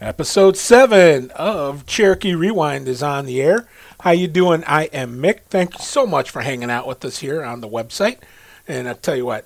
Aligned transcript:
Episode 0.00 0.56
seven 0.56 1.30
of 1.32 1.84
Cherokee 1.84 2.34
Rewind 2.34 2.88
is 2.88 3.02
on 3.02 3.26
the 3.26 3.42
air. 3.42 3.68
How 4.00 4.12
you 4.12 4.28
doing? 4.28 4.64
I 4.66 4.84
am 4.84 5.18
Mick. 5.18 5.40
Thank 5.50 5.78
you 5.78 5.84
so 5.84 6.06
much 6.06 6.30
for 6.30 6.40
hanging 6.40 6.70
out 6.70 6.86
with 6.86 7.04
us 7.04 7.18
here 7.18 7.44
on 7.44 7.60
the 7.60 7.68
website. 7.68 8.16
And 8.66 8.88
I'll 8.88 8.94
tell 8.94 9.14
you 9.14 9.26
what, 9.26 9.44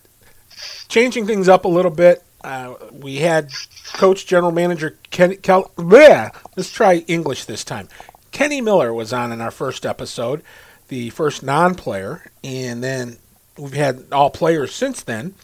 changing 0.87 1.27
things 1.27 1.48
up 1.48 1.64
a 1.64 1.69
little 1.69 1.90
bit. 1.90 2.22
Uh, 2.45 2.75
we 2.93 3.17
had 3.17 3.51
Coach 3.95 4.27
General 4.27 4.53
Manager 4.53 4.96
Kenny. 5.11 5.34
Kel- 5.34 5.72
bleh, 5.77 6.32
let's 6.57 6.71
try 6.71 6.98
English 7.09 7.46
this 7.46 7.64
time. 7.64 7.89
Kenny 8.30 8.61
Miller 8.61 8.95
was 8.95 9.12
on 9.12 9.32
in 9.32 9.41
our 9.41 9.50
first 9.50 9.84
episode, 9.84 10.41
the 10.86 11.11
first 11.11 11.43
non-player, 11.43 12.30
and 12.45 12.80
then 12.80 13.16
we've 13.59 13.73
had 13.73 14.05
all 14.12 14.30
players 14.30 14.73
since 14.73 15.02
then. 15.02 15.34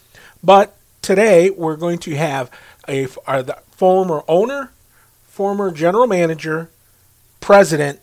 But 0.41 0.73
today 1.01 1.49
we're 1.49 1.75
going 1.75 1.97
to 1.99 2.15
have 2.15 2.49
a 2.87 3.09
our, 3.27 3.43
the 3.43 3.57
former 3.71 4.23
owner, 4.29 4.71
former 5.41 5.71
general 5.71 6.05
manager, 6.05 6.69
president, 7.39 7.99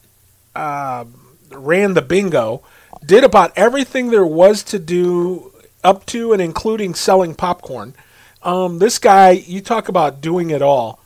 uh, 0.56 1.05
ran 1.52 1.95
the 1.95 2.02
bingo, 2.02 2.60
did 3.06 3.23
about 3.23 3.52
everything 3.56 4.10
there 4.10 4.27
was 4.27 4.65
to 4.65 4.77
do 4.77 5.52
up 5.84 6.05
to 6.05 6.32
and 6.32 6.43
including 6.43 6.96
selling 6.96 7.37
popcorn. 7.37 7.95
Um, 8.43 8.80
this 8.80 8.98
guy, 8.98 9.30
you 9.30 9.60
talk 9.60 9.88
about 9.88 10.20
doing 10.20 10.51
it 10.51 10.62
all. 10.62 10.98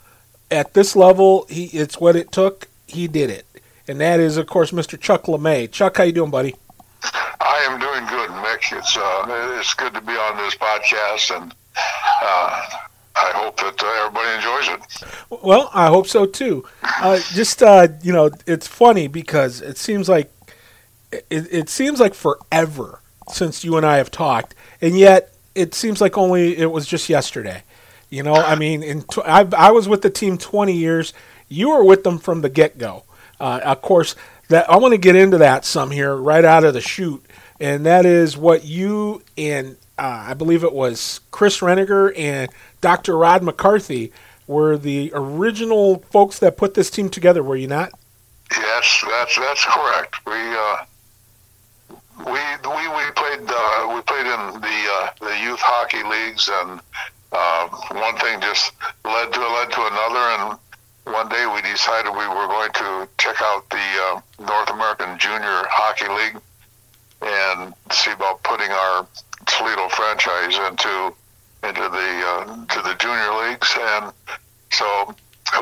At 0.51 0.73
this 0.73 0.97
level, 0.97 1.45
he 1.51 1.65
it's 1.67 2.01
what 2.01 2.17
it 2.17 2.33
took. 2.33 2.67
He 2.87 3.09
did 3.09 3.29
it, 3.29 3.45
and 3.87 4.01
that 4.01 4.19
is, 4.19 4.39
of 4.39 4.47
course, 4.47 4.71
Mr. 4.71 4.99
Chuck 4.99 5.25
LeMay. 5.25 5.71
Chuck, 5.71 5.99
how 5.99 6.05
you 6.05 6.13
doing, 6.13 6.31
buddy? 6.31 6.55
I 7.43 7.69
am 7.69 7.79
doing 7.79 8.07
good, 8.07 8.31
Mick. 8.41 8.75
It's 8.75 8.97
uh, 8.97 9.59
it's 9.61 9.75
good 9.75 9.93
to 9.93 10.01
be 10.01 10.13
on 10.13 10.39
this 10.39 10.55
podcast, 10.55 11.37
and 11.37 11.55
uh, 12.23 12.67
I 13.15 13.31
hope 13.35 13.57
that 13.59 13.83
uh, 13.83 14.07
everybody 14.07 14.37
enjoys 14.37 14.69
it. 14.69 15.43
Well, 15.43 15.71
I 15.75 15.89
hope 15.89 16.07
so 16.07 16.27
too. 16.27 16.65
Uh, 16.83 17.19
just 17.33 17.63
uh, 17.63 17.89
you 18.03 18.13
know, 18.13 18.31
it's 18.47 18.67
funny 18.67 19.07
because 19.07 19.61
it 19.61 19.77
seems 19.77 20.09
like 20.09 20.33
it, 21.13 21.25
it 21.31 21.69
seems 21.69 22.01
like 22.01 22.15
forever 22.15 23.01
since 23.31 23.65
you 23.65 23.77
and 23.77 23.85
I 23.85 23.99
have 23.99 24.11
talked, 24.11 24.55
and 24.81 24.99
yet 24.99 25.35
it 25.55 25.75
seems 25.75 26.01
like 26.01 26.17
only 26.17 26.57
it 26.57 26.71
was 26.71 26.87
just 26.87 27.09
yesterday. 27.09 27.63
You 28.09 28.23
know, 28.23 28.35
I 28.35 28.57
mean, 28.57 28.83
in 28.83 29.03
tw- 29.03 29.25
I, 29.25 29.49
I 29.57 29.71
was 29.71 29.89
with 29.89 30.03
the 30.03 30.11
team 30.11 30.37
20 30.37 30.75
years. 30.75 31.15
You 31.49 31.71
were 31.71 31.85
with 31.85 32.05
them 32.05 32.19
from 32.19 32.43
the 32.43 32.51
get 32.51 32.77
go. 32.79 33.05
Uh, 33.41 33.61
of 33.65 33.83
course, 33.83 34.15
that 34.49 34.69
I 34.71 34.77
want 34.77 34.93
to 34.93 34.99
get 34.99 35.17
into 35.17 35.39
that 35.39 35.65
some 35.65 35.91
here 35.91 36.15
right 36.15 36.45
out 36.45 36.65
of 36.65 36.75
the 36.75 36.81
chute, 36.81 37.25
and 37.59 37.87
that 37.87 38.07
is 38.07 38.37
what 38.37 38.65
you 38.65 39.23
and 39.37 39.77
uh, 39.99 40.27
I 40.29 40.35
believe 40.35 40.65
it 40.65 40.73
was 40.73 41.21
Chris 41.31 41.61
Reniger 41.61 42.13
and 42.19 42.51
Dr. 42.83 43.17
Rod 43.17 43.43
McCarthy 43.43 44.13
were 44.47 44.77
the 44.77 45.11
original 45.15 46.01
folks 46.11 46.41
that 46.41 46.59
put 46.59 46.75
this 46.75 46.91
team 46.91 47.09
together. 47.09 47.43
Were 47.43 47.57
you 47.57 47.69
not? 47.69 47.93
Yes, 48.51 49.05
that's 49.09 49.39
that's 49.39 49.65
correct. 49.65 50.17
We 50.27 50.35
uh, 50.35 50.77
we 52.27 52.41
we 52.69 52.89
we 52.89 53.11
played 53.17 53.49
uh, 53.49 53.93
we 53.95 54.03
played 54.03 54.27
in 54.27 54.61
the 54.61 54.79
uh, 54.93 55.09
the 55.21 55.39
youth 55.41 55.61
hockey 55.63 56.03
leagues, 56.03 56.51
and 56.53 56.81
uh, 57.33 57.69
one 57.97 58.17
thing 58.19 58.41
just 58.43 58.73
led 59.07 59.33
to 59.33 59.41
led 59.41 59.71
to 59.73 59.81
another, 59.87 60.25
and 60.37 60.59
one 61.05 61.29
day 61.31 61.47
we 61.47 61.63
decided 61.63 62.11
we 62.11 62.29
were 62.29 62.47
going 62.47 62.73
to 62.73 63.09
check 63.17 63.37
out 63.41 63.69
the 63.71 63.77
uh, 63.79 64.21
North 64.45 64.71
American 64.71 65.19
Junior 65.19 65.65
Hockey 65.71 66.09
League 66.13 66.43
and 67.23 67.73
see 67.91 68.11
about 68.11 68.43
putting 68.43 68.71
our 68.71 69.07
Toledo 69.47 69.89
franchise 69.89 70.59
into 70.69 71.15
into 71.63 71.83
the 71.83 72.11
uh, 72.27 72.67
to 72.67 72.83
the 72.83 72.95
junior 72.99 73.33
leagues, 73.45 73.73
and 73.79 74.13
so 74.71 75.15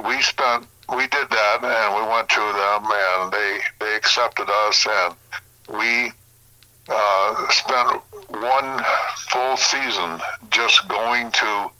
we 0.06 0.20
spent 0.22 0.66
we 0.96 1.06
did 1.08 1.28
that, 1.30 1.58
and 1.62 1.94
we 1.94 2.10
went 2.10 2.28
to 2.28 2.40
them, 2.40 2.84
and 2.90 3.32
they 3.32 3.60
they 3.80 3.96
accepted 3.96 4.48
us, 4.48 4.86
and 4.86 5.14
we 5.78 6.12
uh, 6.88 7.48
spent 7.50 8.02
one 8.28 8.84
full 9.30 9.56
season 9.56 10.20
just 10.50 10.88
going 10.88 11.30
to 11.32 11.70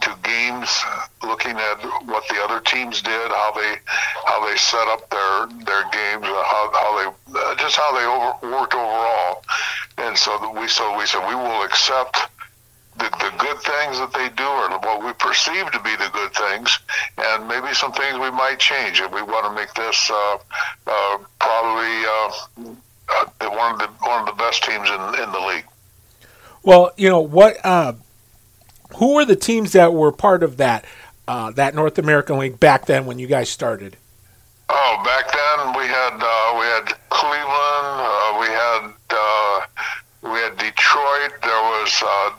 to 0.00 0.16
games, 0.22 0.82
looking 1.22 1.56
at 1.56 1.82
what 2.06 2.26
the 2.28 2.40
other 2.42 2.60
teams 2.60 3.02
did, 3.02 3.30
how 3.30 3.52
they 3.54 3.76
how 4.26 4.46
they 4.46 4.56
set 4.56 4.86
up 4.88 5.08
their 5.10 5.46
their 5.64 5.84
games, 5.90 6.24
how, 6.24 6.70
how 6.72 6.98
they 6.98 7.38
uh, 7.38 7.54
just 7.56 7.76
how 7.76 7.92
they 7.92 8.04
over, 8.04 8.56
worked 8.56 8.74
overall, 8.74 9.42
and 9.98 10.16
so 10.16 10.52
we 10.58 10.66
so 10.68 10.96
we 10.98 11.06
said 11.06 11.26
we 11.28 11.34
will 11.34 11.62
accept. 11.62 12.16
The, 12.96 13.04
the 13.04 13.32
good 13.38 13.58
things 13.60 13.98
that 13.98 14.12
they 14.12 14.28
do 14.36 14.44
or 14.44 14.68
what 14.80 15.04
we 15.04 15.12
perceive 15.14 15.70
to 15.70 15.80
be 15.80 15.94
the 15.96 16.10
good 16.12 16.34
things 16.34 16.78
and 17.16 17.48
maybe 17.48 17.72
some 17.72 17.92
things 17.92 18.18
we 18.18 18.30
might 18.30 18.58
change 18.58 19.00
if 19.00 19.10
we 19.12 19.22
want 19.22 19.46
to 19.46 19.54
make 19.54 19.72
this 19.74 20.10
uh, 20.10 20.38
uh, 20.86 21.18
probably 21.38 22.04
uh, 22.04 22.74
uh, 23.08 23.50
one 23.50 23.72
of 23.72 23.78
the 23.78 23.86
one 24.06 24.20
of 24.20 24.26
the 24.26 24.42
best 24.42 24.64
teams 24.64 24.88
in 24.90 25.22
in 25.22 25.32
the 25.32 25.40
league. 25.40 25.64
Well, 26.62 26.90
you 26.96 27.08
know 27.08 27.20
what? 27.20 27.56
Uh, 27.64 27.94
who 28.96 29.14
were 29.14 29.24
the 29.24 29.36
teams 29.36 29.72
that 29.72 29.94
were 29.94 30.12
part 30.12 30.42
of 30.42 30.56
that 30.58 30.84
uh, 31.28 31.50
that 31.52 31.74
North 31.74 31.98
American 31.98 32.38
League 32.38 32.60
back 32.60 32.86
then 32.86 33.06
when 33.06 33.18
you 33.18 33.26
guys 33.26 33.48
started? 33.48 33.96
Oh, 34.68 35.02
back 35.04 35.26
then 35.32 35.78
we 35.78 35.86
had 35.86 36.14
uh, 36.14 36.58
we 36.58 36.66
had 36.66 36.94
Cleveland, 37.08 37.86
uh, 37.98 38.36
we 38.40 38.46
had 38.46 38.92
uh, 39.10 39.60
we 40.22 40.38
had 40.38 40.56
Detroit. 40.58 41.32
There 41.42 41.59
was 41.80 42.02
uh, 42.02 42.30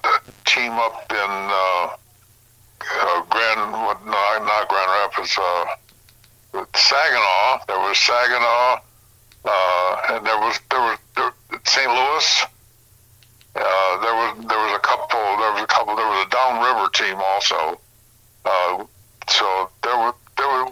team 0.46 0.72
up 0.74 1.06
in 1.10 1.18
uh, 1.18 1.96
uh, 1.96 3.22
Grand, 3.30 3.72
what, 3.72 4.06
no, 4.06 4.12
not 4.12 4.68
Grand 4.70 4.92
Rapids, 4.92 5.38
uh, 5.38 6.66
Saginaw. 6.76 7.66
There 7.68 7.80
was 7.80 7.98
Saginaw, 7.98 8.82
uh, 9.46 10.02
and 10.10 10.26
there 10.26 10.38
was 10.38 10.60
there 10.70 10.82
was 10.82 10.98
there, 11.16 11.34
St. 11.66 11.88
Louis. 11.88 12.46
Uh, 13.56 13.94
there 14.02 14.16
was 14.16 14.46
there 14.46 14.60
was 14.60 14.74
a 14.76 14.80
couple. 14.80 15.20
There 15.20 15.54
was 15.54 15.64
a 15.64 15.68
couple. 15.68 15.96
There 15.96 16.08
was 16.08 16.28
a 16.28 16.30
downriver 16.30 16.90
team 16.94 17.18
also. 17.20 17.80
Uh, 18.46 18.86
so 19.28 19.70
there 19.84 19.98
were 19.98 20.14
there 20.38 20.48
were. 20.48 20.72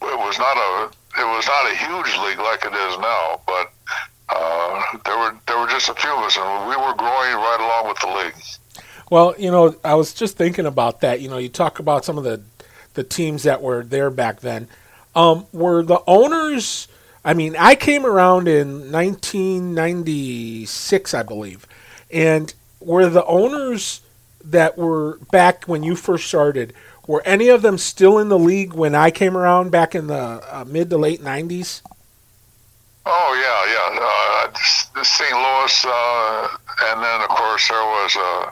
It 0.00 0.18
was 0.18 0.38
not 0.38 0.56
a 0.56 0.90
it 1.20 1.26
was 1.26 1.46
not 1.46 1.70
a 1.70 1.74
huge 1.76 2.16
league 2.26 2.38
like 2.38 2.64
it 2.64 2.74
is 2.74 2.98
now, 2.98 3.40
but 3.46 3.72
uh, 4.30 4.82
there 5.04 5.18
were 5.18 5.36
there 5.46 5.58
were 5.58 5.68
just 5.68 5.88
a 5.88 5.94
few 5.94 6.12
of 6.12 6.24
us, 6.24 6.36
and 6.36 6.68
we 6.68 6.74
were 6.76 6.94
growing 6.94 7.34
right 7.34 7.58
along 7.60 7.88
with 7.88 7.98
the 8.00 8.08
league. 8.08 8.34
Well, 9.10 9.34
you 9.38 9.50
know, 9.50 9.74
I 9.82 9.94
was 9.94 10.12
just 10.12 10.36
thinking 10.36 10.66
about 10.66 11.00
that. 11.00 11.20
You 11.20 11.30
know, 11.30 11.38
you 11.38 11.48
talk 11.48 11.78
about 11.78 12.04
some 12.04 12.18
of 12.18 12.24
the 12.24 12.42
the 12.94 13.04
teams 13.04 13.44
that 13.44 13.62
were 13.62 13.84
there 13.84 14.10
back 14.10 14.40
then. 14.40 14.66
Um, 15.14 15.46
were 15.52 15.82
the 15.82 16.02
owners? 16.06 16.88
I 17.24 17.32
mean, 17.34 17.56
I 17.56 17.74
came 17.74 18.06
around 18.06 18.46
in 18.48 18.92
1996, 18.92 21.14
I 21.14 21.22
believe, 21.22 21.66
and 22.10 22.54
were 22.80 23.08
the 23.08 23.24
owners 23.24 24.02
that 24.44 24.78
were 24.78 25.18
back 25.30 25.64
when 25.64 25.82
you 25.82 25.96
first 25.96 26.26
started? 26.26 26.74
Were 27.06 27.22
any 27.24 27.48
of 27.48 27.62
them 27.62 27.78
still 27.78 28.18
in 28.18 28.28
the 28.28 28.38
league 28.38 28.74
when 28.74 28.94
I 28.94 29.10
came 29.10 29.36
around 29.36 29.70
back 29.70 29.94
in 29.94 30.06
the 30.06 30.14
uh, 30.14 30.64
mid 30.66 30.90
to 30.90 30.98
late 30.98 31.20
90s? 31.20 31.82
Oh 33.10 33.32
yeah, 33.40 33.72
yeah. 33.72 33.88
Uh, 34.04 34.52
the 34.94 35.04
St. 35.04 35.32
Louis, 35.32 35.84
uh, 35.88 36.48
and 36.92 37.02
then 37.02 37.22
of 37.22 37.28
course 37.28 37.66
there 37.68 37.82
was 37.82 38.16
uh, 38.16 38.50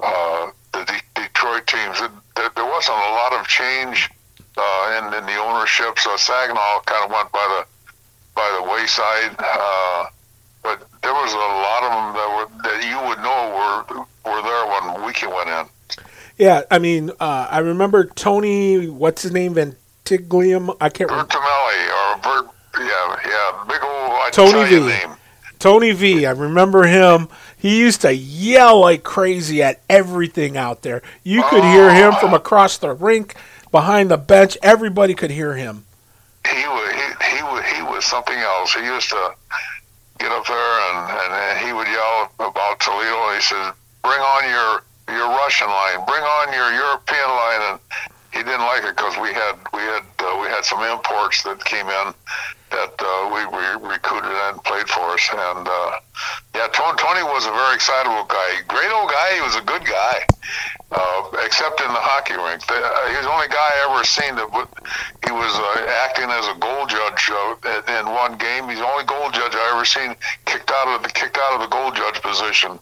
uh, 0.00 0.50
the 0.72 0.84
De- 0.84 1.22
Detroit 1.22 1.66
teams. 1.66 2.00
It, 2.00 2.10
there, 2.36 2.50
there 2.54 2.66
wasn't 2.66 2.98
a 2.98 3.10
lot 3.18 3.32
of 3.32 3.48
change 3.48 4.10
uh, 4.56 4.98
in, 4.98 5.12
in 5.12 5.26
the 5.26 5.36
ownership, 5.42 5.98
so 5.98 6.16
Saginaw 6.16 6.82
kind 6.86 7.04
of 7.04 7.10
went 7.10 7.32
by 7.32 7.46
the 7.50 7.66
by 8.36 8.48
the 8.60 8.70
wayside. 8.70 9.34
Uh, 9.38 10.06
but 10.62 10.86
there 11.02 11.12
was 11.14 11.32
a 11.32 11.36
lot 11.36 11.82
of 11.82 11.90
them 11.90 12.06
that 12.14 12.28
were 12.36 12.62
that 12.62 12.78
you 12.86 13.08
would 13.08 13.18
know 13.26 13.40
were 13.58 14.30
were 14.30 14.42
there 14.42 14.66
when 14.66 15.04
Weekend 15.04 15.32
went 15.32 15.48
in. 15.50 15.66
Yeah, 16.36 16.62
I 16.70 16.78
mean, 16.78 17.10
uh, 17.18 17.48
I 17.50 17.58
remember 17.58 18.04
Tony, 18.04 18.88
what's 18.88 19.22
his 19.22 19.32
name, 19.32 19.54
Ventiglium. 19.54 20.76
I 20.80 20.88
can't 20.90 21.10
remember. 21.10 21.32
Bertamelli 21.32 21.88
or 21.90 22.18
Bert, 22.22 22.50
yeah, 22.78 23.16
yeah, 23.26 23.64
big 23.68 23.82
old 23.82 24.32
Tony 24.32 24.68
V. 24.68 24.86
name. 24.86 25.16
Tony 25.58 25.92
V. 25.92 26.26
I 26.26 26.30
remember 26.30 26.84
him. 26.84 27.28
He 27.56 27.78
used 27.78 28.02
to 28.02 28.14
yell 28.14 28.80
like 28.80 29.02
crazy 29.02 29.62
at 29.62 29.80
everything 29.88 30.56
out 30.56 30.82
there. 30.82 31.02
You 31.24 31.42
could 31.50 31.64
hear 31.64 31.92
him 31.92 32.14
from 32.20 32.32
across 32.34 32.78
the 32.78 32.92
rink, 32.92 33.34
behind 33.70 34.10
the 34.10 34.16
bench. 34.16 34.56
Everybody 34.62 35.14
could 35.14 35.30
hear 35.30 35.54
him. 35.54 35.84
he 36.46 36.66
was 36.66 36.92
he, 36.92 37.36
he 37.36 37.42
was 37.42 37.64
he 37.64 37.82
was 37.82 38.04
something 38.04 38.38
else. 38.38 38.74
He 38.74 38.84
used 38.84 39.10
to 39.10 39.34
get 40.18 40.30
up 40.30 40.46
there 40.46 40.56
and, 40.56 41.10
and, 41.10 41.66
he 41.66 41.72
would 41.72 41.86
yell 41.86 42.32
about 42.38 42.80
Toledo. 42.80 43.34
He 43.34 43.40
says, 43.40 43.72
"Bring 44.02 44.20
on 44.20 44.42
your 44.48 45.16
your 45.16 45.28
Russian 45.28 45.68
line. 45.68 46.04
Bring 46.06 46.22
on 46.22 46.52
your 46.52 46.70
European 46.72 47.28
line." 47.28 47.62
And 47.72 47.80
he 48.32 48.42
didn't 48.42 48.66
like 48.66 48.84
it 48.84 48.96
because 48.96 49.16
we 49.18 49.32
had 49.32 49.56
we 49.74 49.80
had 49.80 50.04
uh, 50.20 50.38
we 50.40 50.46
had 50.46 50.64
some 50.64 50.82
imports 50.82 51.42
that 51.42 51.64
came 51.64 51.88
in 51.88 52.14
that 52.70 52.94
uh, 52.98 53.30
we, 53.32 53.40
we 53.56 53.88
recruited 53.88 54.30
and 54.30 54.62
played 54.64 54.88
for 54.88 55.00
us. 55.12 55.28
And 55.32 55.66
uh, 55.68 56.00
yeah, 56.54 56.68
Tony, 56.72 56.96
Tony 56.98 57.22
was 57.22 57.46
a 57.46 57.52
very 57.52 57.74
excitable 57.74 58.24
guy. 58.28 58.60
Great 58.68 58.90
old 58.92 59.10
guy. 59.10 59.34
He 59.34 59.40
was 59.40 59.56
a 59.56 59.62
good 59.62 59.84
guy. 59.84 60.24
uh, 60.90 61.22
except 61.44 61.80
in 61.80 61.88
the 61.88 62.00
hockey 62.00 62.32
rink. 62.32 62.64
The, 62.66 62.74
uh, 62.80 63.08
he's 63.12 63.24
the 63.24 63.30
only 63.32 63.48
guy 63.48 63.56
I 63.60 63.92
ever 63.92 64.04
seen 64.04 64.34
that 64.36 64.48
w- 64.48 64.68
he 65.26 65.32
was 65.32 65.52
uh, 65.52 65.84
acting 66.08 66.30
as 66.32 66.48
a 66.48 66.56
goal 66.58 66.86
judge 66.88 67.28
uh, 67.28 68.00
in 68.00 68.08
one 68.08 68.38
game. 68.38 68.68
He's 68.68 68.78
the 68.78 68.88
only 68.88 69.04
goal 69.04 69.28
judge 69.30 69.52
I 69.52 69.72
ever 69.76 69.84
seen 69.84 70.16
kicked 70.46 70.70
out 70.70 70.88
of 70.96 71.02
the 71.02 71.10
kicked 71.10 71.36
out 71.36 71.54
of 71.54 71.60
the 71.60 71.68
goal 71.68 71.92
judge 71.92 72.20
position. 72.22 72.78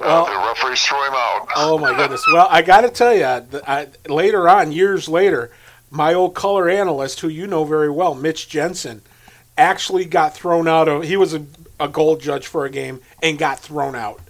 Uh, 0.00 0.24
the 0.24 0.46
referees 0.48 0.80
threw 0.82 1.02
him 1.04 1.12
out. 1.14 1.48
oh 1.56 1.76
my 1.78 1.92
goodness! 1.96 2.24
Well, 2.32 2.46
I 2.50 2.62
got 2.62 2.82
to 2.82 2.88
tell 2.88 3.14
you, 3.14 3.24
I, 3.66 3.88
later 4.08 4.48
on, 4.48 4.72
years 4.72 5.08
later, 5.08 5.50
my 5.90 6.14
old 6.14 6.34
color 6.34 6.68
analyst, 6.70 7.20
who 7.20 7.28
you 7.28 7.46
know 7.46 7.64
very 7.64 7.90
well, 7.90 8.14
Mitch 8.14 8.48
Jensen, 8.48 9.02
actually 9.60 10.04
got 10.04 10.34
thrown 10.34 10.66
out 10.66 10.88
of. 10.88 11.04
He 11.04 11.16
was 11.16 11.34
a, 11.34 11.44
a 11.78 11.88
goal 11.88 12.16
judge 12.16 12.46
for 12.46 12.64
a 12.64 12.70
game 12.70 13.00
and 13.22 13.38
got 13.38 13.60
thrown 13.60 13.94
out. 13.94 14.20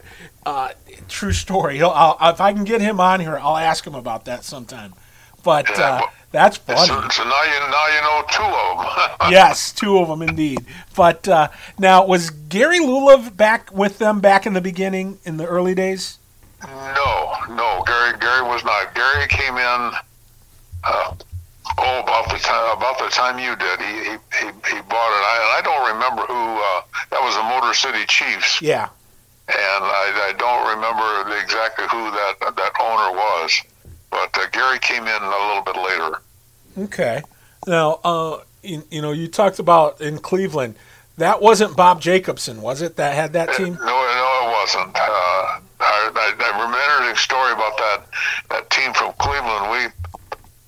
Uh, 0.44 0.70
true 1.08 1.32
story. 1.32 1.78
If 1.78 2.40
I 2.40 2.52
can 2.52 2.64
get 2.64 2.80
him 2.80 3.00
on 3.00 3.20
here, 3.20 3.38
I'll 3.38 3.56
ask 3.56 3.86
him 3.86 3.94
about 3.94 4.24
that 4.24 4.42
sometime. 4.42 4.94
But 5.42 5.70
uh, 5.78 6.02
that's 6.32 6.56
funny. 6.58 6.86
So, 6.86 7.08
so, 7.08 7.24
now 7.24 7.42
you 7.42 7.70
now 7.70 7.86
you 7.88 8.00
know 8.02 8.24
two 8.30 8.42
of 8.42 9.18
them. 9.18 9.30
yes, 9.32 9.72
two 9.72 9.98
of 9.98 10.08
them 10.08 10.22
indeed. 10.22 10.64
But 10.96 11.26
uh, 11.28 11.48
now 11.78 12.06
was 12.06 12.30
Gary 12.30 12.80
Lulev 12.80 13.36
back 13.36 13.72
with 13.72 13.98
them 13.98 14.20
back 14.20 14.46
in 14.46 14.52
the 14.52 14.60
beginning 14.60 15.18
in 15.24 15.36
the 15.36 15.46
early 15.46 15.74
days? 15.74 16.18
No, 16.62 17.32
no. 17.50 17.82
Gary 17.86 18.18
Gary 18.18 18.42
was 18.42 18.64
not. 18.64 18.94
Gary 18.94 19.26
came 19.28 19.56
in. 19.56 19.92
Uh, 21.80 21.84
oh, 21.86 22.00
about 22.02 22.28
the 22.30 22.38
time 22.38 22.76
about 22.76 22.98
the 22.98 23.08
time 23.08 23.38
you 23.38 23.56
did. 23.56 23.80
He 23.80 23.94
he 24.04 24.16
he, 24.38 24.76
he 24.76 24.80
bought 24.82 25.12
it. 25.16 25.24
I, 25.24 25.56
I 25.58 25.60
don't 25.64 25.94
remember 25.94 26.22
who. 26.22 26.34
Uh, 26.34 26.82
that 27.10 27.22
was 27.22 27.36
the 27.36 27.42
Motor 27.42 27.74
City 27.74 28.04
Chiefs. 28.06 28.60
Yeah. 28.62 28.88
And 29.48 29.84
I, 29.84 30.30
I 30.30 30.32
don't 30.38 30.76
remember 30.76 31.36
exactly 31.42 31.84
who 31.90 32.10
that 32.10 32.54
that 32.56 32.72
owner 32.80 33.16
was, 33.16 33.62
but 34.10 34.36
uh, 34.38 34.46
Gary 34.52 34.78
came 34.78 35.02
in 35.02 35.22
a 35.22 35.46
little 35.48 35.62
bit 35.62 35.76
later. 35.76 36.22
Okay. 36.78 37.22
Now, 37.66 37.98
uh, 38.04 38.40
you, 38.62 38.84
you 38.90 39.02
know, 39.02 39.12
you 39.12 39.26
talked 39.26 39.58
about 39.58 40.00
in 40.00 40.18
Cleveland. 40.18 40.76
That 41.18 41.42
wasn't 41.42 41.76
Bob 41.76 42.00
Jacobson, 42.00 42.62
was 42.62 42.80
it? 42.80 42.96
That 42.96 43.14
had 43.14 43.32
that 43.34 43.52
team? 43.54 43.74
No, 43.74 43.80
no, 43.80 44.46
it 44.46 44.52
wasn't. 44.52 44.96
Uh, 44.96 45.00
I, 45.00 45.60
I, 45.80 46.34
I 46.38 46.50
remember 46.64 47.12
a 47.12 47.16
story 47.16 47.52
about 47.52 47.76
that 47.76 48.06
that 48.50 48.70
team 48.70 48.94
from 48.94 49.12
Cleveland. 49.18 49.70
We 49.70 50.10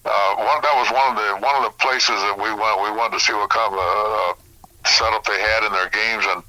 uh, 0.05 0.35
one 0.35 0.59
that 0.63 0.75
was 0.75 0.91
one 0.91 1.15
of 1.15 1.17
the 1.17 1.31
one 1.47 1.55
of 1.63 1.65
the 1.71 1.77
places 1.79 2.19
that 2.27 2.35
we 2.35 2.51
went. 2.51 2.83
We 2.83 2.91
wanted 2.91 3.19
to 3.19 3.23
see 3.23 3.33
what 3.33 3.51
kind 3.51 3.73
of 3.73 3.79
a, 3.79 3.87
a 3.87 4.89
setup 4.89 5.25
they 5.25 5.39
had 5.39 5.63
in 5.63 5.71
their 5.71 5.91
games, 5.95 6.27
and 6.27 6.43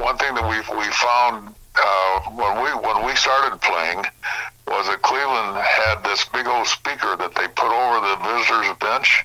one 0.00 0.16
thing 0.16 0.32
that 0.34 0.46
we 0.48 0.56
we 0.72 0.88
found 0.96 1.52
uh, 1.76 2.16
when 2.32 2.64
we 2.64 2.70
when 2.80 3.04
we 3.04 3.12
started 3.16 3.60
playing 3.60 4.04
was 4.64 4.88
that 4.88 5.02
Cleveland 5.02 5.60
had 5.60 6.00
this 6.00 6.24
big 6.32 6.46
old 6.46 6.66
speaker 6.66 7.12
that 7.16 7.34
they 7.36 7.44
put 7.52 7.68
over 7.68 8.00
the 8.00 8.16
visitors' 8.24 8.72
bench, 8.80 9.20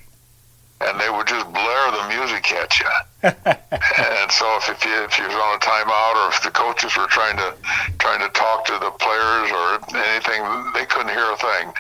and 0.84 1.00
they 1.00 1.08
would 1.08 1.28
just 1.28 1.48
blare 1.48 1.88
the 1.96 2.04
music 2.12 2.52
at 2.52 2.72
you. 2.84 2.92
and 3.32 4.28
so 4.28 4.44
if, 4.60 4.68
if 4.76 4.84
you 4.84 4.96
if 5.08 5.16
you 5.16 5.24
was 5.24 5.40
on 5.40 5.56
a 5.56 5.62
timeout 5.64 6.20
or 6.20 6.36
if 6.36 6.44
the 6.44 6.52
coaches 6.52 6.92
were 7.00 7.08
trying 7.08 7.40
to 7.40 7.56
trying 7.96 8.20
to 8.20 8.28
talk 8.36 8.68
to 8.68 8.76
the 8.76 8.92
players 9.00 9.48
or 9.56 9.80
anything, 9.96 10.44
they 10.76 10.84
couldn't 10.84 11.16
hear 11.16 11.32
a 11.32 11.40
thing 11.40 11.72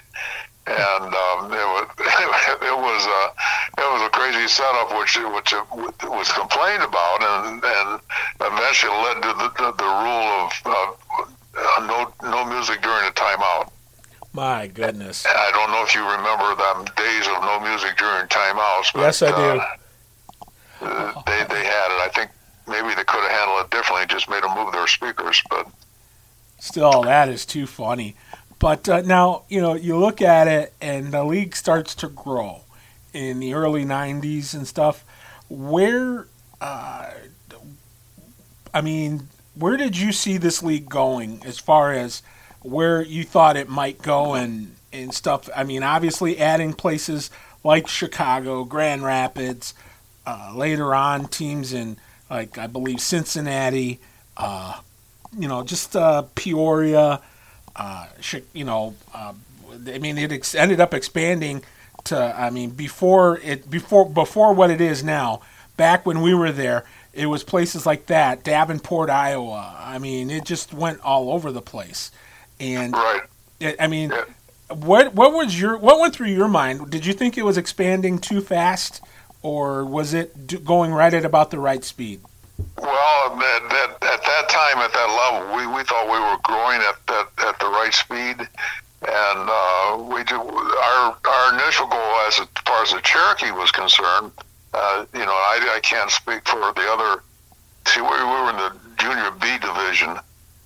and 0.67 1.13
um, 1.15 1.51
it 1.51 1.67
was 1.67 1.87
it 2.61 2.77
was 2.77 3.01
a 3.05 3.81
it 3.81 3.87
was 3.87 4.01
a 4.05 4.09
crazy 4.09 4.47
setup, 4.47 4.91
which 4.97 5.15
which 5.15 5.53
was 6.03 6.31
complained 6.31 6.83
about, 6.83 7.23
and 7.23 7.63
and 7.63 8.01
eventually 8.41 8.91
led 8.91 9.21
to 9.23 9.31
the, 9.39 9.49
the, 9.57 9.71
the 9.77 9.87
rule 9.87 10.27
of 10.43 10.51
uh, 10.65 11.87
no 11.87 12.11
no 12.23 12.45
music 12.45 12.81
during 12.81 13.07
a 13.07 13.11
timeout. 13.11 13.71
My 14.33 14.67
goodness! 14.67 15.25
And 15.25 15.37
I 15.37 15.51
don't 15.51 15.71
know 15.71 15.83
if 15.83 15.95
you 15.95 16.03
remember 16.03 16.55
them 16.55 16.85
days 16.95 17.27
of 17.27 17.41
no 17.41 17.59
music 17.61 17.97
during 17.97 18.27
timeouts. 18.27 18.93
But, 18.93 19.01
yes, 19.01 19.21
I 19.21 19.31
do. 19.31 19.61
Uh, 20.85 21.21
they 21.25 21.43
they 21.49 21.63
had 21.63 21.87
it. 21.95 22.01
I 22.03 22.11
think 22.13 22.31
maybe 22.67 22.89
they 22.93 23.03
could 23.05 23.23
have 23.23 23.31
handled 23.31 23.65
it 23.65 23.71
differently. 23.71 24.05
Just 24.07 24.29
made 24.29 24.43
them 24.43 24.53
move 24.53 24.73
their 24.73 24.87
speakers, 24.87 25.41
but 25.49 25.67
still, 26.59 27.03
that 27.03 27.29
is 27.29 27.45
too 27.45 27.65
funny. 27.65 28.15
But 28.59 28.89
uh, 28.89 29.01
now, 29.01 29.43
you 29.49 29.61
know, 29.61 29.75
you 29.75 29.97
look 29.97 30.21
at 30.21 30.47
it 30.47 30.73
and 30.81 31.11
the 31.11 31.23
league 31.23 31.55
starts 31.55 31.93
to 31.95 32.07
grow 32.07 32.61
in 33.13 33.39
the 33.39 33.53
early 33.53 33.85
90s 33.85 34.53
and 34.53 34.67
stuff. 34.67 35.05
Where, 35.49 36.27
uh, 36.59 37.11
I 38.73 38.81
mean, 38.81 39.27
where 39.55 39.77
did 39.77 39.97
you 39.97 40.11
see 40.11 40.37
this 40.37 40.63
league 40.63 40.89
going 40.89 41.41
as 41.45 41.59
far 41.59 41.93
as 41.93 42.21
where 42.61 43.01
you 43.01 43.23
thought 43.23 43.57
it 43.57 43.69
might 43.69 44.01
go 44.01 44.33
and, 44.33 44.75
and 44.91 45.13
stuff? 45.13 45.49
I 45.55 45.63
mean, 45.63 45.83
obviously 45.83 46.39
adding 46.39 46.73
places 46.73 47.29
like 47.63 47.87
Chicago, 47.87 48.63
Grand 48.63 49.03
Rapids, 49.03 49.73
uh, 50.25 50.51
later 50.53 50.93
on 50.93 51.27
teams 51.27 51.73
in, 51.73 51.97
like, 52.29 52.57
I 52.57 52.67
believe 52.67 52.99
Cincinnati, 52.99 53.99
uh, 54.35 54.79
you 55.37 55.47
know, 55.47 55.63
just 55.63 55.95
uh, 55.95 56.23
Peoria 56.35 57.21
uh, 57.77 58.07
you 58.53 58.63
know, 58.63 58.95
uh, 59.13 59.33
I 59.87 59.97
mean, 59.99 60.17
it 60.17 60.31
ex- 60.31 60.55
ended 60.55 60.79
up 60.79 60.93
expanding 60.93 61.63
to. 62.05 62.17
I 62.17 62.49
mean, 62.49 62.71
before 62.71 63.39
it, 63.39 63.69
before 63.69 64.09
before 64.09 64.53
what 64.53 64.71
it 64.71 64.81
is 64.81 65.03
now. 65.03 65.41
Back 65.75 66.07
when 66.07 66.21
we 66.21 66.33
were 66.33 66.51
there, 66.51 66.85
it 67.13 67.27
was 67.27 67.43
places 67.43 67.85
like 67.85 68.07
that, 68.07 68.43
Davenport, 68.43 69.09
Iowa. 69.09 69.75
I 69.79 69.99
mean, 69.99 70.29
it 70.29 70.43
just 70.43 70.73
went 70.73 70.99
all 71.01 71.31
over 71.31 71.51
the 71.51 71.61
place. 71.61 72.11
And 72.59 72.93
right. 72.93 73.21
it, 73.59 73.75
I 73.79 73.87
mean, 73.87 74.11
yeah. 74.11 74.23
what 74.75 75.13
what 75.13 75.33
was 75.33 75.59
your 75.59 75.77
what 75.77 75.99
went 75.99 76.15
through 76.15 76.29
your 76.29 76.47
mind? 76.47 76.89
Did 76.89 77.05
you 77.05 77.13
think 77.13 77.37
it 77.37 77.43
was 77.43 77.57
expanding 77.57 78.19
too 78.19 78.41
fast, 78.41 79.01
or 79.41 79.85
was 79.85 80.13
it 80.13 80.63
going 80.63 80.93
right 80.93 81.13
at 81.13 81.25
about 81.25 81.51
the 81.51 81.59
right 81.59 81.83
speed? 81.83 82.21
Well, 82.77 83.33
at 83.33 83.69
that, 83.69 83.89
at 84.01 84.21
that 84.23 84.49
time, 84.49 84.77
at 84.79 84.93
that 84.93 85.09
level, 85.13 85.55
we, 85.55 85.67
we 85.67 85.83
thought 85.83 86.05
we 86.05 86.19
were 86.19 86.37
growing 86.43 86.79
at, 86.81 86.97
at, 87.09 87.47
at 87.47 87.59
the 87.59 87.67
right 87.67 87.93
speed. 87.93 88.47
And 88.99 89.49
uh, 89.49 90.03
we 90.11 90.23
do 90.23 90.41
our 90.41 91.17
our 91.23 91.53
initial 91.53 91.85
goal, 91.85 92.15
as 92.27 92.41
far 92.65 92.81
as 92.81 92.91
the 92.91 93.01
Cherokee 93.03 93.51
was 93.51 93.69
concerned, 93.71 94.31
uh, 94.73 95.05
you 95.13 95.25
know, 95.25 95.31
I, 95.33 95.75
I 95.75 95.79
can't 95.81 96.09
speak 96.11 96.47
for 96.47 96.59
the 96.73 96.87
other. 96.89 97.23
See, 97.87 98.01
we, 98.01 98.07
we 98.07 98.23
were 98.23 98.49
in 98.49 98.57
the 98.57 98.75
junior 98.97 99.31
B 99.31 99.57
division, 99.59 100.09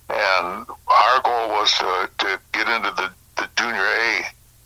and 0.08 0.66
our 0.68 1.18
goal 1.22 1.48
was 1.48 1.72
to, 1.78 2.10
to 2.18 2.40
get 2.52 2.68
into 2.68 2.90
the, 2.96 3.10
the 3.36 3.48
junior 3.56 3.84
A 3.84 4.24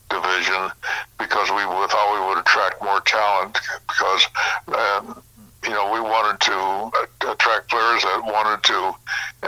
division 0.08 0.70
because 1.19 1.50
we 1.50 1.62
thought 1.62 2.08
we 2.14 2.26
would 2.29 2.38
attract 2.38 2.82
more 2.82 3.00
talent 3.00 3.58
because 3.89 4.27
um, 4.69 5.22
you 5.65 5.70
know, 5.70 5.93
we 5.93 6.01
wanted 6.01 6.41
to 6.41 7.32
attract 7.32 7.70
players 7.70 8.03
that 8.03 8.22
wanted 8.25 8.63
to 8.65 8.94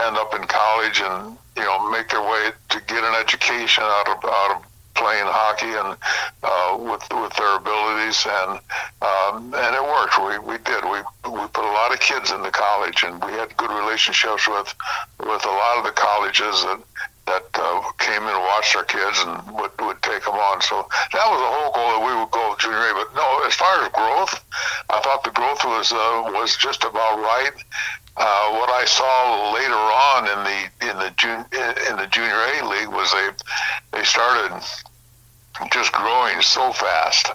end 0.01 0.17
up 0.17 0.33
in 0.33 0.45
college 0.47 1.01
and 1.01 1.37
you 1.55 1.63
know 1.63 1.89
make 1.89 2.09
their 2.09 2.21
way 2.21 2.51
to 2.69 2.81
get 2.87 3.03
an 3.03 3.15
education 3.15 3.83
out 3.83 4.07
of 4.09 4.17
out 4.23 4.57
of 4.57 4.69
playing 4.95 5.23
hockey 5.27 5.71
and 5.71 5.95
uh, 6.43 6.75
with 6.75 7.03
with 7.23 7.33
their 7.39 7.55
abilities 7.55 8.27
and 8.27 8.59
um, 9.01 9.53
and 9.55 9.71
it 9.75 9.83
worked. 9.83 10.19
We 10.19 10.39
we 10.39 10.57
did. 10.59 10.83
We 10.83 10.99
we 11.31 11.47
put 11.55 11.63
a 11.63 11.73
lot 11.73 11.93
of 11.93 11.99
kids 11.99 12.31
into 12.31 12.51
college 12.51 13.03
and 13.03 13.23
we 13.23 13.31
had 13.33 13.55
good 13.55 13.71
relationships 13.71 14.47
with 14.47 14.73
with 15.19 15.45
a 15.45 15.55
lot 15.55 15.77
of 15.79 15.83
the 15.85 15.95
colleges 15.95 16.63
that 16.63 16.79
that 17.29 17.47
uh, 17.55 17.81
came 17.97 18.21
in 18.23 18.33
and 18.33 18.43
watched 18.49 18.75
our 18.75 18.83
kids 18.83 19.23
and 19.23 19.37
would, 19.55 19.71
would 19.85 20.01
take 20.01 20.25
them 20.25 20.35
on. 20.35 20.61
So 20.61 20.87
that 21.13 21.25
was 21.29 21.39
the 21.39 21.51
whole 21.53 21.71
goal 21.71 21.89
that 21.93 22.03
we 22.03 22.13
would 22.17 22.31
go 22.31 22.55
junior 22.59 22.89
A. 22.89 22.93
But 22.93 23.15
no, 23.15 23.45
as 23.45 23.53
far 23.53 23.85
as 23.85 23.91
growth, 23.93 24.33
I 24.89 24.99
thought 25.01 25.23
the 25.23 25.31
growth 25.31 25.63
was 25.63 25.91
uh, 25.93 26.33
was 26.33 26.57
just 26.57 26.83
about 26.83 27.19
right. 27.19 27.53
Uh, 28.17 28.51
what 28.59 28.69
I 28.69 28.83
saw 28.83 29.53
later 29.53 29.79
on 30.11 30.21
in 30.27 30.39
the 30.43 30.59
in 30.91 30.95
the 30.97 31.11
jun- 31.15 31.47
in 31.89 31.95
the 31.97 32.07
junior 32.11 32.35
A 32.35 32.67
league 32.67 32.89
was 32.89 33.11
they 33.13 33.29
they 33.97 34.03
started 34.03 34.51
just 35.71 35.91
growing 35.91 36.41
so 36.41 36.73
fast 36.73 37.31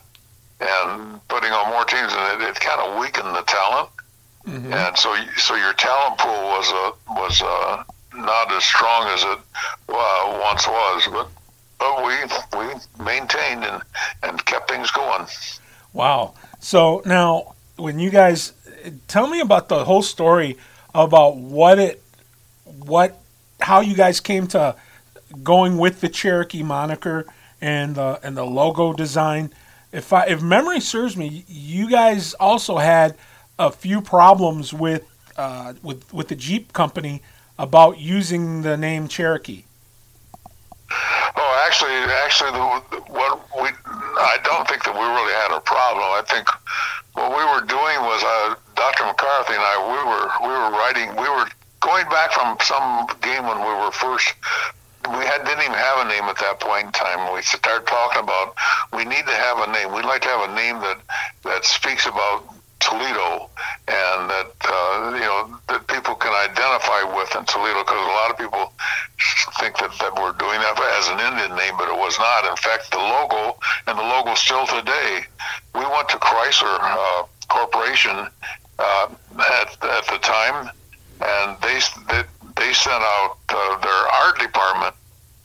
and 0.61 1.27
putting 1.29 1.53
on 1.53 1.71
more 1.71 1.85
teams, 1.85 2.13
and 2.13 2.43
it, 2.43 2.49
it 2.49 2.61
kind 2.61 2.81
of 2.81 2.99
weakened 2.99 3.35
the 3.35 3.43
talent. 3.43 3.91
Mm-hmm. 4.47 4.73
And 4.73 4.97
so, 4.99 5.17
so 5.39 5.55
your 5.55 5.73
talent 5.73 6.19
pool 6.19 6.43
was 6.53 6.71
a 6.71 7.13
was 7.15 7.41
a 7.41 7.85
not 8.25 8.53
as 8.53 8.65
strong 8.65 9.07
as 9.09 9.23
it 9.23 9.39
uh, 9.89 10.39
once 10.43 10.67
was, 10.67 11.09
but 11.13 11.29
but 11.79 12.05
we 12.05 12.15
we 12.59 13.05
maintained 13.05 13.65
and 13.65 13.83
and 14.23 14.45
kept 14.45 14.71
things 14.71 14.91
going. 14.91 15.27
Wow. 15.93 16.35
So 16.61 17.03
now, 17.05 17.55
when 17.77 17.99
you 17.99 18.11
guys 18.11 18.53
tell 19.09 19.27
me 19.27 19.41
about 19.41 19.69
the 19.69 19.85
whole 19.85 20.03
story 20.03 20.57
about 20.95 21.37
what 21.37 21.79
it 21.79 22.03
what 22.65 23.21
how 23.61 23.81
you 23.81 23.95
guys 23.95 24.21
came 24.21 24.47
to 24.49 24.77
going 25.43 25.79
with 25.79 26.01
the 26.01 26.09
Cherokee 26.09 26.63
moniker 26.63 27.27
and 27.61 27.95
the 27.95 28.21
and 28.23 28.37
the 28.37 28.45
logo 28.45 28.93
design. 28.93 29.53
If 29.93 30.13
I 30.13 30.27
if 30.27 30.43
memory 30.43 30.81
serves 30.81 31.17
me, 31.17 31.45
you 31.49 31.91
guys 31.91 32.35
also 32.35 32.79
had 32.79 33.17
a 33.59 33.71
few 33.71 34.01
problems 34.01 34.73
with 34.73 35.05
uh, 35.37 35.75
with 35.83 36.13
with 36.13 36.29
the 36.29 36.37
Jeep 36.37 36.73
company 36.73 37.23
about 37.59 37.99
using 37.99 38.63
the 38.63 38.77
name 38.77 39.09
Cherokee? 39.09 39.65
Oh, 41.37 41.65
actually, 41.67 41.93
actually, 42.25 42.53
the, 42.53 43.01
what 43.13 43.41
we 43.61 43.69
I 44.17 44.39
don't 44.45 44.67
think 44.69 44.85
that 44.85 44.95
we 44.95 45.01
really 45.01 45.35
had 45.35 45.51
a 45.57 45.61
problem. 45.61 46.05
I 46.05 46.23
think 46.27 46.47
what 47.15 47.31
we 47.31 47.43
were 47.43 47.67
doing 47.67 47.99
was 48.07 48.23
uh, 48.23 48.55
Dr. 48.77 49.05
McCarthy 49.07 49.55
and 49.55 49.63
I 49.63 49.75
we 49.83 50.01
were 50.07 50.27
we 50.47 50.53
were 50.55 50.71
writing 50.79 51.11
we 51.17 51.29
were 51.29 51.49
going 51.81 52.07
back 52.09 52.33
from 52.33 52.57
some 52.61 53.07
game 53.23 53.47
when 53.47 53.59
we 53.59 53.73
were 53.83 53.91
first 53.91 54.35
we 55.11 55.25
had, 55.27 55.45
didn't 55.45 55.63
even 55.63 55.77
have 55.77 56.07
a 56.07 56.09
name 56.09 56.25
at 56.25 56.39
that 56.39 56.61
point 56.61 56.87
in 56.87 56.93
time. 56.93 57.35
We 57.35 57.43
started 57.43 57.87
talking 57.87 58.23
about 58.23 58.55
we 58.93 59.05
need 59.05 59.27
to 59.27 59.37
have 59.37 59.59
a 59.69 59.71
name. 59.71 59.93
We'd 59.93 60.07
like 60.07 60.23
to 60.23 60.29
have 60.29 60.49
a 60.49 60.55
name 60.55 60.81
that 60.81 60.99
that 61.45 61.65
speaks 61.65 62.07
about 62.07 62.45
Toledo 62.81 63.49
and 63.89 64.31
that 64.31 64.53
uh, 64.65 65.13
you 65.15 65.25
know 65.25 65.59
that 65.69 65.87
people 65.89 66.15
can 66.15 66.33
identify 66.33 67.03
with 67.17 67.35
in 67.37 67.45
Toledo 67.45 67.81
because 67.85 68.01
a 68.01 68.13
lot 68.13 68.31
of 68.31 68.39
people 68.39 68.73
think 69.61 69.79
that, 69.79 69.93
that 70.01 70.15
we're 70.17 70.37
doing 70.37 70.61
that 70.61 70.77
as 70.99 71.09
an 71.09 71.21
Indian 71.21 71.57
name, 71.57 71.75
but 71.77 71.89
it 71.89 71.97
was 71.97 72.19
not. 72.19 72.49
In 72.49 72.57
fact, 72.57 72.91
the 72.91 72.99
logo 72.99 73.59
and 73.87 73.99
the 73.99 74.03
logo 74.03 74.35
still 74.35 74.67
today. 74.67 75.25
We 75.75 75.85
went 75.85 76.09
to 76.11 76.19
Chrysler 76.19 76.79
uh, 76.81 77.25
Corporation 77.49 78.29
uh, 78.79 79.07
at 79.61 79.69
at 79.85 80.05
the 80.09 80.19
time, 80.23 80.71
and 81.21 81.57
they 81.61 81.81
they, 82.09 82.23
they 82.57 82.73
sent 82.73 83.03
out 83.03 83.37
uh, 83.49 83.79
their 83.81 84.03
art 84.25 84.39
department 84.39 84.95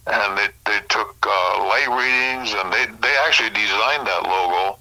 and 0.07 0.38
they, 0.38 0.48
they 0.65 0.79
took 0.89 1.15
uh, 1.21 1.67
light 1.69 1.89
readings 1.89 2.53
and 2.53 2.74
they, 2.74 2.86
they 3.01 3.15
actually 3.27 3.50
designed 3.51 4.07
that 4.07 4.24
logo 4.24 4.79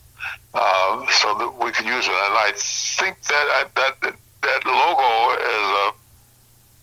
uh, 0.54 1.06
so 1.10 1.34
that 1.38 1.54
we 1.62 1.70
could 1.72 1.86
use 1.86 2.06
it. 2.06 2.12
And 2.12 2.34
I 2.36 2.52
think 2.56 3.22
that 3.22 3.70
that 3.74 4.00
that 4.00 4.60
logo 4.66 5.12
is 5.40 5.66
a 5.84 6.08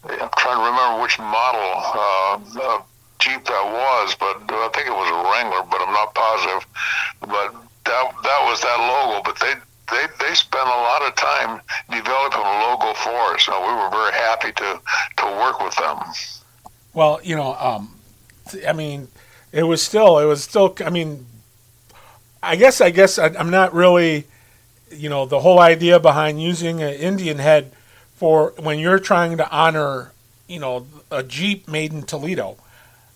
I'm 0.08 0.30
trying 0.38 0.58
to 0.58 0.66
remember 0.66 1.02
which 1.02 1.18
model 1.18 1.72
uh, 1.76 2.82
Jeep 3.20 3.44
that 3.46 3.66
was, 3.66 4.16
but 4.20 4.38
I 4.54 4.70
think 4.74 4.88
it 4.88 4.94
was 4.94 5.10
a 5.10 5.18
Wrangler, 5.32 5.66
but 5.72 5.82
I'm 5.82 5.94
not 5.94 6.14
positive. 6.14 6.68
But 7.22 7.56
that 7.86 8.14
that 8.24 8.42
was 8.46 8.62
that 8.62 8.78
logo. 8.78 9.24
But 9.24 9.40
they 9.40 9.54
they 9.90 10.06
they 10.20 10.36
spent 10.36 10.68
a 10.68 10.70
lot 10.70 11.02
of 11.02 11.16
time 11.16 11.62
developing 11.90 12.42
a 12.42 12.56
logo 12.70 12.94
for 12.94 13.34
us, 13.34 13.44
so 13.44 13.60
we 13.60 13.74
were 13.74 13.90
very 13.90 14.12
happy 14.12 14.52
to 14.52 14.80
to 15.18 15.26
work 15.38 15.60
with 15.62 15.76
them. 15.78 15.98
Well, 16.94 17.20
you 17.24 17.36
know, 17.36 17.56
um, 17.56 17.98
I 18.68 18.74
mean, 18.74 19.08
it 19.52 19.64
was 19.64 19.82
still, 19.82 20.20
it 20.20 20.26
was 20.26 20.44
still. 20.44 20.76
I 20.86 20.90
mean, 20.90 21.26
I 22.46 22.56
guess, 22.56 22.80
I 22.80 22.92
guess 22.92 23.18
I, 23.18 23.28
am 23.28 23.50
not 23.50 23.74
really, 23.74 24.26
you 24.92 25.10
know, 25.10 25.26
the 25.26 25.40
whole 25.40 25.60
idea 25.60 26.00
behind 26.00 26.42
using 26.42 26.82
an 26.82 26.94
Indian 26.94 27.40
head 27.40 27.72
for 28.16 28.54
when 28.58 28.80
you're 28.80 29.00
trying 29.00 29.38
to 29.38 29.50
honor, 29.50 30.12
you 30.48 30.60
know, 30.60 30.86
a 31.12 31.24
Jeep 31.24 31.68
made 31.68 31.92
in 31.92 32.04
Toledo. 32.04 32.58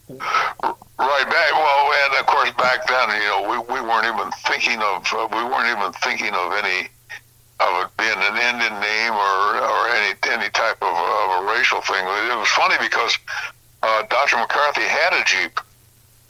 Right 0.10 1.30
back, 1.30 1.52
well, 1.54 1.94
and 2.06 2.20
of 2.20 2.26
course 2.26 2.52
back 2.58 2.88
then, 2.88 3.10
you 3.22 3.28
know, 3.30 3.42
we, 3.50 3.58
we 3.74 3.82
weren't 3.82 4.08
even 4.08 4.32
thinking 4.50 4.80
of 4.82 5.06
uh, 5.14 5.28
we 5.32 5.44
weren't 5.44 5.70
even 5.70 5.94
thinking 6.02 6.34
of 6.34 6.52
any 6.54 6.90
of 7.60 7.86
it 7.86 7.90
being 7.98 8.18
an 8.18 8.36
Indian 8.36 8.74
name 8.82 9.14
or 9.14 9.62
or 9.62 9.88
any 9.90 10.18
any 10.30 10.50
type 10.50 10.82
of, 10.82 10.90
of 10.90 11.44
a 11.44 11.54
racial 11.54 11.82
thing. 11.82 12.04
It 12.04 12.36
was 12.36 12.50
funny 12.50 12.76
because 12.82 13.18
uh, 13.84 14.04
Dr. 14.10 14.38
McCarthy 14.38 14.82
had 14.82 15.14
a 15.14 15.24
Jeep, 15.26 15.60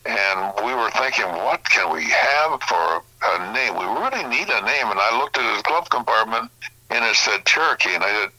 and 0.10 0.66
we 0.66 0.74
were 0.74 0.90
thinking, 0.92 1.26
what 1.26 1.64
can 1.70 1.94
we 1.94 2.04
have 2.06 2.62
for 2.64 3.04
a 3.24 3.54
name? 3.54 3.76
We 3.78 3.86
really 3.86 4.24
need 4.28 4.50
a 4.50 4.62
name. 4.66 4.88
And 4.90 5.00
I 5.00 5.18
looked 5.20 5.38
at 5.38 5.54
his 5.54 5.62
glove 5.64 5.90
compartment, 5.90 6.50
and 6.90 7.06
it 7.06 7.16
said 7.16 7.46
Cherokee. 7.46 7.94
And 7.94 8.04
I 8.04 8.10
said, 8.10 8.32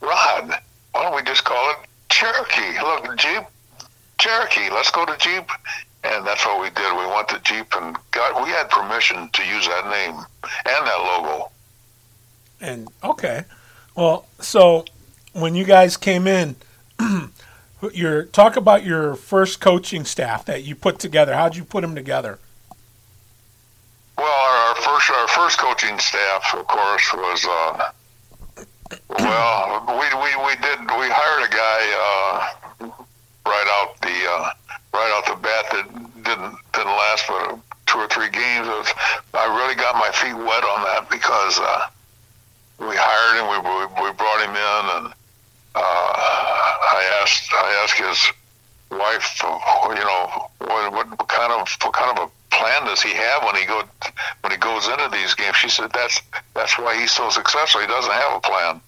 Rod, 0.00 0.60
why 0.92 1.02
don't 1.02 1.14
we 1.14 1.22
just 1.22 1.44
call 1.44 1.70
it 1.70 1.76
Cherokee? 2.08 2.80
Look, 2.80 3.16
Jeep, 3.16 3.44
Cherokee. 4.18 4.70
Let's 4.70 4.90
go 4.90 5.06
to 5.06 5.16
Jeep. 5.18 5.48
And 6.02 6.26
that's 6.26 6.44
what 6.46 6.60
we 6.60 6.70
did. 6.70 6.96
We 6.96 7.06
went 7.06 7.28
to 7.28 7.40
Jeep 7.44 7.66
and 7.76 7.96
got. 8.10 8.42
We 8.42 8.50
had 8.50 8.70
permission 8.70 9.28
to 9.32 9.44
use 9.44 9.66
that 9.66 9.84
name 9.90 10.14
and 10.14 10.86
that 10.86 10.98
logo. 10.98 11.50
And 12.60 12.88
okay, 13.04 13.44
well, 13.94 14.26
so 14.38 14.86
when 15.32 15.54
you 15.54 15.64
guys 15.64 15.96
came 15.98 16.26
in, 16.26 16.56
your 17.92 18.24
talk 18.24 18.56
about 18.56 18.84
your 18.84 19.14
first 19.14 19.60
coaching 19.60 20.04
staff 20.04 20.44
that 20.44 20.64
you 20.64 20.74
put 20.74 20.98
together. 20.98 21.34
How'd 21.34 21.56
you 21.56 21.64
put 21.64 21.82
them 21.82 21.94
together? 21.94 22.38
Well, 24.18 24.26
our, 24.26 24.74
first 24.74 25.10
our 25.10 25.28
first 25.28 25.58
coaching 25.58 25.98
staff, 25.98 26.54
of 26.54 26.66
course, 26.66 27.12
was 27.14 27.46
uh, 27.48 27.90
well, 29.08 29.84
we, 29.88 30.06
we, 30.20 30.46
we 30.46 30.54
did 30.60 30.80
we 30.80 31.08
hired 31.08 31.48
a 31.48 31.52
guy 31.52 31.80
uh, 31.96 32.90
right 33.46 33.68
out 33.80 34.00
the 34.02 34.16
uh, 34.28 34.52
right 34.92 35.12
out 35.16 35.26
the 35.26 35.40
bat 35.40 35.64
that 35.72 35.86
didn't 36.24 36.56
didn't 36.72 36.92
last 36.92 37.24
but 37.28 37.58
two 37.86 37.98
or 37.98 38.08
three 38.08 38.30
games. 38.30 38.66
Was, 38.66 38.92
I 39.34 39.46
really 39.56 39.74
got 39.74 39.94
my 39.94 40.10
feet 40.12 40.36
wet 40.36 40.64
on 40.64 40.82
that 40.84 41.08
because 41.10 41.58
uh, 41.58 41.86
we 42.78 42.94
hired 42.96 43.40
him, 43.40 43.46
we, 43.48 43.58
we 43.64 44.04
we 44.04 44.12
brought 44.16 44.40
him 44.44 44.52
in, 44.52 45.06
and 45.06 45.14
uh, 45.74 45.80
I 45.80 47.20
asked 47.22 47.52
I 47.52 47.84
asked 47.84 47.98
his 47.98 48.32
wife, 48.90 49.40
you 49.42 50.04
know, 50.04 50.50
what, 50.58 50.92
what 50.92 51.28
kind 51.28 51.52
of 51.52 51.68
what 51.82 51.92
kind 51.92 52.18
of 52.18 52.28
a 52.28 52.54
plan 52.54 52.84
does 52.84 53.00
he 53.00 53.14
have 53.14 53.44
when 53.44 53.56
he 53.56 53.64
go 53.64 53.82
when 54.40 54.50
he 54.50 54.58
goes 54.58 54.88
into 54.88 55.08
these 55.12 55.34
games? 55.34 55.56
She 55.56 55.68
said 55.68 55.92
that's 55.92 56.20
that's 56.54 56.78
why 56.78 56.98
he's 57.00 57.12
so 57.12 57.30
successful. 57.30 57.80
He 57.80 57.86
doesn't 57.86 58.12
have 58.12 58.36
a 58.36 58.40
plan, 58.40 58.80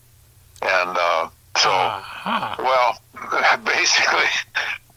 and 0.62 0.96
uh, 0.98 1.28
so 1.56 1.70
uh-huh. 1.70 2.56
well, 2.58 2.98
basically, 3.64 4.30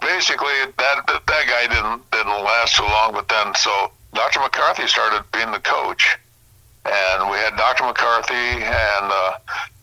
basically 0.01 0.54
that 0.77 1.06
that 1.08 1.46
guy 1.48 1.68
didn't 1.68 2.12
didn't 2.12 2.44
last 2.44 2.75
too 2.75 2.84
long. 2.84 3.13
But 3.13 3.30
then 3.30 3.54
so 3.56 3.92
Dr. 4.13 4.39
McCarthy 4.39 4.88
started 4.88 5.24
being 5.32 5.51
the 5.51 5.60
coach, 5.60 6.18
and 6.86 7.30
we 7.30 7.38
had 7.38 7.56
Dr. 7.58 7.84
McCarthy 7.84 8.34
and 8.34 9.06
uh, 9.12 9.38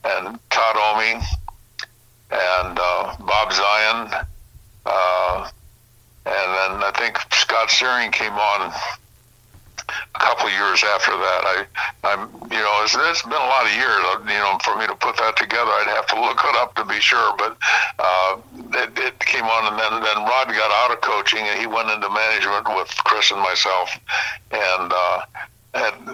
and 0.04 0.38
Todd 0.50 0.76
Omi 0.76 1.22
and 2.32 2.78
uh, 2.80 3.16
Bob 3.20 3.52
Zion, 3.52 4.08
uh, 4.86 5.50
and 6.24 6.48
then 6.56 6.72
I 6.82 6.92
think 6.96 7.18
Scott 7.32 7.70
Searing 7.70 8.10
came 8.10 8.32
on 8.32 8.72
a 10.14 10.18
couple 10.18 10.48
years 10.48 10.82
after 10.82 11.12
that. 11.12 11.40
I, 11.44 11.64
I'm, 12.04 12.30
you 12.50 12.58
know, 12.58 12.80
it's, 12.82 12.96
it's 12.96 13.22
been 13.22 13.32
a 13.32 13.52
lot 13.52 13.66
of 13.66 13.72
years, 13.72 14.00
uh, 14.08 14.20
you 14.24 14.40
know, 14.40 14.56
for 14.64 14.76
me 14.78 14.86
to 14.86 14.94
put 14.94 15.16
that 15.18 15.36
together. 15.36 15.70
I'd 15.70 15.92
have 15.92 16.06
to 16.08 16.20
look 16.20 16.40
it 16.42 16.56
up 16.56 16.74
to 16.76 16.84
be 16.84 17.00
sure, 17.00 17.36
but 17.36 17.56
uh, 17.98 18.38
it, 18.80 18.96
it 18.96 19.18
came 19.20 19.44
on, 19.44 19.72
and 19.72 19.78
then 19.78 20.02
then 20.02 20.18
Rod 20.24 20.48
got 20.48 20.72
out 20.72 20.96
of 20.96 21.00
coaching 21.02 21.44
and 21.44 21.60
he 21.60 21.66
went 21.66 21.90
into 21.90 22.08
management 22.08 22.68
with 22.76 22.88
Chris 23.04 23.30
and 23.30 23.40
myself, 23.40 23.98
and 24.52 24.92
uh, 24.92 25.20
and 25.74 26.08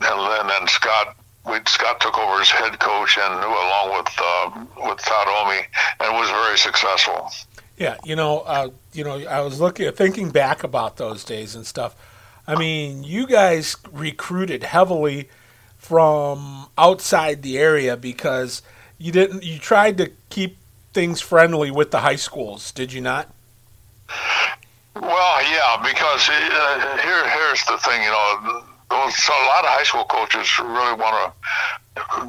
and 0.00 0.48
then 0.48 0.68
Scott 0.68 1.16
we 1.46 1.58
Scott 1.66 2.00
took 2.00 2.18
over 2.18 2.40
as 2.40 2.50
head 2.50 2.78
coach 2.78 3.18
and 3.18 3.34
along 3.34 3.96
with 3.96 4.14
uh, 4.18 4.88
with 4.88 4.98
Todd 4.98 5.28
Omi 5.28 5.60
and 6.00 6.14
was 6.14 6.30
very 6.30 6.58
successful. 6.58 7.30
Yeah, 7.78 7.96
you 8.04 8.14
know, 8.14 8.40
uh, 8.40 8.68
you 8.92 9.04
know, 9.04 9.24
I 9.26 9.40
was 9.40 9.58
looking, 9.58 9.90
thinking 9.92 10.30
back 10.30 10.62
about 10.62 10.98
those 10.98 11.24
days 11.24 11.54
and 11.54 11.66
stuff. 11.66 11.96
I 12.46 12.54
mean, 12.54 13.04
you 13.04 13.26
guys 13.26 13.76
recruited 13.90 14.64
heavily 14.64 15.30
from 15.78 16.68
outside 16.76 17.42
the 17.42 17.58
area 17.58 17.96
because 17.96 18.60
you 18.98 19.12
didn't. 19.12 19.44
You 19.44 19.58
tried 19.58 19.96
to 19.98 20.12
keep 20.28 20.58
things 20.92 21.22
friendly 21.22 21.70
with 21.70 21.90
the 21.90 22.00
high 22.00 22.16
schools, 22.16 22.70
did 22.70 22.92
you 22.92 23.00
not? 23.00 23.32
Well, 24.94 25.42
yeah, 25.42 25.80
because 25.82 26.28
uh, 26.28 26.98
here, 27.02 27.30
here's 27.30 27.64
the 27.64 27.78
thing. 27.78 28.02
You 28.02 28.10
know, 28.10 28.64
so 28.90 29.32
a 29.32 29.46
lot 29.46 29.62
of 29.62 29.70
high 29.70 29.86
school 29.86 30.04
coaches 30.04 30.50
really 30.58 30.94
want 30.98 31.14
to 31.14 31.30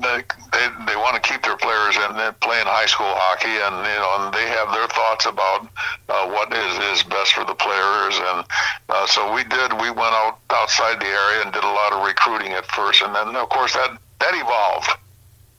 they 0.02 0.22
they, 0.54 0.66
they 0.86 0.98
want 0.98 1.16
to 1.16 1.22
keep 1.22 1.42
their 1.44 1.58
players 1.58 1.98
and 1.98 2.14
playing 2.42 2.66
high 2.66 2.86
school 2.86 3.10
hockey 3.10 3.50
and 3.50 3.76
you 3.82 4.00
know 4.02 4.12
and 4.20 4.34
they 4.34 4.46
have 4.50 4.70
their 4.74 4.88
thoughts 4.90 5.26
about 5.26 5.66
uh, 6.10 6.26
what 6.30 6.54
is 6.54 6.74
is 6.94 7.04
best 7.04 7.34
for 7.34 7.46
the 7.46 7.56
players 7.56 8.18
and 8.18 8.46
uh, 8.90 9.06
so 9.08 9.34
we 9.34 9.44
did 9.46 9.74
we 9.82 9.90
went 9.90 10.14
out 10.14 10.38
outside 10.50 11.00
the 11.00 11.10
area 11.10 11.42
and 11.42 11.54
did 11.54 11.64
a 11.64 11.74
lot 11.74 11.94
of 11.94 12.06
recruiting 12.06 12.54
at 12.54 12.66
first 12.66 13.02
and 13.02 13.14
then 13.16 13.36
of 13.36 13.50
course 13.50 13.74
that 13.74 13.98
that 14.20 14.34
evolved. 14.38 14.92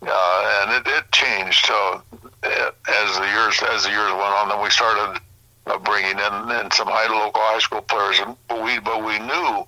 Uh, 0.02 0.66
and 0.66 0.82
it, 0.82 0.90
it 0.90 1.04
changed 1.12 1.64
so 1.66 2.02
uh, 2.42 2.70
as 2.90 3.18
the 3.18 3.26
years 3.30 3.62
as 3.70 3.84
the 3.84 3.90
years 3.90 4.10
went 4.10 4.34
on 4.34 4.48
then 4.50 4.60
we 4.62 4.70
started 4.70 5.20
uh, 5.66 5.78
bringing 5.78 6.18
in, 6.18 6.34
in 6.58 6.70
some 6.70 6.90
high 6.90 7.06
local 7.06 7.40
high 7.42 7.62
school 7.62 7.82
players 7.82 8.18
and 8.18 8.34
we 8.66 8.78
but 8.80 9.04
we 9.04 9.18
knew 9.20 9.66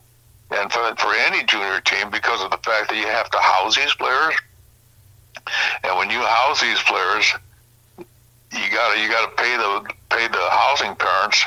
and 0.50 0.70
for, 0.72 0.94
for 0.96 1.14
any 1.14 1.42
junior 1.44 1.80
team 1.80 2.10
because 2.10 2.42
of 2.42 2.50
the 2.50 2.58
fact 2.58 2.90
that 2.90 2.96
you 2.96 3.06
have 3.06 3.30
to 3.30 3.38
house 3.38 3.76
these 3.76 3.94
players. 3.94 4.34
And 5.82 5.96
when 5.98 6.10
you 6.10 6.20
house 6.20 6.60
these 6.60 6.80
players, 6.82 7.32
you 7.98 8.70
got 8.70 8.98
you 8.98 9.08
got 9.08 9.28
to 9.28 9.42
pay 9.42 9.56
the 9.56 9.94
pay 10.10 10.28
the 10.28 10.48
housing 10.50 10.94
parents 10.96 11.44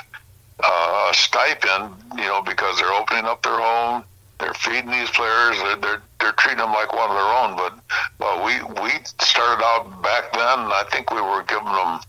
uh, 0.63 1.09
a 1.11 1.13
stipend, 1.13 1.95
you 2.15 2.25
know, 2.25 2.41
because 2.41 2.77
they're 2.77 2.93
opening 2.93 3.25
up 3.25 3.43
their 3.43 3.57
home, 3.57 4.03
they're 4.39 4.53
feeding 4.53 4.91
these 4.91 5.09
players, 5.11 5.57
they're 5.57 5.77
they're, 5.77 6.01
they're 6.19 6.31
treating 6.33 6.59
them 6.59 6.73
like 6.73 6.93
one 6.93 7.09
of 7.09 7.15
their 7.15 7.23
own. 7.23 7.55
But 7.55 7.73
well, 8.19 8.45
we 8.45 8.81
we 8.81 8.91
started 9.19 9.63
out 9.63 10.01
back 10.01 10.33
then. 10.33 10.43
I 10.43 10.83
think 10.91 11.11
we 11.11 11.21
were 11.21 11.43
giving 11.43 11.65
them 11.65 11.99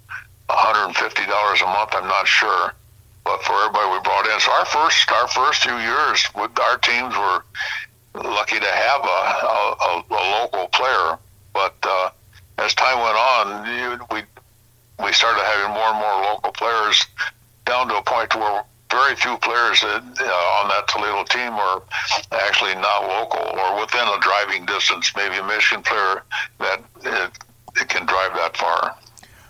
$150 0.48 1.62
a 1.62 1.66
month. 1.66 1.90
I'm 1.92 2.08
not 2.08 2.26
sure 2.26 2.72
but 3.24 3.42
for 3.42 3.52
everybody 3.52 3.90
we 3.92 4.00
brought 4.00 4.26
in. 4.26 4.40
So 4.40 4.52
our 4.52 4.64
first 4.64 5.10
our 5.12 5.28
first 5.28 5.62
few 5.62 5.76
years 5.76 6.26
our 6.34 6.78
teams 6.78 7.14
were 7.16 7.42
lucky 8.14 8.58
to 8.58 8.66
have 8.66 9.02
a, 9.04 9.20
a, 9.46 10.04
a 10.10 10.24
local 10.40 10.68
player, 10.68 11.18
but 11.52 11.76
uh, 11.82 12.10
as 12.58 12.74
time 12.74 12.98
went 12.98 13.16
on, 13.16 14.08
we 14.10 14.22
we 15.04 15.12
started 15.12 15.42
having 15.42 15.72
more 15.74 15.88
and 15.88 15.98
more 15.98 16.32
local 16.32 16.52
players 16.52 17.06
down 17.64 17.88
to 17.88 17.96
a 17.96 18.02
point 18.02 18.34
where 18.34 18.64
very 18.90 19.14
few 19.16 19.36
players 19.38 19.80
that, 19.82 20.02
uh, 20.20 20.60
on 20.62 20.68
that 20.68 20.88
Toledo 20.88 21.22
team 21.24 21.52
are 21.52 21.82
actually 22.32 22.74
not 22.74 23.02
local 23.02 23.58
or 23.58 23.80
within 23.80 24.08
a 24.08 24.18
driving 24.20 24.64
distance. 24.66 25.12
Maybe 25.14 25.36
a 25.36 25.44
Michigan 25.44 25.82
player 25.82 26.22
that 26.58 26.82
it, 27.04 27.30
it 27.76 27.88
can 27.88 28.06
drive 28.06 28.34
that 28.34 28.56
far. 28.56 28.96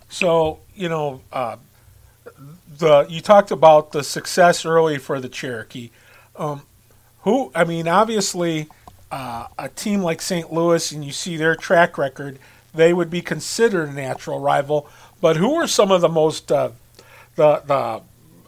So 0.08 0.58
you 0.74 0.88
know, 0.88 1.20
uh, 1.32 1.56
the 2.78 3.06
you 3.08 3.20
talked 3.20 3.50
about 3.50 3.92
the 3.92 4.02
success 4.02 4.64
early 4.64 4.98
for 4.98 5.20
the 5.20 5.28
Cherokee. 5.28 5.90
Um, 6.36 6.62
who 7.20 7.50
I 7.54 7.64
mean, 7.64 7.88
obviously, 7.88 8.68
uh, 9.10 9.48
a 9.58 9.68
team 9.68 10.02
like 10.02 10.22
St. 10.22 10.52
Louis, 10.52 10.92
and 10.92 11.04
you 11.04 11.12
see 11.12 11.36
their 11.36 11.56
track 11.56 11.98
record, 11.98 12.38
they 12.74 12.92
would 12.92 13.10
be 13.10 13.20
considered 13.20 13.88
a 13.88 13.92
natural 13.92 14.40
rival. 14.40 14.88
But 15.20 15.36
who 15.36 15.54
are 15.56 15.66
some 15.66 15.90
of 15.90 16.00
the 16.00 16.08
most 16.08 16.50
uh, 16.52 16.70
the 17.34 17.62
the 17.66 18.02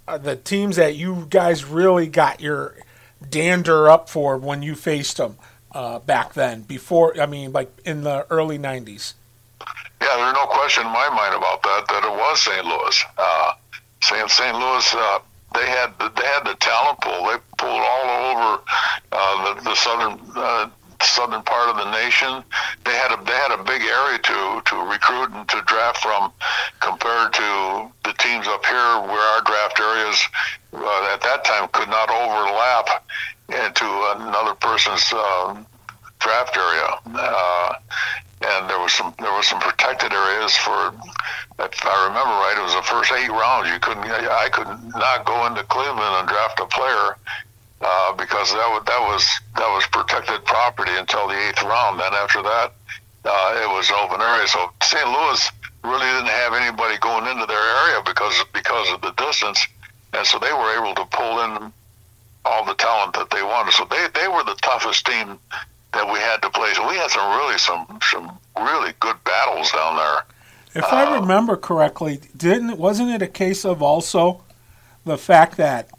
uh, 0.08 0.18
the 0.18 0.36
teams 0.36 0.76
that 0.76 0.96
you 0.96 1.26
guys 1.30 1.64
really 1.64 2.06
got 2.06 2.40
your 2.40 2.76
dander 3.28 3.88
up 3.90 4.08
for 4.08 4.36
when 4.36 4.62
you 4.62 4.74
faced 4.74 5.16
them 5.16 5.36
uh, 5.72 5.98
back 5.98 6.34
then? 6.34 6.62
Before 6.62 7.20
I 7.20 7.26
mean, 7.26 7.52
like 7.52 7.70
in 7.84 8.02
the 8.02 8.26
early 8.30 8.58
'90s. 8.58 9.14
Yeah, 10.00 10.16
there's 10.16 10.32
no 10.32 10.46
question 10.46 10.86
in 10.86 10.92
my 10.92 11.08
mind 11.10 11.34
about 11.34 11.62
that. 11.62 11.84
That 11.88 12.04
it 12.04 12.10
was 12.10 12.40
St. 12.40 12.64
Louis. 12.64 13.04
Uh, 13.18 13.52
St. 14.02 14.30
St. 14.30 14.56
Louis, 14.56 14.94
uh, 14.94 15.18
they 15.54 15.66
had 15.66 15.92
they 15.98 16.24
had 16.24 16.44
the 16.44 16.54
talent 16.60 17.00
pool. 17.00 17.26
They 17.26 17.36
pulled 17.58 17.82
all 17.82 18.08
over 18.30 18.62
uh, 19.12 19.54
the, 19.54 19.60
the 19.62 19.74
southern 19.74 20.20
uh, 20.36 20.70
southern 21.02 21.42
part 21.42 21.68
of 21.68 21.76
the 21.76 21.90
nation. 21.90 22.44
They 22.84 22.94
had 22.94 23.12
a 23.12 23.24
they 23.24 23.32
had 23.32 23.52
a 23.58 23.62
big 23.64 23.82
area 23.82 24.18
to 24.18 24.62
to 24.64 24.76
recruit 24.90 25.30
and 25.32 25.48
to 25.48 25.62
draft 25.66 25.98
from, 25.98 26.32
compared 26.80 27.32
to 27.34 27.90
the 28.04 28.12
teams 28.18 28.46
up 28.46 28.64
here 28.64 29.00
where 29.10 29.26
our 29.34 29.42
draft 29.42 29.80
areas 29.80 30.28
uh, 30.72 31.12
at 31.12 31.20
that 31.22 31.44
time 31.44 31.68
could 31.72 31.88
not 31.88 32.10
overlap 32.10 33.04
into 33.48 33.86
another 34.16 34.54
person's 34.54 35.12
uh, 35.12 35.56
draft 36.20 36.56
area. 36.56 36.88
Uh, 37.06 37.74
and 38.40 38.70
there 38.70 38.78
was 38.78 38.92
some 38.92 39.14
there 39.18 39.32
was 39.32 39.46
some 39.46 39.60
protected 39.60 40.12
areas 40.12 40.56
for 40.56 40.94
if 41.60 41.84
I 41.84 42.08
remember 42.08 42.32
right 42.40 42.56
it 42.56 42.64
was 42.64 42.72
the 42.72 42.88
first 42.88 43.12
eight 43.12 43.28
rounds 43.28 43.68
you 43.68 43.78
couldn't 43.78 44.04
I 44.08 44.48
could 44.48 44.68
not 44.96 45.26
go 45.26 45.44
into 45.44 45.62
Cleveland 45.64 46.24
and 46.24 46.28
draft 46.28 46.58
a 46.58 46.64
player 46.64 47.16
uh, 47.80 48.12
because 48.12 48.52
that 48.52 48.68
was 48.68 48.82
that 48.84 49.00
was 49.00 49.24
that 49.56 49.68
was 49.68 49.86
protected 49.88 50.44
property 50.44 50.92
until 50.96 51.28
the 51.28 51.36
eighth 51.48 51.62
round. 51.62 52.00
Then 52.00 52.12
after 52.12 52.42
that, 52.42 52.72
uh, 53.24 53.60
it 53.62 53.68
was 53.68 53.90
open 53.90 54.20
area. 54.20 54.46
So 54.48 54.70
St. 54.82 55.06
Louis 55.08 55.40
really 55.84 56.06
didn't 56.12 56.28
have 56.28 56.52
anybody 56.54 56.98
going 56.98 57.26
into 57.26 57.46
their 57.46 57.66
area 57.84 58.02
because 58.04 58.44
because 58.52 58.92
of 58.92 59.00
the 59.00 59.12
distance, 59.12 59.66
and 60.12 60.26
so 60.26 60.38
they 60.38 60.52
were 60.52 60.76
able 60.76 60.94
to 60.94 61.04
pull 61.06 61.40
in 61.44 61.72
all 62.44 62.64
the 62.64 62.74
talent 62.74 63.14
that 63.14 63.30
they 63.30 63.42
wanted. 63.42 63.72
So 63.72 63.86
they 63.88 64.08
they 64.14 64.28
were 64.28 64.44
the 64.44 64.56
toughest 64.60 65.06
team 65.06 65.38
that 65.92 66.06
we 66.06 66.18
had 66.18 66.40
to 66.42 66.50
play. 66.50 66.72
So 66.74 66.88
we 66.88 66.96
had 66.96 67.10
some 67.10 67.38
really 67.38 67.58
some 67.58 67.98
some 68.02 68.38
really 68.56 68.92
good 69.00 69.16
battles 69.24 69.70
down 69.72 69.96
there. 69.96 70.24
If 70.74 70.84
uh, 70.84 70.96
I 70.96 71.18
remember 71.20 71.56
correctly, 71.56 72.20
didn't 72.36 72.78
wasn't 72.78 73.10
it 73.10 73.22
a 73.22 73.26
case 73.26 73.64
of 73.64 73.82
also 73.82 74.44
the 75.04 75.18
fact 75.18 75.56
that 75.56 75.90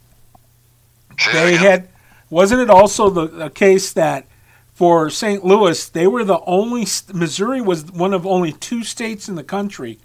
they 1.33 1.55
had 1.57 1.89
wasn't 2.29 2.61
it 2.61 2.69
also 2.69 3.09
the, 3.09 3.27
the 3.27 3.49
case 3.49 3.91
that 3.93 4.27
for 4.73 5.09
St. 5.09 5.43
Louis 5.43 5.89
they 5.89 6.07
were 6.07 6.23
the 6.23 6.39
only 6.45 6.87
Missouri 7.13 7.61
was 7.61 7.91
one 7.91 8.13
of 8.13 8.25
only 8.25 8.53
two 8.53 8.83
states 8.83 9.27
in 9.27 9.35
the 9.35 9.43
country 9.43 9.99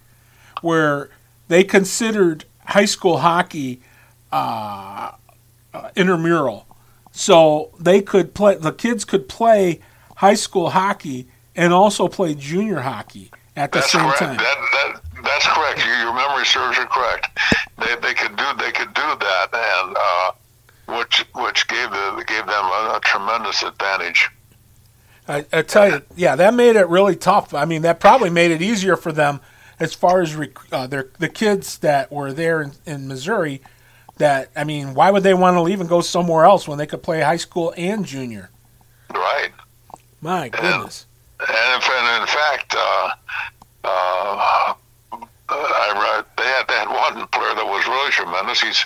where 0.61 1.11
they 1.49 1.63
considered 1.63 2.45
high 2.65 2.85
school 2.85 3.19
hockey 3.19 3.81
uh, 4.33 5.13
uh, 5.73 5.91
intramural, 5.95 6.66
so 7.17 7.71
they 7.81 8.03
could 8.03 8.35
play 8.35 8.57
the 8.57 8.73
kids 8.73 9.05
could 9.05 9.27
play 9.27 9.81
high 10.17 10.35
school 10.35 10.71
hockey 10.71 11.27
and 11.55 11.73
also 11.73 12.09
play 12.09 12.35
junior 12.35 12.81
hockey 12.81 13.31
at 13.57 13.73
the 13.73 13.79
that's 13.79 13.93
same 13.93 14.03
correct. 14.03 14.19
time. 14.19 14.37
That, 14.37 14.69
that, 14.73 15.01
that's 15.25 15.47
correct. 15.49 15.85
Your, 15.85 15.97
your 15.97 16.15
memory 16.15 16.45
serves 16.45 16.77
you 16.77 16.85
correct. 16.85 17.39
They, 17.79 17.97
they 18.03 18.13
could 18.13 18.37
do 18.37 18.45
they 18.59 18.71
could 18.71 18.93
do 18.93 19.03
that, 19.03 19.49
and 19.53 19.97
uh, 19.99 20.99
which 20.99 21.25
which 21.35 21.67
gave 21.69 21.91
the 21.91 22.25
gave 22.27 22.45
them 22.47 22.65
a, 22.65 22.97
a 22.97 23.01
tremendous 23.03 23.63
advantage. 23.63 24.29
I, 25.27 25.45
I, 25.53 25.63
tell 25.63 25.91
you, 25.91 26.03
yeah, 26.15 26.37
that 26.37 26.55
made 26.55 26.77
it 26.77 26.87
really 26.89 27.17
tough. 27.17 27.53
I 27.53 27.65
mean, 27.65 27.83
that 27.83 27.99
probably 27.99 28.31
made 28.31 28.53
it 28.53 28.63
easier 28.63 28.95
for 28.95 29.11
them 29.11 29.41
as 29.81 29.93
far 29.93 30.21
as 30.21 30.37
rec- 30.37 30.73
uh, 30.73 30.87
their 30.87 31.09
the 31.19 31.29
kids 31.29 31.79
that 31.79 32.13
were 32.13 32.33
there 32.33 32.63
in, 32.63 32.73
in, 32.85 33.09
Missouri. 33.09 33.63
That 34.17 34.51
I 34.57 34.65
mean, 34.65 34.95
why 34.95 35.11
would 35.11 35.23
they 35.23 35.35
want 35.35 35.57
to 35.57 35.61
leave 35.61 35.81
and 35.81 35.89
go 35.89 36.01
somewhere 36.01 36.45
else 36.45 36.67
when 36.67 36.79
they 36.79 36.87
could 36.87 37.03
play 37.03 37.21
high 37.21 37.37
school 37.37 37.75
and 37.77 38.05
junior? 38.05 38.51
Right. 39.13 39.51
My 40.21 40.49
goodness. 40.49 41.07
And, 41.41 41.51
and 41.51 41.83
in, 41.83 42.23
in 42.23 42.27
fact, 42.27 42.75
uh, 42.75 43.11
uh, 43.85 44.75
I 45.49 46.25
they 46.37 46.45
had 46.45 46.69
they 46.69 46.75
had 46.75 46.89
one 46.89 47.27
player 47.29 47.55
that 47.55 47.67
was 47.67 47.87
really 47.87 48.11
tremendous. 48.11 48.61
He's 48.61 48.85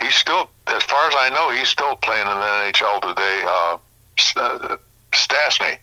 he's 0.00 0.14
still, 0.14 0.50
as 0.66 0.82
far 0.84 1.08
as 1.08 1.14
I 1.16 1.30
know, 1.30 1.50
he's 1.50 1.68
still 1.68 1.96
playing 1.96 2.26
in 2.26 2.34
the 2.34 2.72
NHL 2.72 3.00
today. 3.02 3.42
Uh, 3.46 3.78
uh, 4.36 4.76
Stastny. 5.12 5.78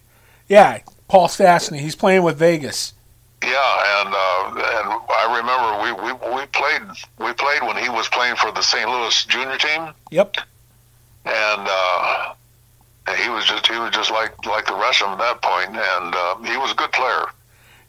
Yeah, 0.47 0.79
Paul 1.07 1.27
Stastny. 1.27 1.79
He's 1.79 1.95
playing 1.95 2.23
with 2.23 2.37
Vegas. 2.37 2.93
Yeah, 3.43 3.99
and 3.99 4.09
uh, 4.09 4.45
and 4.55 4.87
I 5.09 5.37
remember 5.37 5.69
we, 5.83 5.91
we, 6.05 6.11
we 6.35 6.45
played 6.47 6.81
we 7.19 7.33
played 7.33 7.61
when 7.63 7.77
he 7.77 7.89
was 7.89 8.07
playing 8.07 8.35
for 8.37 8.51
the 8.51 8.61
St. 8.61 8.89
Louis 8.89 9.25
junior 9.25 9.57
team. 9.57 9.93
Yep. 10.11 10.37
And 11.25 11.67
uh, 11.67 12.33
he 13.17 13.29
was 13.29 13.45
just 13.45 13.67
he 13.67 13.77
was 13.77 13.91
just 13.91 14.11
like 14.11 14.45
like 14.45 14.65
the 14.65 14.75
rest 14.75 15.01
of 15.01 15.09
them 15.09 15.19
at 15.19 15.19
that 15.19 15.41
point, 15.41 15.69
and 15.69 16.15
uh, 16.15 16.51
he 16.51 16.57
was 16.57 16.71
a 16.71 16.75
good 16.75 16.91
player. 16.91 17.25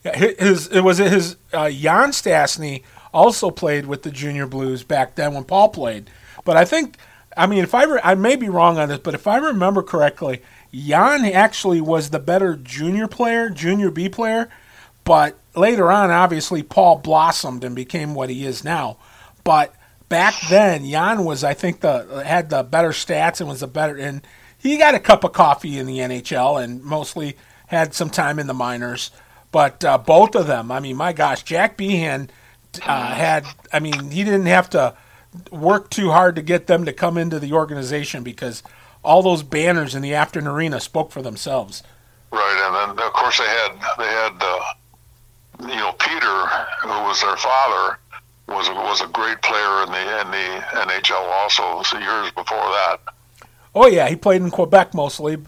Yeah, 0.04 0.16
his 0.16 0.66
it 0.68 0.80
was 0.80 0.98
his 0.98 1.36
uh, 1.52 1.70
Jan 1.70 2.10
Stastny 2.10 2.82
also 3.12 3.50
played 3.50 3.86
with 3.86 4.02
the 4.02 4.10
Junior 4.10 4.46
Blues 4.46 4.82
back 4.82 5.14
then 5.14 5.34
when 5.34 5.44
Paul 5.44 5.68
played. 5.68 6.10
But 6.44 6.56
I 6.56 6.64
think, 6.64 6.98
I 7.36 7.46
mean, 7.46 7.60
if 7.60 7.74
I 7.74 7.84
re- 7.84 8.00
I 8.02 8.16
may 8.16 8.34
be 8.34 8.48
wrong 8.48 8.76
on 8.76 8.88
this, 8.88 8.98
but 8.98 9.14
if 9.14 9.26
I 9.26 9.36
remember 9.36 9.82
correctly, 9.82 10.42
Jan 10.74 11.24
actually 11.24 11.80
was 11.80 12.10
the 12.10 12.18
better 12.18 12.56
junior 12.56 13.06
player, 13.06 13.48
junior 13.48 13.90
B 13.90 14.08
player. 14.08 14.50
But 15.04 15.38
later 15.54 15.90
on, 15.90 16.10
obviously, 16.10 16.62
Paul 16.62 16.98
blossomed 16.98 17.64
and 17.64 17.74
became 17.74 18.14
what 18.14 18.30
he 18.30 18.44
is 18.44 18.64
now. 18.64 18.98
But 19.42 19.74
back 20.08 20.34
then, 20.48 20.88
Jan 20.88 21.24
was, 21.24 21.44
I 21.44 21.54
think, 21.54 21.80
the 21.80 22.22
had 22.24 22.50
the 22.50 22.62
better 22.62 22.90
stats 22.90 23.40
and 23.40 23.48
was 23.48 23.60
the 23.60 23.66
better. 23.66 23.96
And 23.96 24.26
he 24.58 24.78
got 24.78 24.94
a 24.94 25.00
cup 25.00 25.24
of 25.24 25.32
coffee 25.32 25.78
in 25.78 25.86
the 25.86 25.98
NHL 25.98 26.62
and 26.62 26.82
mostly 26.82 27.36
had 27.66 27.94
some 27.94 28.10
time 28.10 28.38
in 28.38 28.46
the 28.46 28.54
minors. 28.54 29.10
But 29.52 29.84
uh, 29.84 29.98
both 29.98 30.34
of 30.34 30.46
them, 30.46 30.72
I 30.72 30.80
mean, 30.80 30.96
my 30.96 31.12
gosh, 31.12 31.42
Jack 31.42 31.76
Behan 31.76 32.30
uh, 32.86 33.14
had, 33.14 33.46
I 33.72 33.78
mean, 33.78 34.10
he 34.10 34.24
didn't 34.24 34.46
have 34.46 34.70
to 34.70 34.96
work 35.50 35.90
too 35.90 36.10
hard 36.10 36.36
to 36.36 36.42
get 36.42 36.66
them 36.66 36.84
to 36.84 36.92
come 36.92 37.16
into 37.18 37.38
the 37.38 37.52
organization 37.52 38.22
because 38.22 38.62
all 39.04 39.22
those 39.22 39.42
banners 39.42 39.94
in 39.94 40.02
the 40.02 40.12
Affton 40.12 40.46
Arena 40.46 40.80
spoke 40.80 41.12
for 41.12 41.22
themselves. 41.22 41.82
Right, 42.32 42.62
and 42.66 42.98
then 42.98 43.06
of 43.06 43.12
course 43.12 43.38
they 43.38 43.44
had 43.44 43.72
they 43.98 44.06
had 44.06 44.32
uh, 44.40 44.60
you 45.60 45.76
know 45.76 45.92
Peter, 45.92 46.46
who 46.82 46.88
was 46.88 47.20
their 47.20 47.36
father, 47.36 47.98
was 48.48 48.68
a, 48.68 48.74
was 48.74 49.00
a 49.00 49.06
great 49.08 49.40
player 49.42 49.82
in 49.84 49.92
the 49.92 50.20
in 50.20 50.30
the 50.30 50.64
NHL 50.72 51.12
also. 51.12 51.82
So 51.82 51.98
years 51.98 52.30
before 52.32 52.58
that. 52.58 52.98
Oh 53.74 53.86
yeah, 53.86 54.08
he 54.08 54.16
played 54.16 54.42
in 54.42 54.50
Quebec 54.50 54.94
mostly, 54.94 55.38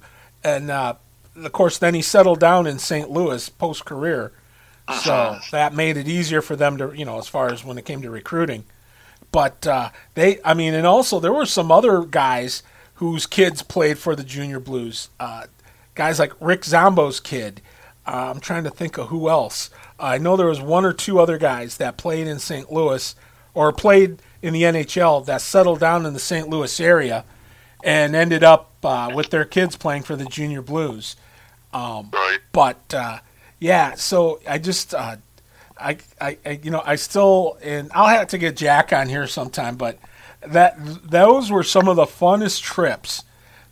and 0.42 0.71
uh, 0.71 0.95
of 1.37 1.53
course 1.53 1.79
then 1.79 1.95
he 1.95 2.03
settled 2.03 2.40
down 2.40 2.66
in 2.66 2.79
St. 2.79 3.11
Louis 3.11 3.49
post 3.49 3.85
career. 3.85 4.33
So 5.03 5.12
uh-huh. 5.12 5.40
that 5.51 5.75
made 5.75 5.97
it 5.97 6.07
easier 6.07 6.40
for 6.40 6.55
them 6.55 6.79
to, 6.79 6.92
you 6.95 7.05
know, 7.05 7.19
as 7.19 7.27
far 7.27 7.53
as 7.53 7.64
when 7.64 7.77
it 7.77 7.85
came 7.85 8.03
to 8.03 8.11
recruiting. 8.11 8.64
But 9.33 9.66
uh, 9.66 9.90
they, 10.14 10.38
I 10.45 10.55
mean, 10.55 10.75
and 10.75 10.87
also 10.87 11.19
there 11.19 11.33
were 11.33 11.47
some 11.47 11.73
other 11.73 12.03
guys 12.03 12.62
whose 12.95 13.27
kids 13.27 13.62
played 13.62 13.99
for 13.99 14.14
the 14.14 14.23
Junior 14.23 14.61
Blues. 14.61 15.11
Uh, 15.19 15.47
guys 15.95 16.19
like 16.19 16.33
Rick 16.40 16.62
Zombo's 16.62 17.19
kid. 17.19 17.61
Uh, 18.07 18.33
I'm 18.33 18.40
trying 18.40 18.62
to 18.64 18.71
think 18.71 18.97
of 18.97 19.09
who 19.09 19.29
else. 19.29 19.71
I 19.98 20.18
know 20.18 20.37
there 20.37 20.46
was 20.46 20.61
one 20.61 20.85
or 20.85 20.92
two 20.92 21.18
other 21.18 21.38
guys 21.38 21.78
that 21.78 21.96
played 21.96 22.26
in 22.26 22.38
St. 22.38 22.70
Louis 22.70 23.14
or 23.54 23.72
played 23.72 24.20
in 24.42 24.52
the 24.52 24.62
NHL 24.62 25.24
that 25.26 25.40
settled 25.40 25.80
down 25.80 26.04
in 26.04 26.12
the 26.12 26.20
St. 26.20 26.48
Louis 26.48 26.78
area 26.80 27.24
and 27.82 28.14
ended 28.14 28.44
up 28.44 28.72
uh, 28.85 29.11
with 29.14 29.30
their 29.30 29.44
kids 29.44 29.76
playing 29.76 30.02
for 30.02 30.16
the 30.16 30.26
Junior 30.26 30.62
Blues. 30.62 31.16
Um, 31.72 32.11
right. 32.12 32.38
But 32.52 32.92
uh, 32.92 33.18
yeah, 33.59 33.94
so 33.94 34.40
I 34.46 34.59
just, 34.59 34.94
uh, 34.94 35.16
I, 35.78 35.98
I, 36.20 36.38
I, 36.44 36.61
you 36.62 36.70
know, 36.70 36.82
I 36.85 36.96
still, 36.96 37.59
and 37.62 37.90
I'll 37.94 38.09
have 38.09 38.28
to 38.28 38.38
get 38.38 38.56
Jack 38.56 38.92
on 38.92 39.09
here 39.09 39.26
sometime, 39.26 39.76
but 39.76 39.98
that 40.46 40.76
those 41.02 41.50
were 41.50 41.62
some 41.62 41.88
of 41.88 41.96
the 41.96 42.04
funnest 42.04 42.62
trips 42.62 43.24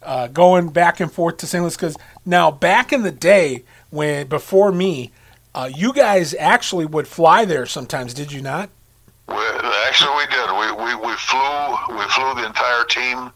uh, 0.02 0.28
going 0.28 0.68
back 0.68 1.00
and 1.00 1.10
forth 1.12 1.38
to 1.38 1.46
St. 1.46 1.62
Louis. 1.62 1.76
Because 1.76 1.96
now, 2.24 2.50
back 2.50 2.92
in 2.92 3.02
the 3.02 3.10
day, 3.10 3.64
when 3.90 4.26
before 4.26 4.72
me, 4.72 5.12
uh, 5.54 5.70
you 5.74 5.92
guys 5.92 6.34
actually 6.34 6.86
would 6.86 7.06
fly 7.06 7.44
there 7.44 7.66
sometimes, 7.66 8.12
did 8.12 8.32
you 8.32 8.42
not? 8.42 8.70
We, 9.28 9.34
actually, 9.86 10.16
we 10.16 10.26
did. 10.26 10.50
We, 10.52 10.84
we, 10.84 10.94
we 11.06 11.14
flew 11.14 11.96
we 11.96 12.04
flew 12.10 12.34
the 12.34 12.44
entire 12.46 12.84
team 12.84 13.30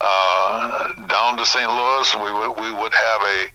uh, 0.00 1.06
down 1.06 1.36
to 1.36 1.46
St. 1.46 1.68
Louis. 1.68 2.14
We 2.16 2.32
would 2.32 2.60
we 2.60 2.70
would 2.72 2.94
have 2.94 3.22
a, 3.22 3.48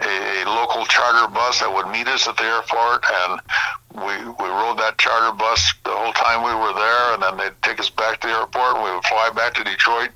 a 0.00 0.44
local 0.46 0.86
charter 0.86 1.28
bus 1.32 1.60
that 1.60 1.72
would 1.72 1.88
meet 1.88 2.06
us 2.08 2.28
at 2.28 2.36
the 2.36 2.44
airport, 2.44 3.04
and 3.04 3.40
we 3.94 4.14
we 4.38 4.48
rode 4.48 4.78
that 4.78 4.96
charter 4.98 5.36
bus 5.36 5.74
the 5.84 5.90
whole 5.90 6.12
time 6.12 6.44
we 6.44 6.54
were 6.54 6.72
there, 6.72 7.14
and 7.14 7.22
then 7.22 7.36
they'd 7.36 7.62
take 7.62 7.80
us 7.80 7.90
back 7.90 8.20
to 8.20 8.28
the 8.28 8.32
airport, 8.34 8.76
and 8.76 8.84
we 8.84 8.92
would 8.92 9.04
fly 9.04 9.30
back 9.34 9.54
to 9.54 9.64
Detroit. 9.64 10.10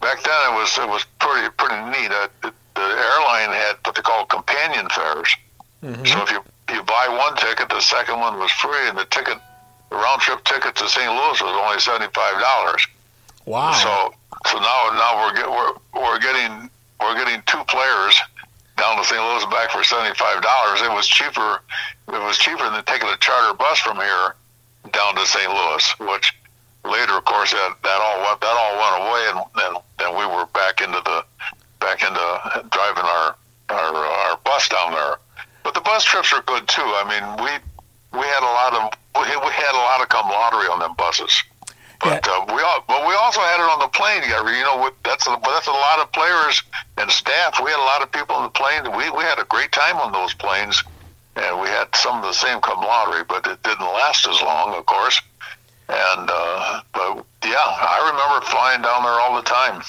Back 0.00 0.22
then, 0.22 0.40
it 0.48 0.54
was 0.54 0.78
it 0.78 0.88
was 0.88 1.04
pretty 1.18 1.48
pretty 1.58 1.82
neat. 1.90 2.10
Uh, 2.10 2.28
the, 2.42 2.54
the 2.74 2.80
airline 2.80 3.50
had 3.50 3.76
what 3.84 3.94
they 3.94 4.02
call 4.02 4.24
companion 4.26 4.88
fares. 4.88 5.36
Mm-hmm. 5.82 6.06
So 6.06 6.22
if 6.22 6.30
you 6.30 6.42
you 6.70 6.82
buy 6.82 7.08
one 7.08 7.36
ticket, 7.36 7.68
the 7.68 7.80
second 7.80 8.20
one 8.20 8.38
was 8.38 8.50
free, 8.52 8.88
and 8.88 8.96
the 8.96 9.04
ticket 9.06 9.38
the 9.90 9.96
round 9.96 10.20
trip 10.22 10.42
ticket 10.44 10.74
to 10.76 10.88
St. 10.88 11.10
Louis 11.10 11.40
was 11.40 11.42
only 11.42 11.80
seventy 11.80 12.10
five 12.14 12.40
dollars. 12.40 12.86
Wow. 13.44 13.72
So 13.72 14.14
so 14.50 14.58
now 14.58 14.90
now 14.94 15.26
we're 15.26 15.34
get, 15.34 15.50
we're 15.50 15.74
we're 15.94 16.18
getting 16.20 16.70
we're 17.00 17.14
getting 17.14 17.42
two 17.46 17.62
players 17.68 18.16
down 18.78 18.96
to 18.96 19.04
St. 19.04 19.20
Louis 19.20 19.44
back 19.46 19.70
for 19.70 19.84
seventy 19.84 20.14
five 20.16 20.42
dollars. 20.42 20.80
It 20.80 20.90
was 20.90 21.06
cheaper. 21.06 21.60
It 22.08 22.22
was 22.22 22.38
cheaper 22.38 22.68
than 22.70 22.82
taking 22.84 23.08
a 23.08 23.16
charter 23.18 23.56
bus 23.56 23.78
from 23.80 23.96
here 23.96 24.34
down 24.92 25.14
to 25.14 25.26
St. 25.26 25.48
Louis, 25.50 25.94
which 26.00 26.34
later, 26.84 27.14
of 27.14 27.24
course, 27.24 27.52
that, 27.52 27.76
that 27.82 28.00
all 28.00 28.18
went 28.24 28.40
that 28.40 28.56
all 28.56 28.74
went 28.80 28.96
away, 29.06 29.22
and 29.30 29.38
then 29.56 29.82
then 29.98 30.10
we 30.16 30.26
were 30.26 30.46
back 30.54 30.80
into 30.80 31.00
the 31.04 31.24
back 31.80 32.02
into 32.02 32.68
driving 32.70 33.04
our 33.04 33.36
our 33.68 33.94
our 33.94 34.36
bus 34.44 34.68
down 34.68 34.92
there. 34.92 35.16
But 35.62 35.74
the 35.74 35.80
bus 35.80 36.04
trips 36.04 36.32
are 36.32 36.42
good 36.42 36.66
too. 36.68 36.82
I 36.82 37.04
mean, 37.06 37.44
we 37.44 37.50
we 38.18 38.26
had 38.26 38.42
a 38.42 38.52
lot 38.52 38.72
of 38.74 38.98
we, 39.14 39.26
had 39.28 39.74
a 39.74 39.84
lot 39.84 40.00
of 40.00 40.08
camaraderie 40.08 40.68
on 40.68 40.78
them 40.80 40.94
buses. 40.96 41.42
But 42.00 42.26
yeah. 42.26 42.32
uh, 42.32 42.54
we 42.54 42.60
all, 42.62 42.84
but 42.88 43.06
we 43.06 43.14
also 43.14 43.40
had 43.40 43.60
it 43.60 43.68
on 43.70 43.78
the 43.78 43.88
plane. 43.88 44.22
You 44.26 44.62
know, 44.64 44.90
that's 45.04 45.26
a, 45.26 45.38
that's 45.44 45.68
a 45.68 45.70
lot 45.70 46.00
of 46.00 46.10
players 46.12 46.62
and 46.98 47.10
staff. 47.10 47.60
We 47.62 47.70
had 47.70 47.78
a 47.78 47.86
lot 47.86 48.02
of 48.02 48.10
people 48.10 48.34
on 48.34 48.42
the 48.42 48.50
plane. 48.50 48.82
We 48.96 49.08
we 49.10 49.22
had 49.22 49.38
a 49.38 49.44
great 49.44 49.70
time 49.70 49.96
on 49.96 50.10
those 50.12 50.34
planes, 50.34 50.82
and 51.36 51.60
we 51.60 51.68
had 51.68 51.94
some 51.94 52.18
of 52.18 52.24
the 52.24 52.32
same 52.32 52.60
camaraderie. 52.60 53.24
But 53.28 53.46
it 53.46 53.62
didn't 53.62 53.86
last 53.86 54.26
as 54.26 54.42
long, 54.42 54.74
of 54.74 54.84
course. 54.86 55.20
And 55.88 56.28
uh, 56.28 56.80
but 56.92 57.24
yeah, 57.44 57.54
I 57.56 58.10
remember 58.10 58.46
flying 58.46 58.82
down 58.82 59.04
there 59.04 59.12
all 59.12 59.36
the 59.36 59.42
time. 59.42 59.82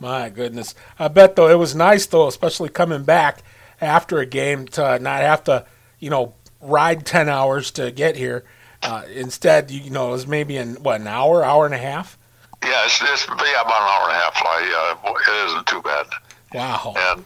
My 0.00 0.30
goodness, 0.30 0.74
I 0.98 1.08
bet 1.08 1.36
though 1.36 1.48
it 1.48 1.58
was 1.58 1.74
nice 1.74 2.06
though, 2.06 2.28
especially 2.28 2.70
coming 2.70 3.02
back 3.02 3.42
after 3.80 4.18
a 4.18 4.26
game 4.26 4.66
to 4.68 4.98
not 4.98 5.20
have 5.22 5.44
to, 5.44 5.66
you 5.98 6.10
know, 6.10 6.34
ride 6.60 7.06
ten 7.06 7.28
hours 7.28 7.70
to 7.72 7.90
get 7.90 8.16
here 8.16 8.44
uh, 8.82 9.02
instead, 9.12 9.70
you 9.70 9.90
know, 9.90 10.08
it 10.08 10.12
was 10.12 10.26
maybe 10.26 10.56
in 10.56 10.74
what 10.76 11.00
an 11.00 11.06
hour, 11.06 11.44
hour 11.44 11.66
and 11.66 11.74
a 11.74 11.78
half. 11.78 12.18
Yeah, 12.62 12.84
it's, 12.84 13.00
it's 13.02 13.26
yeah, 13.26 13.60
about 13.62 13.82
an 13.82 13.88
hour 13.88 14.02
and 14.08 14.12
a 14.12 14.20
half 14.20 14.34
flight. 14.36 14.66
Uh, 14.66 15.12
it 15.14 15.48
isn't 15.50 15.66
too 15.66 15.82
bad. 15.82 16.06
Wow. 16.54 16.94
And 16.96 17.24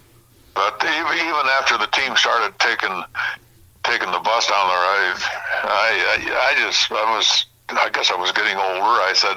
but 0.54 0.76
even, 0.84 1.14
even 1.14 1.44
after 1.58 1.78
the 1.78 1.86
team 1.86 2.16
started 2.16 2.58
taking 2.58 3.02
taking 3.84 4.10
the 4.12 4.20
bus 4.20 4.46
down 4.48 4.68
there, 4.68 4.76
I 4.76 5.14
I 5.64 6.52
I 6.52 6.66
just 6.66 6.90
I 6.90 7.16
was 7.16 7.46
I 7.70 7.88
guess 7.90 8.10
I 8.10 8.16
was 8.16 8.32
getting 8.32 8.56
older. 8.56 9.00
I 9.00 9.12
said, 9.14 9.36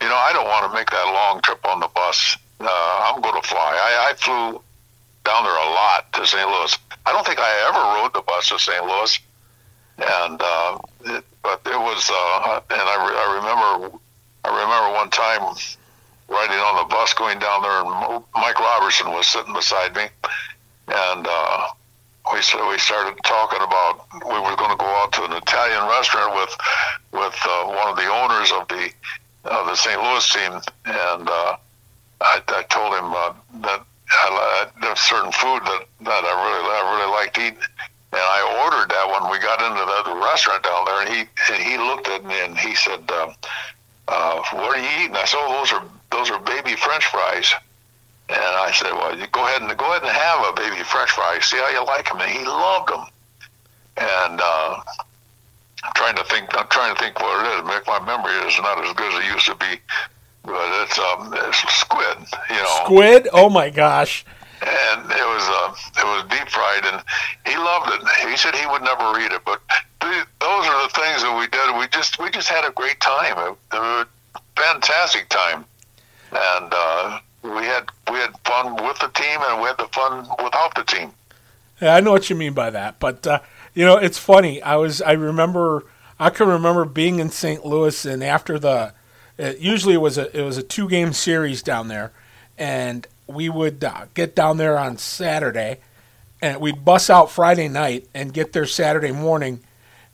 you 0.00 0.08
know, 0.08 0.16
I 0.16 0.32
don't 0.32 0.48
want 0.48 0.70
to 0.70 0.74
make 0.74 0.90
that 0.90 1.04
long 1.12 1.42
trip 1.42 1.64
on 1.66 1.80
the 1.80 1.88
bus. 1.88 2.36
Uh, 2.60 3.12
I'm 3.12 3.20
going 3.20 3.40
to 3.40 3.46
fly. 3.46 3.58
I, 3.58 4.10
I 4.10 4.14
flew 4.14 4.62
down 5.24 5.44
there 5.44 5.56
a 5.56 5.70
lot 5.70 6.12
to 6.12 6.26
St. 6.26 6.48
Louis. 6.48 6.78
I 7.06 7.12
don't 7.12 7.26
think 7.26 7.38
I 7.40 7.50
ever 7.68 8.02
rode 8.02 8.14
the 8.14 8.22
bus 8.22 8.48
to 8.48 8.58
St. 8.58 8.84
Louis, 8.84 9.18
and 9.98 10.40
uh, 10.40 10.78
it, 11.06 11.24
but 11.42 11.60
it 11.66 11.78
was, 11.78 12.10
uh, 12.12 12.60
and 12.70 12.80
I, 12.80 12.96
re- 13.04 13.18
I 13.18 13.26
remember, 13.36 13.98
I 14.44 14.48
remember 14.62 14.94
one 14.94 15.10
time 15.10 15.56
riding 16.28 16.58
on 16.58 16.76
the 16.82 16.88
bus 16.88 17.14
going 17.14 17.38
down 17.38 17.62
there, 17.62 17.80
and 17.80 18.24
Mike 18.34 18.58
Robertson 18.58 19.10
was 19.10 19.26
sitting 19.26 19.52
beside 19.52 19.94
me, 19.96 20.04
and 20.88 21.26
uh, 21.28 21.68
we 22.32 22.38
we 22.68 22.78
started 22.78 23.18
talking 23.24 23.60
about 23.60 24.06
we 24.26 24.40
were 24.40 24.56
going 24.56 24.70
to 24.70 24.76
go 24.76 24.86
out 24.86 25.12
to 25.12 25.24
an 25.24 25.32
Italian 25.32 25.88
restaurant 25.88 26.34
with 26.34 26.56
with 27.12 27.36
uh, 27.44 27.64
one 27.66 27.88
of 27.88 27.96
the 27.96 28.08
owners 28.08 28.52
of 28.52 28.68
the 28.68 28.90
of 29.44 29.66
the 29.66 29.76
St. 29.76 30.00
Louis 30.00 30.32
team, 30.32 30.52
and 30.86 31.28
uh, 31.28 31.56
I, 32.20 32.40
I 32.48 32.62
told 32.68 32.94
him 32.94 33.12
uh, 33.12 33.32
that 33.68 33.84
I, 34.14 34.66
there's 34.80 35.00
certain 35.00 35.32
food 35.32 35.62
that 35.64 35.82
that 36.02 36.22
I 36.24 36.32
really 36.32 36.64
I 36.70 36.80
really 36.96 37.12
liked 37.12 37.38
eating 37.38 37.62
and 38.14 38.22
I 38.22 38.62
ordered 38.62 38.90
that 38.94 39.10
when 39.10 39.26
we 39.26 39.42
got 39.42 39.58
into 39.58 39.82
the, 39.82 40.14
restaurant 40.14 40.62
down 40.62 40.84
there, 40.84 41.00
and 41.02 41.10
he 41.10 41.20
and 41.52 41.62
he 41.62 41.76
looked 41.76 42.08
at 42.08 42.24
me 42.24 42.34
and 42.40 42.56
he 42.56 42.74
said, 42.74 43.02
uh, 43.10 43.32
uh, 44.08 44.42
"What 44.52 44.78
are 44.78 44.80
you 44.80 44.88
eating?" 45.02 45.16
I 45.16 45.24
said, 45.24 45.38
"Oh, 45.42 45.52
those 45.58 45.72
are 45.72 45.84
those 46.10 46.30
are 46.30 46.38
baby 46.38 46.76
French 46.76 47.04
fries." 47.06 47.52
And 48.28 48.38
I 48.38 48.70
said, 48.72 48.92
"Well, 48.92 49.18
you 49.18 49.26
go 49.28 49.44
ahead 49.44 49.62
and 49.62 49.76
go 49.76 49.90
ahead 49.90 50.02
and 50.02 50.10
have 50.10 50.46
a 50.46 50.52
baby 50.54 50.82
French 50.84 51.10
fry. 51.10 51.38
See 51.40 51.56
how 51.58 51.70
you 51.70 51.84
like 51.84 52.08
them." 52.08 52.20
And 52.20 52.30
he 52.30 52.44
loved 52.44 52.88
them. 52.90 53.04
And 53.96 54.40
uh, 54.40 54.80
I'm 55.82 55.92
trying 55.94 56.16
to 56.16 56.24
think. 56.24 56.56
I'm 56.56 56.68
trying 56.68 56.94
to 56.94 57.00
think 57.02 57.18
what 57.18 57.44
it 57.44 57.50
is. 57.50 57.86
My 57.86 57.98
memory 58.06 58.34
is 58.46 58.58
not 58.62 58.78
as 58.78 58.94
good 58.94 59.12
as 59.12 59.24
it 59.24 59.32
used 59.32 59.46
to 59.46 59.56
be, 59.56 59.78
but 60.44 60.82
it's 60.82 60.98
um, 60.98 61.32
it's 61.34 61.58
squid. 61.74 62.18
You 62.50 62.56
know, 62.56 62.80
squid. 62.84 63.28
Oh 63.32 63.48
my 63.50 63.70
gosh! 63.70 64.24
and 64.64 65.10
it 65.10 65.26
was 65.28 65.44
uh, 65.48 65.74
it 65.98 66.04
was 66.04 66.24
deep 66.30 66.48
fried, 66.48 66.84
and 66.86 67.02
he 67.46 67.56
loved 67.56 67.90
it. 67.92 68.28
He 68.28 68.36
said 68.36 68.54
he 68.54 68.66
would 68.66 68.82
never 68.82 69.18
eat 69.20 69.32
it, 69.32 69.42
but 69.44 69.60
th- 70.00 70.26
those 70.40 70.66
are 70.66 70.82
the 70.86 70.92
things 70.94 71.22
that 71.22 71.36
we 71.38 71.46
did. 71.48 71.78
We 71.78 71.86
just 71.88 72.18
we 72.18 72.30
just 72.30 72.48
had 72.48 72.64
a 72.66 72.72
great 72.72 73.00
time, 73.00 73.36
a, 73.36 73.76
a 73.76 74.06
fantastic 74.56 75.28
time, 75.28 75.64
and 76.32 76.72
uh, 76.72 77.20
we 77.42 77.64
had 77.64 77.90
we 78.10 78.18
had 78.18 78.34
fun 78.44 78.76
with 78.76 78.98
the 79.00 79.08
team, 79.08 79.38
and 79.42 79.60
we 79.60 79.68
had 79.68 79.78
the 79.78 79.88
fun 79.92 80.26
without 80.42 80.74
the 80.74 80.84
team. 80.84 81.12
Yeah, 81.80 81.96
I 81.96 82.00
know 82.00 82.12
what 82.12 82.30
you 82.30 82.36
mean 82.36 82.54
by 82.54 82.70
that, 82.70 82.98
but 82.98 83.26
uh, 83.26 83.40
you 83.74 83.84
know 83.84 83.96
it's 83.96 84.18
funny. 84.18 84.62
I 84.62 84.76
was 84.76 85.02
I 85.02 85.12
remember 85.12 85.84
I 86.18 86.30
can 86.30 86.48
remember 86.48 86.84
being 86.84 87.18
in 87.18 87.30
St. 87.30 87.66
Louis, 87.66 88.04
and 88.06 88.24
after 88.24 88.58
the 88.58 88.94
it 89.38 89.58
usually 89.58 89.94
it 89.94 90.00
was 90.00 90.18
a 90.18 90.36
it 90.38 90.42
was 90.42 90.56
a 90.56 90.62
two 90.62 90.88
game 90.88 91.12
series 91.12 91.62
down 91.62 91.88
there, 91.88 92.12
and 92.56 93.06
we 93.26 93.48
would 93.48 93.82
uh, 93.82 94.06
get 94.14 94.34
down 94.34 94.58
there 94.58 94.78
on 94.78 94.96
Saturday, 94.96 95.80
and 96.40 96.60
we'd 96.60 96.84
bus 96.84 97.10
out 97.10 97.30
Friday 97.30 97.68
night 97.68 98.08
and 98.14 98.32
get 98.32 98.52
there 98.52 98.66
Saturday 98.66 99.12
morning, 99.12 99.60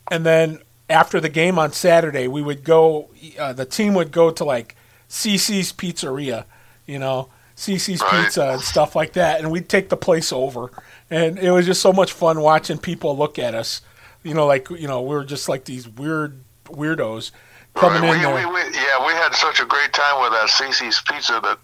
and 0.09 0.25
then 0.25 0.59
after 0.89 1.19
the 1.19 1.29
game 1.29 1.59
on 1.59 1.71
Saturday, 1.71 2.27
we 2.27 2.41
would 2.41 2.63
go. 2.63 3.09
Uh, 3.37 3.53
the 3.53 3.65
team 3.65 3.93
would 3.93 4.11
go 4.11 4.31
to 4.31 4.43
like 4.43 4.75
CC's 5.09 5.71
Pizzeria, 5.71 6.45
you 6.87 6.97
know, 6.97 7.29
CC's 7.55 8.01
right. 8.01 8.25
Pizza 8.25 8.49
and 8.51 8.61
stuff 8.61 8.95
like 8.95 9.13
that, 9.13 9.39
and 9.39 9.51
we'd 9.51 9.69
take 9.69 9.89
the 9.89 9.97
place 9.97 10.33
over, 10.33 10.71
and 11.09 11.37
it 11.37 11.51
was 11.51 11.67
just 11.67 11.81
so 11.81 11.93
much 11.93 12.11
fun 12.11 12.41
watching 12.41 12.79
people 12.79 13.15
look 13.15 13.37
at 13.37 13.53
us, 13.53 13.81
you 14.23 14.33
know, 14.33 14.47
like 14.47 14.69
you 14.71 14.87
know 14.87 15.01
we 15.01 15.15
were 15.15 15.25
just 15.25 15.47
like 15.47 15.65
these 15.65 15.87
weird 15.87 16.43
weirdos 16.65 17.31
coming 17.75 18.01
right. 18.01 18.15
in 18.15 18.17
we, 18.17 18.23
there. 18.23 18.35
We, 18.35 18.45
we, 18.45 18.61
yeah, 18.75 19.05
we 19.05 19.13
had 19.13 19.33
such 19.33 19.59
a 19.59 19.65
great 19.65 19.93
time 19.93 20.21
with 20.21 20.31
that 20.31 20.49
CC's 20.49 21.01
Pizza 21.07 21.39
that 21.41 21.59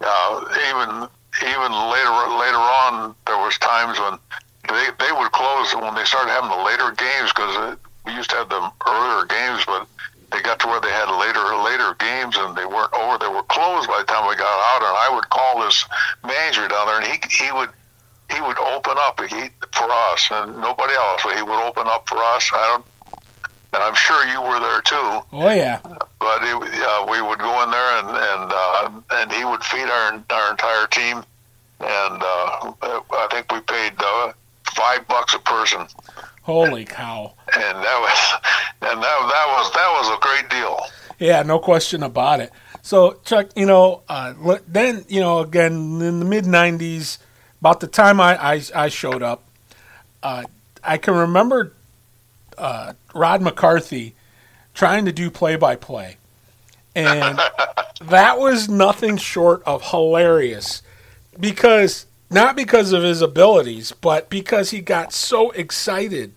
uh, 0.00 0.44
even 0.70 1.08
even 1.40 1.70
later 1.72 2.14
later 2.36 2.60
on, 2.60 3.14
there 3.26 3.38
was 3.38 3.56
times 3.58 3.98
when 3.98 4.18
they 4.68 4.86
they 4.98 5.12
would 5.12 5.32
close 5.32 5.74
when 5.74 5.94
they 5.94 6.04
started 6.04 6.30
having 6.30 6.50
the 6.50 6.62
later 6.64 6.92
games 6.92 7.32
because 7.32 7.76
we 8.04 8.12
used 8.12 8.30
to 8.30 8.36
have 8.36 8.48
the 8.48 8.60
earlier 8.86 9.24
games, 9.26 9.64
but 9.64 9.86
they 10.32 10.40
got 10.42 10.58
to 10.60 10.66
where 10.66 10.80
they 10.80 10.90
had 10.90 11.08
later 11.16 11.44
later 11.62 11.94
games 11.98 12.36
and 12.36 12.56
they 12.56 12.66
weren't 12.66 12.92
over. 12.92 13.18
They 13.18 13.28
were 13.28 13.44
closed 13.44 13.88
by 13.88 13.98
the 14.00 14.08
time 14.08 14.28
we 14.28 14.36
got 14.36 14.58
out, 14.74 14.82
and 14.82 14.96
I 14.96 15.08
would 15.14 15.28
call 15.30 15.64
this 15.64 15.84
manager 16.24 16.68
down 16.68 16.86
there, 16.86 17.00
and 17.00 17.06
he 17.06 17.18
he 17.30 17.52
would 17.52 17.70
he 18.30 18.40
would 18.40 18.58
open 18.58 18.96
up 18.96 19.20
he, 19.20 19.50
for 19.72 19.88
us 19.90 20.28
and 20.30 20.56
nobody 20.58 20.94
else. 20.94 21.22
He 21.22 21.42
would 21.42 21.62
open 21.62 21.86
up 21.86 22.08
for 22.08 22.18
us. 22.18 22.50
I 22.52 22.76
don't 22.76 22.86
and 23.72 23.82
I'm 23.82 23.94
sure 23.94 24.24
you 24.26 24.40
were 24.42 24.60
there 24.60 24.80
too. 24.82 25.20
Oh 25.32 25.50
yeah. 25.50 25.80
But 25.82 26.42
it, 26.42 26.54
uh, 26.54 27.06
we 27.10 27.22
would 27.22 27.38
go 27.38 27.62
in 27.62 27.70
there 27.70 27.98
and 27.98 28.08
and 28.08 28.52
uh, 28.52 28.90
and 29.12 29.32
he 29.32 29.44
would 29.44 29.64
feed 29.64 29.88
our 29.88 30.22
our 30.30 30.50
entire 30.50 30.86
team, 30.88 31.18
and 31.80 32.22
uh, 32.22 32.72
I 32.82 33.28
think 33.30 33.50
we 33.52 33.60
paid 33.60 33.92
uh, 33.98 34.32
five 34.74 35.06
bucks 35.08 35.34
a 35.34 35.38
person. 35.38 35.86
Holy 36.42 36.84
cow! 36.84 37.34
And 37.54 37.78
that 37.78 38.00
was 38.00 38.40
and 38.82 39.02
that 39.02 39.18
that 39.32 39.46
was 39.48 39.72
that 39.72 39.88
was 39.98 40.16
a 40.16 40.20
great 40.20 40.50
deal. 40.50 40.80
Yeah, 41.18 41.42
no 41.42 41.58
question 41.58 42.02
about 42.02 42.40
it. 42.40 42.50
So 42.82 43.20
Chuck, 43.24 43.50
you 43.54 43.66
know, 43.66 44.02
uh, 44.08 44.58
then 44.66 45.04
you 45.08 45.20
know, 45.20 45.38
again 45.38 46.00
in 46.02 46.18
the 46.18 46.24
mid 46.24 46.44
'90s, 46.44 47.18
about 47.60 47.80
the 47.80 47.86
time 47.86 48.20
I 48.20 48.54
I, 48.54 48.62
I 48.74 48.88
showed 48.88 49.22
up, 49.22 49.44
uh, 50.22 50.44
I 50.82 50.98
can 50.98 51.14
remember 51.14 51.74
uh, 52.58 52.94
Rod 53.14 53.42
McCarthy 53.42 54.14
trying 54.74 55.04
to 55.04 55.12
do 55.12 55.30
play 55.30 55.56
by 55.56 55.76
play. 55.76 56.16
and 56.94 57.38
that 58.02 58.38
was 58.38 58.68
nothing 58.68 59.16
short 59.16 59.62
of 59.64 59.90
hilarious 59.90 60.82
because 61.38 62.06
not 62.30 62.56
because 62.56 62.92
of 62.92 63.02
his 63.02 63.20
abilities, 63.20 63.92
but 63.92 64.30
because 64.30 64.70
he 64.70 64.80
got 64.80 65.12
so 65.12 65.50
excited 65.50 66.34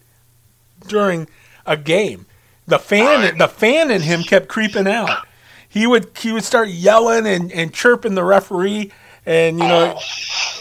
during 0.87 1.27
a 1.65 1.77
game. 1.77 2.25
The 2.67 2.79
fan, 2.79 3.37
the 3.37 3.47
fan 3.47 3.91
in 3.91 4.01
him 4.01 4.23
kept 4.23 4.47
creeping 4.47 4.87
out. 4.87 5.25
He 5.69 5.87
would 5.87 6.17
he 6.17 6.31
would 6.31 6.43
start 6.43 6.69
yelling 6.69 7.27
and, 7.27 7.51
and 7.51 7.73
chirping 7.73 8.15
the 8.15 8.23
referee, 8.23 8.91
and 9.25 9.59
you 9.59 9.67
know, 9.67 9.99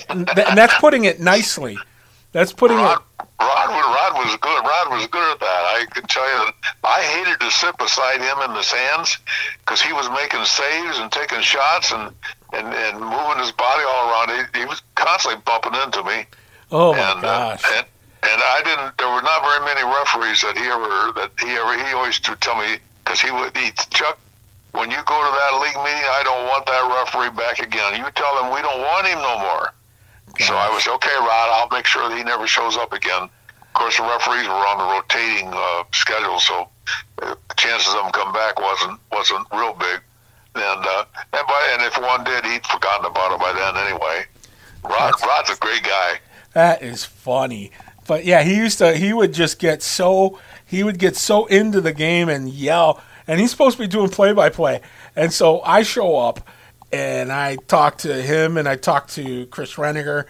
and, 0.08 0.26
th- 0.26 0.48
and 0.48 0.58
that's 0.58 0.74
putting 0.78 1.04
it 1.04 1.20
nicely. 1.20 1.78
That's 2.32 2.52
putting 2.52 2.78
it. 2.78 2.98
Rod, 3.40 3.68
Rod, 3.68 3.74
was- 3.74 3.94
Rod 3.94 4.24
was 4.24 4.36
good. 4.36 4.62
Rod 4.64 4.90
was 4.90 5.06
good 5.08 5.32
at 5.32 5.40
that. 5.40 5.62
I 5.76 5.86
can 5.90 6.06
tell 6.06 6.26
you 6.26 6.46
that 6.46 6.54
I 6.84 7.02
hated 7.02 7.40
to 7.40 7.50
sit 7.50 7.76
beside 7.78 8.20
him 8.20 8.38
in 8.42 8.54
the 8.54 8.62
stands 8.62 9.18
because 9.60 9.80
he 9.82 9.92
was 9.92 10.08
making 10.10 10.44
saves 10.44 10.98
and 10.98 11.10
taking 11.10 11.40
shots 11.40 11.92
and, 11.92 12.14
and, 12.52 12.68
and 12.72 13.00
moving 13.00 13.38
his 13.38 13.52
body 13.52 13.82
all 13.86 14.10
around. 14.10 14.30
He, 14.54 14.60
he 14.60 14.64
was 14.66 14.82
constantly 14.94 15.40
bumping 15.44 15.74
into 15.82 16.02
me. 16.04 16.26
Oh 16.70 16.92
my 16.92 16.98
and, 16.98 17.18
uh, 17.24 17.56
gosh! 17.56 17.62
and 17.76 17.86
and 18.24 18.40
I 18.40 18.62
didn't. 18.64 18.96
There 18.98 19.08
were 19.12 19.22
not 19.22 19.42
very 19.44 19.64
many 19.66 19.84
referees 19.84 20.40
that 20.42 20.56
he 20.56 20.64
ever 20.64 21.12
that 21.20 21.30
he 21.38 21.52
ever 21.54 21.76
he 21.76 21.92
always 21.94 22.18
would 22.28 22.40
tell 22.40 22.56
me 22.56 22.78
because 23.04 23.20
he 23.20 23.30
would 23.30 23.56
he 23.56 23.70
Chuck. 23.90 24.18
When 24.72 24.90
you 24.90 24.98
go 25.06 25.14
to 25.14 25.30
that 25.38 25.52
league 25.62 25.78
meeting, 25.86 26.08
I 26.18 26.22
don't 26.24 26.48
want 26.48 26.66
that 26.66 26.82
referee 26.90 27.30
back 27.36 27.60
again. 27.60 27.94
You 27.94 28.10
tell 28.16 28.42
him 28.42 28.52
we 28.52 28.60
don't 28.62 28.80
want 28.80 29.06
him 29.06 29.18
no 29.18 29.38
more. 29.38 29.70
So 30.40 30.54
I 30.54 30.68
was 30.70 30.86
okay, 30.86 31.14
Rod. 31.20 31.48
I'll 31.52 31.68
make 31.76 31.86
sure 31.86 32.08
that 32.08 32.16
he 32.16 32.24
never 32.24 32.46
shows 32.46 32.76
up 32.76 32.92
again. 32.92 33.22
Of 33.22 33.72
course, 33.74 33.96
the 33.96 34.02
referees 34.04 34.46
were 34.46 34.54
on 34.54 34.78
the 34.78 34.84
rotating 34.84 35.50
uh, 35.52 35.84
schedule, 35.92 36.38
so 36.38 36.68
uh, 37.22 37.34
the 37.48 37.54
chances 37.56 37.92
of 37.94 38.04
him 38.06 38.12
come 38.12 38.32
back 38.32 38.60
wasn't 38.60 39.00
wasn't 39.12 39.46
real 39.52 39.74
big. 39.74 40.00
And 40.56 40.86
uh, 40.86 41.04
and 41.32 41.46
by 41.46 41.68
and 41.72 41.82
if 41.82 41.98
one 42.00 42.24
did, 42.24 42.44
he'd 42.44 42.64
forgotten 42.66 43.06
about 43.06 43.32
it 43.34 43.40
by 43.40 43.52
then 43.52 43.76
anyway. 43.86 44.26
Rod, 44.84 45.12
That's- 45.12 45.26
Rod's 45.26 45.50
a 45.50 45.56
great 45.56 45.82
guy. 45.82 46.18
That 46.52 46.82
is 46.82 47.04
funny. 47.04 47.72
But 48.06 48.24
yeah, 48.24 48.42
he 48.42 48.54
used 48.56 48.78
to 48.78 48.96
he 48.96 49.12
would 49.12 49.32
just 49.32 49.58
get 49.58 49.82
so 49.82 50.38
he 50.64 50.84
would 50.84 50.98
get 50.98 51.16
so 51.16 51.46
into 51.46 51.80
the 51.80 51.92
game 51.92 52.28
and 52.28 52.48
yell 52.48 53.02
and 53.26 53.40
he's 53.40 53.50
supposed 53.50 53.76
to 53.76 53.82
be 53.82 53.88
doing 53.88 54.08
play 54.10 54.32
by 54.32 54.50
play. 54.50 54.80
And 55.16 55.32
so 55.32 55.60
I 55.62 55.82
show 55.82 56.16
up 56.16 56.46
and 56.94 57.32
I 57.32 57.56
talked 57.56 58.02
to 58.02 58.22
him 58.22 58.56
and 58.56 58.68
I 58.68 58.76
talked 58.76 59.14
to 59.14 59.46
Chris 59.46 59.74
Reniger 59.74 60.26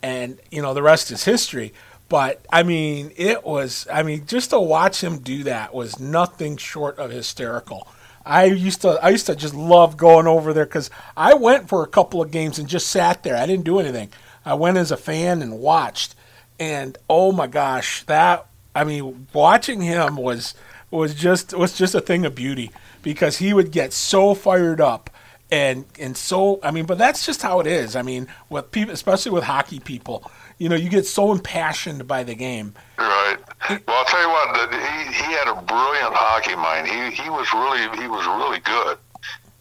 and 0.00 0.38
you 0.48 0.62
know 0.62 0.72
the 0.72 0.82
rest 0.82 1.10
is 1.10 1.24
history. 1.24 1.72
But 2.08 2.46
I 2.52 2.62
mean, 2.62 3.10
it 3.16 3.44
was 3.44 3.88
I 3.92 4.04
mean, 4.04 4.24
just 4.24 4.50
to 4.50 4.60
watch 4.60 5.02
him 5.02 5.18
do 5.18 5.42
that 5.42 5.74
was 5.74 5.98
nothing 5.98 6.56
short 6.56 6.98
of 6.98 7.10
hysterical. 7.10 7.88
I 8.24 8.44
used 8.44 8.82
to 8.82 8.90
I 9.02 9.08
used 9.08 9.26
to 9.26 9.34
just 9.34 9.54
love 9.54 9.96
going 9.96 10.28
over 10.28 10.52
there 10.52 10.66
cuz 10.66 10.88
I 11.16 11.34
went 11.34 11.68
for 11.68 11.82
a 11.82 11.88
couple 11.88 12.22
of 12.22 12.30
games 12.30 12.60
and 12.60 12.68
just 12.68 12.86
sat 12.86 13.24
there. 13.24 13.36
I 13.36 13.46
didn't 13.46 13.64
do 13.64 13.80
anything. 13.80 14.10
I 14.44 14.54
went 14.54 14.76
as 14.78 14.92
a 14.92 14.96
fan 14.96 15.42
and 15.42 15.58
watched 15.58 16.14
and 16.60 16.96
oh 17.10 17.32
my 17.32 17.48
gosh, 17.48 18.04
that 18.04 18.46
I 18.72 18.84
mean, 18.84 19.26
watching 19.32 19.80
him 19.80 20.14
was 20.14 20.54
was 20.92 21.12
just 21.12 21.52
was 21.54 21.76
just 21.76 21.96
a 21.96 22.00
thing 22.00 22.24
of 22.24 22.36
beauty 22.36 22.70
because 23.02 23.38
he 23.38 23.52
would 23.52 23.72
get 23.72 23.92
so 23.92 24.32
fired 24.34 24.80
up 24.80 25.10
and 25.54 25.84
and 26.00 26.16
so 26.16 26.58
I 26.64 26.72
mean, 26.72 26.84
but 26.84 26.98
that's 26.98 27.24
just 27.24 27.40
how 27.40 27.60
it 27.60 27.68
is. 27.68 27.94
I 27.94 28.02
mean, 28.02 28.26
with 28.50 28.72
people, 28.72 28.92
especially 28.92 29.30
with 29.30 29.44
hockey 29.44 29.78
people, 29.78 30.28
you 30.58 30.68
know, 30.68 30.74
you 30.74 30.88
get 30.88 31.06
so 31.06 31.30
impassioned 31.30 32.08
by 32.08 32.24
the 32.24 32.34
game. 32.34 32.74
Right. 32.98 33.38
Well, 33.70 33.80
I'll 33.88 34.04
tell 34.04 34.20
you 34.20 34.28
what. 34.28 34.72
He 34.72 35.14
he 35.14 35.32
had 35.32 35.46
a 35.46 35.62
brilliant 35.62 36.12
hockey 36.12 36.56
mind. 36.56 36.88
He 36.88 37.22
he 37.22 37.30
was 37.30 37.46
really 37.52 37.82
he 38.02 38.08
was 38.08 38.26
really 38.26 38.58
good, 38.60 38.98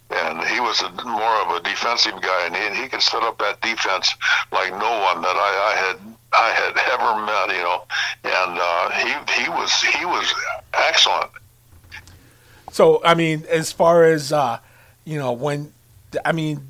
and 0.10 0.42
he 0.48 0.60
was 0.60 0.82
a, 0.82 0.90
more 1.06 1.36
of 1.46 1.58
a 1.58 1.60
defensive 1.62 2.20
guy, 2.24 2.48
and 2.48 2.56
he, 2.56 2.66
and 2.66 2.76
he 2.76 2.88
could 2.88 3.04
set 3.04 3.22
up 3.22 3.38
that 3.38 3.62
defense 3.62 4.16
like 4.52 4.72
no 4.72 4.94
one 5.14 5.22
that 5.22 5.36
I, 5.36 5.52
I 5.70 5.76
had 5.78 5.98
I 6.34 6.50
had 6.58 6.74
ever 6.98 7.22
met. 7.22 7.56
You 7.56 7.62
know, 7.62 7.84
and 8.24 8.58
uh, 8.60 8.90
he 8.98 9.44
he 9.44 9.50
was 9.50 9.80
he 9.80 10.06
was 10.06 10.34
excellent. 10.74 11.30
So 12.72 13.00
I 13.06 13.14
mean, 13.14 13.46
as 13.48 13.72
far 13.72 14.06
as 14.06 14.34
uh, 14.34 14.58
you 15.06 15.20
know, 15.20 15.32
when 15.34 15.72
I 16.26 16.32
mean, 16.32 16.68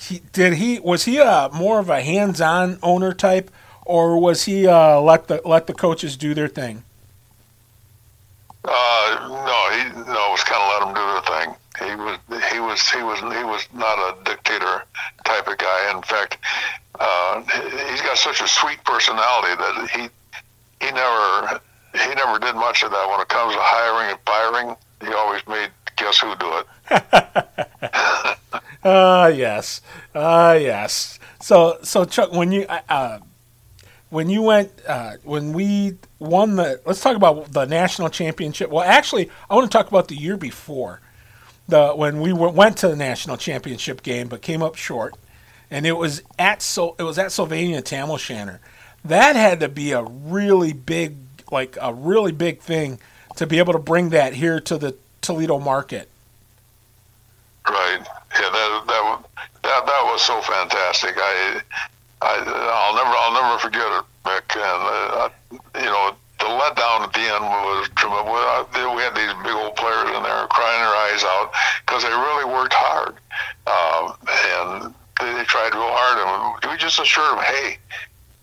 he, 0.00 0.20
did 0.32 0.54
he 0.54 0.78
was 0.80 1.04
he 1.04 1.18
a 1.18 1.48
more 1.52 1.78
of 1.78 1.88
a 1.90 2.00
hands-on 2.02 2.78
owner 2.82 3.12
type, 3.12 3.50
or 3.84 4.18
was 4.20 4.44
he 4.44 4.66
uh, 4.66 5.00
let 5.00 5.28
the 5.28 5.40
let 5.44 5.66
the 5.66 5.74
coaches 5.74 6.16
do 6.16 6.34
their 6.34 6.48
thing? 6.48 6.84
Uh, 8.64 9.16
no, 9.28 9.76
he 9.76 10.10
no, 10.12 10.28
it 10.28 10.30
was 10.32 10.42
kind 10.44 10.60
of 10.62 10.68
let 10.72 10.88
him 10.88 10.94
do 10.94 11.04
their 11.12 11.22
thing. 11.22 11.54
He 11.78 11.94
was 11.94 12.18
he 12.52 12.58
was 12.60 12.90
he 12.90 13.02
was 13.02 13.18
he 13.20 13.44
was 13.44 13.68
not 13.74 13.98
a 13.98 14.16
dictator 14.24 14.82
type 15.24 15.46
of 15.46 15.56
guy. 15.58 15.90
In 15.94 16.02
fact, 16.02 16.38
uh, 16.98 17.42
he- 17.42 17.90
he's 17.90 18.00
got 18.02 18.18
such 18.18 18.40
a 18.40 18.48
sweet 18.48 18.82
personality 18.84 19.54
that 19.56 19.90
he 19.94 20.84
he 20.84 20.90
never 20.92 21.60
he 21.94 22.14
never 22.14 22.38
did 22.38 22.54
much 22.56 22.82
of 22.82 22.90
that 22.90 23.08
when 23.08 23.20
it 23.20 23.28
comes 23.28 23.54
to 23.54 23.60
hiring 23.62 24.10
and 24.10 24.18
firing. 24.26 24.76
He 25.00 25.12
always 25.14 25.46
made 25.46 25.70
guess 25.96 26.18
who 26.18 26.34
do 26.36 26.52
it. 26.58 26.66
Ah, 28.86 29.26
yes. 29.28 29.80
Ah, 30.14 30.52
yes. 30.52 31.18
So, 31.40 31.78
so 31.82 32.04
Chuck, 32.04 32.32
when 32.32 32.52
you 32.52 32.66
uh, 32.68 32.80
uh, 32.88 33.18
when 34.10 34.30
you 34.30 34.42
went 34.42 34.70
uh, 34.86 35.14
when 35.24 35.52
we 35.52 35.96
won 36.20 36.56
the 36.56 36.80
let's 36.86 37.00
talk 37.00 37.16
about 37.16 37.52
the 37.52 37.66
national 37.66 38.10
championship. 38.10 38.70
Well, 38.70 38.84
actually, 38.84 39.28
I 39.50 39.56
want 39.56 39.70
to 39.70 39.76
talk 39.76 39.88
about 39.88 40.08
the 40.08 40.14
year 40.14 40.36
before 40.36 41.00
the 41.68 41.88
when 41.94 42.20
we 42.20 42.32
went 42.32 42.78
to 42.78 42.88
the 42.88 42.96
national 42.96 43.38
championship 43.38 44.04
game, 44.04 44.28
but 44.28 44.40
came 44.42 44.62
up 44.62 44.76
short, 44.76 45.14
and 45.70 45.84
it 45.84 45.96
was 45.96 46.22
at 46.38 46.62
so 46.62 46.94
it 46.98 47.02
was 47.02 47.18
at 47.18 47.32
Sylvania 47.32 47.82
Tam 47.82 48.10
O'Shanter. 48.10 48.60
That 49.04 49.36
had 49.36 49.60
to 49.60 49.68
be 49.68 49.92
a 49.92 50.02
really 50.04 50.72
big, 50.72 51.16
like 51.50 51.76
a 51.80 51.92
really 51.92 52.32
big 52.32 52.60
thing 52.60 53.00
to 53.36 53.48
be 53.48 53.58
able 53.58 53.72
to 53.72 53.80
bring 53.80 54.10
that 54.10 54.34
here 54.34 54.60
to 54.60 54.78
the 54.78 54.96
Toledo 55.22 55.58
market. 55.58 56.08
Right. 57.68 57.98
Yeah. 58.00 58.50
That 58.50 58.84
that 58.86 59.02
wa- 59.04 59.22
that 59.62 59.86
that 59.86 60.04
was 60.16 60.24
so 60.24 60.40
fantastic. 60.40 61.12
I 61.18 61.60
I 62.22 62.40
I'll 62.40 62.96
never 62.96 63.12
I'll 63.12 63.36
never 63.36 63.60
forget 63.60 63.84
it, 63.84 64.04
Mick. 64.24 64.48
And 64.56 64.80
uh, 65.12 65.28
you 65.76 65.92
know 65.92 66.16
the 66.40 66.48
letdown 66.48 67.04
at 67.04 67.12
the 67.12 67.20
end 67.20 67.44
was 67.44 67.90
tremendous. 67.96 68.32
We 68.72 69.02
had 69.04 69.12
these 69.12 69.36
big 69.44 69.52
old 69.52 69.76
players 69.76 70.08
in 70.08 70.22
there 70.24 70.48
crying 70.48 70.80
their 70.80 70.96
eyes 71.04 71.22
out 71.22 71.52
because 71.84 72.02
they 72.02 72.08
really 72.08 72.48
worked 72.48 72.72
hard, 72.72 73.20
um, 73.68 74.16
and 74.56 74.94
they, 75.20 75.36
they 75.36 75.44
tried 75.44 75.76
real 75.76 75.92
hard. 75.92 76.16
And 76.64 76.72
we 76.72 76.78
just 76.78 76.98
assured 76.98 77.36
them, 77.36 77.44
hey. 77.44 77.78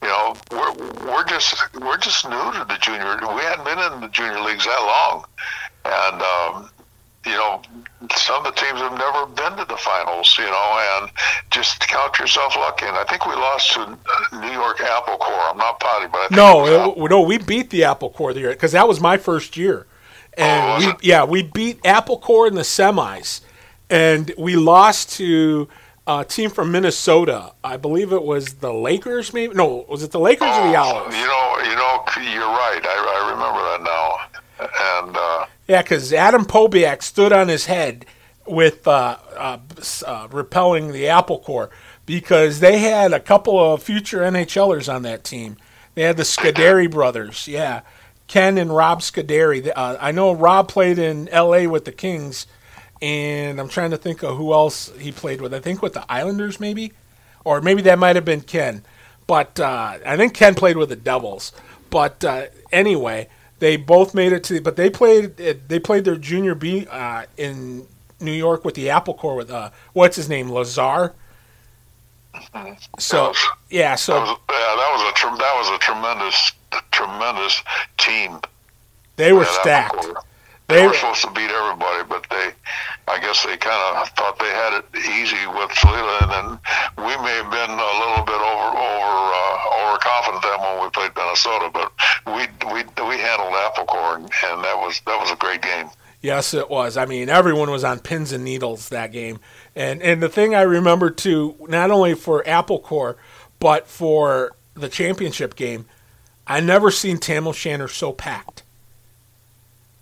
You 0.03 0.09
know, 0.09 0.35
we're 0.51 0.73
we're 1.07 1.23
just 1.23 1.55
we're 1.79 1.97
just 1.97 2.25
new 2.27 2.51
to 2.59 2.65
the 2.67 2.77
junior. 2.81 3.15
We 3.33 3.41
hadn't 3.41 3.63
been 3.63 3.79
in 3.79 4.01
the 4.01 4.09
junior 4.09 4.41
leagues 4.41 4.65
that 4.65 4.83
long, 4.83 5.23
and 5.85 6.21
um, 6.21 6.69
you 7.25 7.31
know, 7.31 7.61
some 8.15 8.45
of 8.45 8.53
the 8.53 8.59
teams 8.59 8.79
have 8.79 8.97
never 8.97 9.25
been 9.27 9.57
to 9.57 9.65
the 9.65 9.77
finals, 9.77 10.35
you 10.37 10.45
know, 10.45 10.99
and 11.01 11.11
just 11.51 11.79
count 11.81 12.19
yourself 12.19 12.55
lucky. 12.57 12.85
And 12.85 12.97
I 12.97 13.03
think 13.05 13.25
we 13.25 13.33
lost 13.33 13.71
to 13.73 13.97
New 14.41 14.51
York 14.51 14.81
Apple 14.81 15.17
Core. 15.17 15.33
I'm 15.49 15.57
not 15.57 15.79
positive, 15.79 16.11
but 16.11 16.19
I 16.19 16.27
think 16.27 16.31
No, 16.37 16.65
it 16.95 17.09
no, 17.09 17.21
we 17.21 17.37
beat 17.37 17.69
the 17.69 17.83
Apple 17.85 18.09
Core 18.09 18.33
the 18.33 18.41
year 18.41 18.49
because 18.49 18.73
that 18.73 18.87
was 18.87 18.99
my 18.99 19.17
first 19.17 19.55
year, 19.57 19.87
and 20.37 20.83
Oh, 20.83 20.87
we 21.01 21.07
yeah 21.07 21.23
we 21.23 21.43
beat 21.43 21.79
Apple 21.85 22.19
Core 22.19 22.47
in 22.47 22.55
the 22.55 22.61
semis, 22.61 23.41
and 23.89 24.33
we 24.37 24.55
lost 24.55 25.11
to 25.17 25.69
a 26.05 26.25
team 26.25 26.49
from 26.49 26.71
Minnesota. 26.71 27.53
I 27.63 27.77
believe 27.77 28.11
it 28.11 28.23
was 28.23 28.55
the 28.55 28.73
Lakers. 28.73 29.33
Maybe 29.33 29.53
no, 29.53 29.85
was 29.87 30.03
it 30.03 30.11
the 30.11 30.19
Lakers 30.19 30.57
or 30.57 30.67
the 30.67 30.75
Oh, 30.75 31.07
Owls? 31.07 31.15
You 31.15 31.25
know, 31.25 31.57
you 31.63 31.75
know, 31.75 32.03
you're 32.33 32.49
right. 32.51 32.81
I, 32.83 32.95
I 33.15 33.31
remember 33.31 33.61
that 33.71 33.83
now. 33.83 34.17
And 34.59 35.17
uh, 35.17 35.45
Yeah, 35.67 35.81
because 35.81 36.11
Adam 36.11 36.45
Pobiak 36.45 37.01
stood 37.01 37.31
on 37.31 37.47
his 37.47 37.65
head 37.67 38.05
with 38.45 38.87
uh, 38.87 39.17
uh, 39.35 39.57
uh, 40.05 40.27
repelling 40.31 40.91
the 40.91 41.07
Apple 41.07 41.39
Core 41.39 41.69
because 42.05 42.59
they 42.59 42.79
had 42.79 43.13
a 43.13 43.19
couple 43.19 43.57
of 43.57 43.81
future 43.81 44.19
NHLers 44.19 44.93
on 44.93 45.03
that 45.03 45.23
team. 45.23 45.57
They 45.95 46.01
had 46.01 46.17
the 46.17 46.23
Scuderi 46.23 46.89
brothers, 46.91 47.47
yeah, 47.47 47.81
Ken 48.27 48.57
and 48.57 48.75
Rob 48.75 48.99
Scuderi. 49.01 49.71
Uh, 49.73 49.97
I 49.99 50.11
know 50.11 50.33
Rob 50.33 50.67
played 50.67 50.99
in 50.99 51.29
L.A. 51.29 51.67
with 51.67 51.85
the 51.85 51.91
Kings, 51.91 52.47
and 53.01 53.59
I'm 53.59 53.69
trying 53.69 53.91
to 53.91 53.97
think 53.97 54.23
of 54.23 54.37
who 54.37 54.53
else 54.53 54.91
he 54.97 55.11
played 55.11 55.39
with. 55.39 55.53
I 55.53 55.59
think 55.59 55.81
with 55.81 55.93
the 55.93 56.11
Islanders, 56.11 56.59
maybe, 56.59 56.93
or 57.45 57.61
maybe 57.61 57.81
that 57.83 57.99
might 57.99 58.15
have 58.15 58.25
been 58.25 58.41
Ken. 58.41 58.83
But 59.27 59.59
uh, 59.59 59.99
I 60.05 60.17
think 60.17 60.33
Ken 60.33 60.55
played 60.55 60.77
with 60.77 60.89
the 60.89 60.95
Devils. 60.95 61.53
But 61.89 62.25
uh, 62.25 62.47
anyway, 62.71 63.29
they 63.63 63.77
both 63.77 64.13
made 64.13 64.33
it 64.33 64.43
to. 64.45 64.59
But 64.59 64.75
they 64.75 64.89
played. 64.89 65.37
They 65.37 65.79
played 65.79 66.03
their 66.03 66.17
junior 66.17 66.53
B 66.53 66.85
uh, 66.91 67.23
in 67.37 67.87
New 68.19 68.33
York 68.33 68.65
with 68.65 68.75
the 68.75 68.89
Apple 68.89 69.13
Core 69.13 69.37
with 69.37 69.49
uh, 69.49 69.69
what's 69.93 70.17
his 70.17 70.27
name, 70.27 70.49
Lazar. 70.49 71.13
So 72.99 73.33
yeah, 73.69 73.91
that 73.91 73.99
so 73.99 74.19
was, 74.19 74.37
yeah, 74.49 74.57
that 74.57 74.89
was 74.91 75.01
a 75.01 75.37
that 75.37 75.55
was 75.55 75.69
a 75.69 75.79
tremendous, 75.79 76.51
tremendous 76.91 77.63
team. 77.97 78.39
they 79.15 79.31
were 79.31 79.45
that 79.45 79.49
Apple 79.49 79.61
stacked. 79.61 80.13
Core. 80.13 80.23
They, 80.67 80.77
they 80.77 80.87
were 80.87 80.93
supposed 80.93 81.21
to 81.21 81.31
beat 81.31 81.51
everybody, 81.51 82.03
but 82.07 82.25
they, 82.29 82.51
I 83.07 83.19
guess 83.19 83.43
they 83.43 83.57
kind 83.57 83.97
of 83.97 84.09
thought 84.15 84.39
they 84.39 84.47
had 84.47 84.79
it 84.79 84.85
easy 84.95 85.43
with 85.47 85.71
Toledo, 85.75 86.23
and 86.23 86.31
then 86.31 86.47
we 86.97 87.13
may 87.19 87.35
have 87.43 87.51
been 87.51 87.71
a 87.71 87.93
little 87.99 88.23
bit 88.23 88.39
over 88.39 88.69
over 88.71 89.15
uh, 89.33 89.91
overconfident 89.91 90.43
then 90.43 90.59
when 90.61 90.83
we 90.83 90.89
played 90.89 91.11
Minnesota, 91.15 91.69
but 91.73 91.91
we 92.27 92.47
we 92.71 92.83
we 93.07 93.17
handled 93.19 93.53
Applecore, 93.53 94.15
and, 94.15 94.23
and 94.23 94.63
that 94.63 94.77
was 94.77 95.01
that 95.05 95.19
was 95.19 95.31
a 95.31 95.35
great 95.35 95.61
game. 95.61 95.89
Yes, 96.21 96.53
it 96.53 96.69
was. 96.69 96.95
I 96.95 97.05
mean, 97.05 97.27
everyone 97.27 97.69
was 97.69 97.83
on 97.83 97.99
pins 97.99 98.31
and 98.31 98.45
needles 98.45 98.87
that 98.89 99.11
game, 99.11 99.39
and 99.75 100.01
and 100.01 100.23
the 100.23 100.29
thing 100.29 100.55
I 100.55 100.61
remember 100.61 101.09
too, 101.09 101.55
not 101.67 101.91
only 101.91 102.15
for 102.15 102.41
Applecore, 102.43 103.17
but 103.59 103.87
for 103.87 104.55
the 104.75 104.87
championship 104.87 105.55
game, 105.55 105.85
I 106.47 106.61
never 106.61 106.89
seen 106.89 107.17
Tam 107.17 107.47
O'Shanter 107.47 107.89
so 107.89 108.13
packed. 108.13 108.62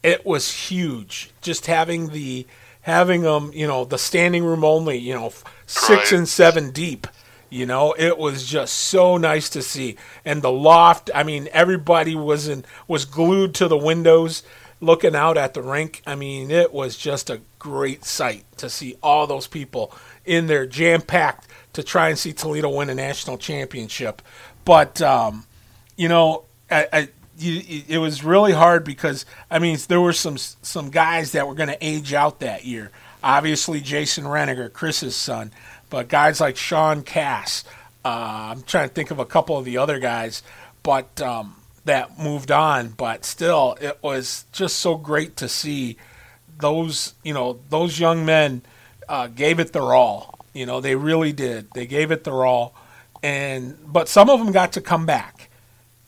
It 0.04 0.26
was 0.26 0.52
huge, 0.70 1.32
just 1.42 1.68
having 1.68 2.10
the 2.10 2.48
having 2.82 3.22
them, 3.22 3.52
you 3.54 3.68
know, 3.68 3.86
the 3.86 3.98
standing 3.98 4.44
room 4.44 4.64
only, 4.64 4.98
you 4.98 5.14
know, 5.14 5.32
six 5.66 5.90
right. 5.90 6.12
and 6.14 6.28
seven 6.28 6.72
deep. 6.72 7.08
You 7.50 7.66
know, 7.66 7.94
it 7.98 8.18
was 8.18 8.48
just 8.48 8.74
so 8.74 9.18
nice 9.18 9.50
to 9.50 9.62
see. 9.62 9.98
And 10.24 10.42
the 10.42 10.52
loft, 10.52 11.10
I 11.14 11.24
mean, 11.24 11.50
everybody 11.52 12.16
was 12.16 12.48
in 12.48 12.64
was 12.88 13.04
glued 13.06 13.54
to 13.56 13.68
the 13.68 13.78
windows 13.78 14.44
looking 14.80 15.16
out 15.16 15.38
at 15.38 15.54
the 15.54 15.62
rink. 15.62 16.02
I 16.08 16.16
mean, 16.16 16.50
it 16.50 16.74
was 16.74 16.98
just 16.98 17.30
a 17.30 17.42
great 17.60 18.04
sight 18.04 18.46
to 18.58 18.70
see 18.70 18.96
all 19.04 19.28
those 19.28 19.48
people 19.48 19.94
in 20.26 20.48
there 20.48 20.66
jam 20.66 21.02
packed 21.02 21.48
to 21.74 21.84
try 21.84 22.10
and 22.10 22.18
see 22.18 22.34
Toledo 22.34 22.70
win 22.70 22.90
a 22.90 22.96
national 22.96 23.38
championship. 23.38 24.22
But 24.66 25.02
um, 25.02 25.46
you 25.98 26.08
know, 26.08 26.46
I, 26.70 26.88
I 26.92 27.10
you, 27.42 27.84
it 27.88 27.98
was 27.98 28.24
really 28.24 28.52
hard 28.52 28.84
because 28.84 29.26
I 29.50 29.60
mean 29.60 29.78
there 29.88 30.02
were 30.02 30.14
some 30.14 30.38
some 30.38 30.90
guys 30.90 31.32
that 31.32 31.48
were 31.48 31.56
going 31.56 31.70
to 31.70 31.86
age 31.86 32.14
out 32.14 32.40
that 32.40 32.66
year. 32.66 32.92
Obviously, 33.24 33.82
Jason 33.82 34.24
Reniger, 34.24 34.72
Chris's 34.72 35.16
son, 35.16 35.52
but 35.90 36.08
guys 36.08 36.40
like 36.40 36.58
Sean 36.58 37.04
Cass. 37.04 37.64
Uh, 38.04 38.50
I'm 38.52 38.64
trying 38.64 38.90
to 38.90 38.94
think 38.94 39.12
of 39.12 39.20
a 39.20 39.26
couple 39.26 39.58
of 39.58 39.66
the 39.66 39.78
other 39.78 40.00
guys, 40.00 40.42
but 40.82 41.22
um, 41.22 41.56
that 41.86 42.18
moved 42.18 42.52
on. 42.52 42.90
But 42.90 43.26
still, 43.26 43.78
it 43.80 44.00
was 44.02 44.46
just 44.52 44.78
so 44.78 44.96
great 44.96 45.38
to 45.38 45.48
see 45.48 45.98
those 46.60 47.14
you 47.24 47.34
know 47.34 47.60
those 47.70 48.00
young 48.00 48.26
men 48.26 48.62
uh, 49.08 49.28
gave 49.28 49.60
it 49.60 49.74
their 49.74 49.94
all. 49.94 50.40
You 50.54 50.66
know, 50.66 50.82
they 50.82 50.96
really 50.96 51.32
did. 51.32 51.72
They 51.74 51.86
gave 51.86 52.12
it 52.12 52.24
their 52.24 52.46
all, 52.46 52.76
and 53.22 53.78
but 53.86 54.08
some 54.10 54.30
of 54.30 54.40
them 54.40 54.52
got 54.52 54.74
to 54.74 54.82
come 54.82 55.06
back 55.06 55.51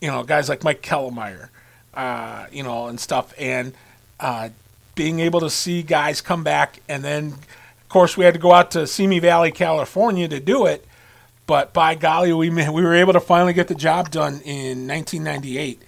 you 0.03 0.11
know, 0.11 0.21
guys 0.21 0.49
like 0.49 0.65
Mike 0.65 0.81
Kellemeyer, 0.81 1.47
uh, 1.93 2.47
you 2.51 2.61
know, 2.61 2.87
and 2.87 2.99
stuff, 2.99 3.33
and 3.39 3.73
uh, 4.19 4.49
being 4.95 5.21
able 5.21 5.39
to 5.39 5.49
see 5.49 5.81
guys 5.81 6.19
come 6.19 6.43
back, 6.43 6.81
and 6.89 7.05
then, 7.05 7.27
of 7.27 7.87
course, 7.87 8.17
we 8.17 8.25
had 8.25 8.33
to 8.33 8.39
go 8.39 8.51
out 8.51 8.71
to 8.71 8.85
Simi 8.85 9.19
Valley, 9.19 9.49
California, 9.49 10.27
to 10.27 10.41
do 10.41 10.65
it. 10.65 10.85
But 11.47 11.71
by 11.71 11.95
golly, 11.95 12.33
we 12.33 12.49
we 12.49 12.83
were 12.83 12.93
able 12.93 13.13
to 13.13 13.21
finally 13.21 13.53
get 13.53 13.69
the 13.69 13.75
job 13.75 14.11
done 14.11 14.41
in 14.43 14.87
1998. 14.89 15.81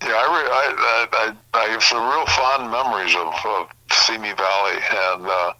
Yeah, 0.00 0.08
I, 0.08 1.06
I, 1.12 1.34
I, 1.52 1.58
I 1.58 1.64
have 1.68 1.82
some 1.82 2.02
real 2.02 2.24
fond 2.26 2.70
memories 2.70 3.14
of, 3.14 3.34
of 3.44 3.68
Simi 3.92 4.32
Valley 4.32 4.78
and 4.90 5.26
uh, 5.26 5.52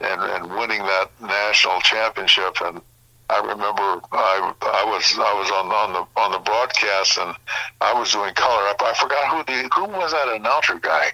and 0.00 0.20
and 0.20 0.58
winning 0.58 0.82
that 0.82 1.10
national 1.22 1.80
championship 1.80 2.60
and 2.60 2.82
I 3.30 3.38
remember 3.40 4.00
I, 4.10 4.52
I 4.60 4.84
was 4.84 5.14
I 5.16 5.32
was 5.38 5.50
on 5.52 5.70
on 5.70 5.92
the 5.92 6.20
on 6.20 6.32
the 6.32 6.40
broadcast 6.40 7.18
and 7.18 7.36
I 7.80 7.94
was 7.94 8.10
doing 8.10 8.34
color. 8.34 8.66
up. 8.66 8.82
I 8.82 8.92
forgot 8.94 9.28
who 9.28 9.44
the 9.44 9.70
who 9.72 9.84
was 9.86 10.10
that 10.10 10.28
announcer 10.28 10.78
guy. 10.80 11.12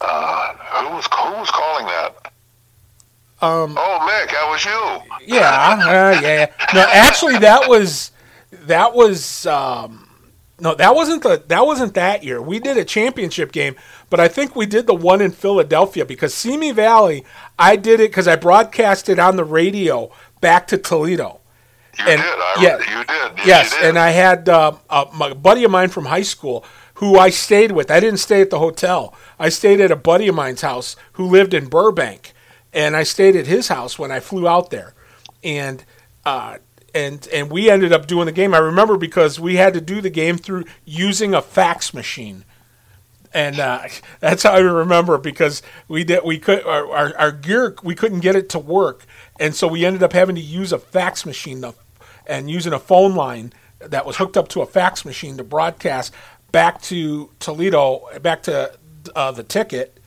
Uh, 0.00 0.54
who 0.84 0.94
was 0.94 1.06
who 1.06 1.32
was 1.40 1.50
calling 1.50 1.86
that? 1.86 2.32
Um, 3.42 3.76
oh, 3.76 3.98
Mick, 4.08 4.30
that 4.30 4.48
was 4.48 4.64
you. 4.64 5.34
Yeah, 5.34 5.78
uh, 5.82 6.20
yeah. 6.22 6.52
No, 6.72 6.86
actually, 6.88 7.38
that 7.38 7.68
was 7.68 8.12
that 8.52 8.94
was 8.94 9.44
um, 9.46 10.08
no, 10.60 10.74
that 10.76 10.94
wasn't 10.94 11.24
the 11.24 11.42
that 11.48 11.66
wasn't 11.66 11.94
that 11.94 12.22
year. 12.22 12.40
We 12.40 12.60
did 12.60 12.76
a 12.76 12.84
championship 12.84 13.50
game, 13.50 13.74
but 14.08 14.20
I 14.20 14.28
think 14.28 14.54
we 14.54 14.66
did 14.66 14.86
the 14.86 14.94
one 14.94 15.20
in 15.20 15.32
Philadelphia 15.32 16.04
because 16.04 16.32
Simi 16.32 16.70
Valley. 16.70 17.24
I 17.58 17.76
did 17.76 18.00
it 18.00 18.10
because 18.10 18.28
I 18.28 18.36
broadcasted 18.36 19.18
on 19.18 19.36
the 19.36 19.44
radio 19.44 20.12
back 20.44 20.66
to 20.66 20.76
Toledo. 20.76 21.40
You 21.98 22.04
and, 22.06 22.20
did. 22.20 22.26
I, 22.26 22.56
yeah, 22.60 22.98
you 22.98 23.04
did. 23.36 23.46
Yes, 23.46 23.72
you 23.72 23.78
did. 23.78 23.88
and 23.88 23.98
I 23.98 24.10
had 24.10 24.46
uh, 24.46 24.76
a, 24.90 25.34
buddy 25.34 25.64
of 25.64 25.70
mine 25.70 25.88
from 25.88 26.04
high 26.04 26.22
school 26.22 26.66
who 26.96 27.18
I 27.18 27.30
stayed 27.30 27.72
with. 27.72 27.90
I 27.90 27.98
didn't 27.98 28.18
stay 28.18 28.42
at 28.42 28.50
the 28.50 28.58
hotel. 28.58 29.14
I 29.38 29.48
stayed 29.48 29.80
at 29.80 29.90
a 29.90 29.96
buddy 29.96 30.28
of 30.28 30.34
mine's 30.34 30.60
house 30.60 30.96
who 31.14 31.26
lived 31.26 31.54
in 31.54 31.68
Burbank, 31.68 32.34
and 32.74 32.94
I 32.94 33.04
stayed 33.04 33.36
at 33.36 33.46
his 33.46 33.68
house 33.68 33.98
when 33.98 34.12
I 34.12 34.20
flew 34.20 34.46
out 34.46 34.68
there, 34.68 34.92
and 35.42 35.82
uh, 36.26 36.58
and 36.94 37.26
and 37.32 37.50
we 37.50 37.70
ended 37.70 37.94
up 37.94 38.06
doing 38.06 38.26
the 38.26 38.32
game. 38.32 38.52
I 38.52 38.58
remember 38.58 38.98
because 38.98 39.40
we 39.40 39.56
had 39.56 39.72
to 39.72 39.80
do 39.80 40.02
the 40.02 40.10
game 40.10 40.36
through 40.36 40.66
using 40.84 41.32
a 41.32 41.40
fax 41.40 41.94
machine 41.94 42.44
and 43.34 43.58
uh, 43.58 43.82
that's 44.20 44.44
how 44.44 44.52
I 44.52 44.60
remember 44.60 45.18
because 45.18 45.60
we 45.88 46.04
did 46.04 46.24
we 46.24 46.38
could 46.38 46.64
our, 46.64 46.90
our, 46.90 47.16
our, 47.18 47.32
gear 47.32 47.74
we 47.82 47.94
couldn't 47.94 48.20
get 48.20 48.36
it 48.36 48.48
to 48.50 48.58
work, 48.58 49.04
and 49.38 49.54
so 49.54 49.66
we 49.66 49.84
ended 49.84 50.02
up 50.02 50.12
having 50.12 50.34
to 50.36 50.40
use 50.40 50.72
a 50.72 50.78
fax 50.78 51.26
machine 51.26 51.64
and 52.26 52.50
using 52.50 52.72
a 52.72 52.78
phone 52.78 53.14
line 53.14 53.52
that 53.80 54.06
was 54.06 54.16
hooked 54.16 54.36
up 54.36 54.48
to 54.48 54.62
a 54.62 54.66
fax 54.66 55.04
machine 55.04 55.36
to 55.36 55.44
broadcast 55.44 56.12
back 56.54 56.80
to 56.80 57.30
Toledo, 57.40 58.08
back 58.22 58.44
to 58.44 58.72
uh, 59.16 59.32
the 59.32 59.42
ticket, 59.42 59.98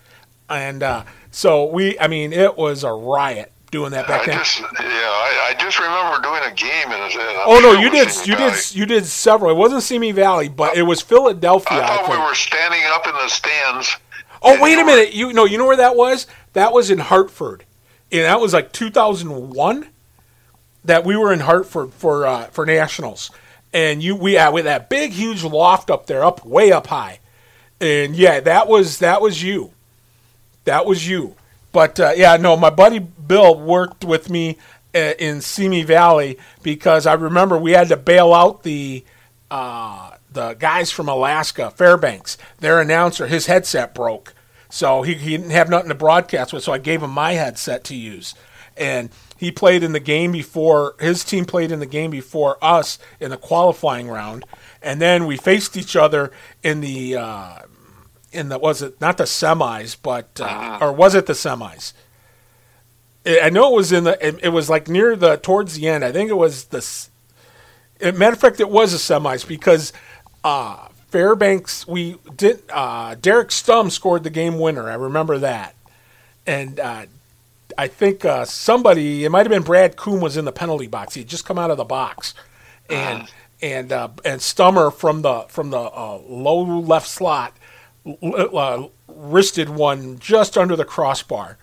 and 0.49 0.81
uh, 0.81 1.03
so 1.29 1.65
we 1.65 1.99
I 1.99 2.07
mean 2.07 2.31
it 2.31 2.57
was 2.57 2.85
a 2.85 2.91
riot 2.91 3.51
doing 3.69 3.91
that 3.91 4.07
back 4.07 4.21
I 4.21 4.25
then. 4.27 4.37
Just, 4.37 4.61
yeah, 4.61 4.67
I, 4.79 5.49
I, 5.49 5.55
just 5.59 5.77
remember 5.77 6.21
doing 6.21 6.41
a 6.45 6.55
game 6.55 6.87
in. 6.87 7.01
A, 7.01 7.43
oh 7.45 7.59
no, 7.61 7.73
you 7.73 7.89
did, 7.89 8.07
you 8.25 8.37
Valley. 8.37 8.51
did, 8.51 8.75
you 8.75 8.85
did 8.85 9.05
several. 9.05 9.51
It 9.51 9.57
wasn't 9.57 9.83
Simi 9.83 10.13
Valley, 10.13 10.47
but 10.47 10.77
it 10.77 10.83
was 10.83 11.01
Philadelphia. 11.01 11.83
I 11.83 11.87
thought 11.87 12.09
I 12.09 12.17
we 12.17 12.25
were 12.25 12.33
standing 12.33 12.81
up 12.85 13.05
in 13.05 13.13
the 13.13 13.27
stands. 13.27 13.97
Oh 14.41 14.61
wait 14.61 14.79
a 14.79 14.85
minute, 14.85 15.13
you 15.13 15.33
know, 15.33 15.43
you 15.43 15.57
know 15.57 15.65
where 15.65 15.77
that 15.77 15.97
was? 15.97 16.27
That 16.53 16.71
was 16.71 16.89
in 16.89 16.99
Hartford, 16.99 17.65
and 18.11 18.21
that 18.21 18.39
was 18.39 18.53
like 18.53 18.71
2001. 18.71 19.87
That 20.85 21.03
we 21.03 21.17
were 21.17 21.33
in 21.33 21.41
Hartford 21.41 21.93
for 21.93 22.25
uh, 22.25 22.45
for 22.45 22.65
nationals, 22.65 23.29
and 23.73 24.01
you 24.01 24.15
we 24.15 24.33
had 24.33 24.49
with 24.49 24.65
that 24.65 24.89
big 24.89 25.11
huge 25.11 25.43
loft 25.43 25.89
up 25.89 26.07
there, 26.07 26.23
up 26.23 26.45
way 26.45 26.71
up 26.71 26.87
high, 26.87 27.19
and 27.81 28.15
yeah, 28.15 28.39
that 28.39 28.67
was 28.67 28.99
that 28.99 29.21
was 29.21 29.43
you. 29.43 29.71
That 30.63 30.85
was 30.85 31.07
you 31.07 31.35
but 31.77 31.99
uh, 31.99 32.13
yeah, 32.15 32.37
no, 32.37 32.57
my 32.57 32.71
buddy 32.71 32.97
Bill 32.97 33.59
worked 33.59 34.03
with 34.03 34.31
me 34.31 34.57
uh, 34.95 35.13
in 35.19 35.41
Simi 35.41 35.83
Valley 35.83 36.39
because 36.63 37.05
I 37.05 37.13
remember 37.13 37.55
we 37.55 37.73
had 37.73 37.89
to 37.89 37.97
bail 37.97 38.33
out 38.33 38.63
the 38.63 39.05
uh, 39.51 40.11
the 40.31 40.55
guys 40.55 40.89
from 40.89 41.07
Alaska, 41.07 41.69
Fairbanks. 41.69 42.35
Their 42.61 42.81
announcer, 42.81 43.27
his 43.27 43.45
headset 43.45 43.93
broke, 43.93 44.33
so 44.77 45.01
he, 45.01 45.15
he 45.15 45.31
didn't 45.31 45.49
have 45.49 45.71
nothing 45.71 45.89
to 45.89 45.95
broadcast 45.95 46.53
with. 46.53 46.63
So 46.63 46.71
I 46.71 46.77
gave 46.77 47.01
him 47.01 47.09
my 47.09 47.31
headset 47.31 47.83
to 47.85 47.95
use, 47.95 48.35
and 48.77 49.09
he 49.35 49.51
played 49.51 49.81
in 49.81 49.91
the 49.91 49.99
game 49.99 50.31
before 50.31 50.93
his 50.99 51.23
team 51.23 51.45
played 51.45 51.71
in 51.71 51.79
the 51.79 51.87
game 51.87 52.11
before 52.11 52.63
us 52.63 52.99
in 53.19 53.31
the 53.31 53.37
qualifying 53.37 54.07
round, 54.07 54.45
and 54.83 55.01
then 55.01 55.25
we 55.25 55.35
faced 55.35 55.77
each 55.77 55.95
other 55.95 56.31
in 56.61 56.81
the 56.81 57.15
uh, 57.15 57.61
in 58.31 58.49
the 58.49 58.59
was 58.59 58.83
it 58.83 59.01
not 59.01 59.17
the 59.17 59.23
semis, 59.23 59.97
but 59.99 60.39
uh, 60.39 60.43
uh-huh. 60.43 60.85
or 60.85 60.93
was 60.93 61.15
it 61.15 61.25
the 61.25 61.33
semis? 61.33 61.93
I 63.25 63.49
know 63.49 63.73
it 63.73 63.75
was 63.75 63.91
in 63.91 64.03
the. 64.03 64.27
It, 64.27 64.43
it, 64.43 64.49
was 64.49 64.69
like 64.69 64.87
near 64.87 65.15
the 65.15 65.37
towards 65.37 65.73
the 65.73 65.87
end. 65.87 66.05
I 66.05 66.11
think 66.11 66.29
it 66.29 66.37
was 66.37 66.65
the. 66.65 66.85
matter 67.99 68.33
of 68.33 68.39
fact, 68.39 68.59
it 68.59 68.69
was 68.69 68.91
the 68.91 68.99
semis 68.99 69.45
because 69.45 69.91
uh, 70.43 70.87
Fairbanks. 71.07 71.87
We 71.87 72.17
did. 72.35 72.63
Uh, 72.69 73.15
Derek 73.15 73.49
Stum 73.49 73.91
scored 73.91 74.23
the 74.23 74.29
game 74.29 74.59
winner. 74.59 74.89
I 74.89 74.95
remember 74.95 75.37
that, 75.39 75.75
and 76.45 76.79
uh, 76.79 77.05
I 77.77 77.87
think 77.87 78.25
uh, 78.25 78.45
somebody. 78.45 79.23
It 79.23 79.29
might 79.29 79.45
have 79.45 79.51
been 79.51 79.63
Brad 79.63 79.95
Coombe 79.95 80.21
was 80.21 80.37
in 80.37 80.45
the 80.45 80.51
penalty 80.51 80.87
box. 80.87 81.13
He 81.13 81.21
had 81.21 81.29
just 81.29 81.45
come 81.45 81.57
out 81.57 81.71
of 81.71 81.77
the 81.77 81.85
box, 81.85 82.33
and 82.89 83.21
uh-huh. 83.21 83.27
and 83.61 83.91
uh, 83.91 84.09
and 84.25 84.41
Stummer 84.41 84.91
from 84.91 85.21
the 85.21 85.45
from 85.49 85.69
the 85.69 85.79
uh, 85.79 86.19
low 86.27 86.61
left 86.61 87.07
slot 87.07 87.53
uh, 88.21 88.87
wristed 89.07 89.69
one 89.69 90.19
just 90.19 90.57
under 90.57 90.75
the 90.75 90.85
crossbar, 90.85 91.57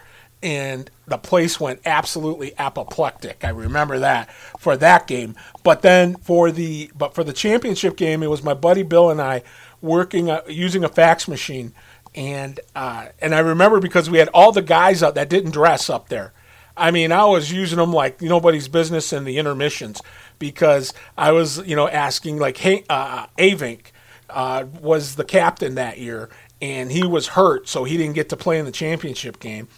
and 0.45 0.91
the 1.07 1.17
place 1.17 1.59
went 1.59 1.81
absolutely 1.87 2.53
apoplectic. 2.59 3.43
I 3.45 3.49
remember 3.49 3.99
that 4.01 4.31
for 4.59 4.77
that 4.77 5.07
game. 5.07 5.35
But 5.63 5.81
then 5.81 6.17
for 6.17 6.53
the 6.53 6.93
but 6.95 7.15
for 7.15 7.25
the 7.25 7.33
championship 7.33 7.97
game, 7.97 8.23
it 8.23 8.29
was 8.29 8.45
my 8.45 8.53
buddy 8.53 8.83
Bill 8.83 9.11
and 9.11 9.23
I 9.23 9.43
working 9.81 10.31
uh, 10.31 10.43
using 10.47 10.85
a 10.85 10.89
fax 10.89 11.27
machine, 11.27 11.73
and 12.15 12.61
uh, 12.77 13.07
and 13.21 13.35
I 13.35 13.41
remember 13.41 13.81
because 13.81 14.11
we 14.11 14.19
had 14.19 14.29
all 14.29 14.53
the 14.53 14.63
guys 14.63 15.03
out 15.03 15.15
that 15.15 15.31
didn't 15.31 15.53
dress 15.53 15.89
up 15.89 16.11
there. 16.11 16.35
I 16.77 16.91
mean, 16.91 17.11
I 17.11 17.25
was 17.25 17.51
using 17.51 17.79
them 17.79 17.93
like 17.93 18.21
nobody's 18.21 18.69
business 18.69 19.13
in 19.13 19.25
the 19.25 19.39
intermissions 19.39 20.03
because 20.39 20.93
I 21.17 21.31
was, 21.31 21.65
you 21.67 21.77
know, 21.77 21.89
asking 21.89 22.39
like, 22.39 22.57
hey, 22.59 22.85
uh, 22.91 23.29
Avink, 23.39 23.93
uh, 24.29 24.65
was 24.81 25.15
the 25.15 25.25
captain 25.25 25.77
that 25.77 25.99
year, 25.99 26.29
and 26.61 26.91
he 26.91 27.07
was 27.07 27.29
hurt, 27.29 27.69
so 27.69 27.85
he 27.85 27.97
didn't 27.97 28.15
get 28.15 28.29
to 28.31 28.37
play 28.37 28.59
in 28.59 28.65
the 28.65 28.73
championship 28.73 29.39
game. 29.39 29.69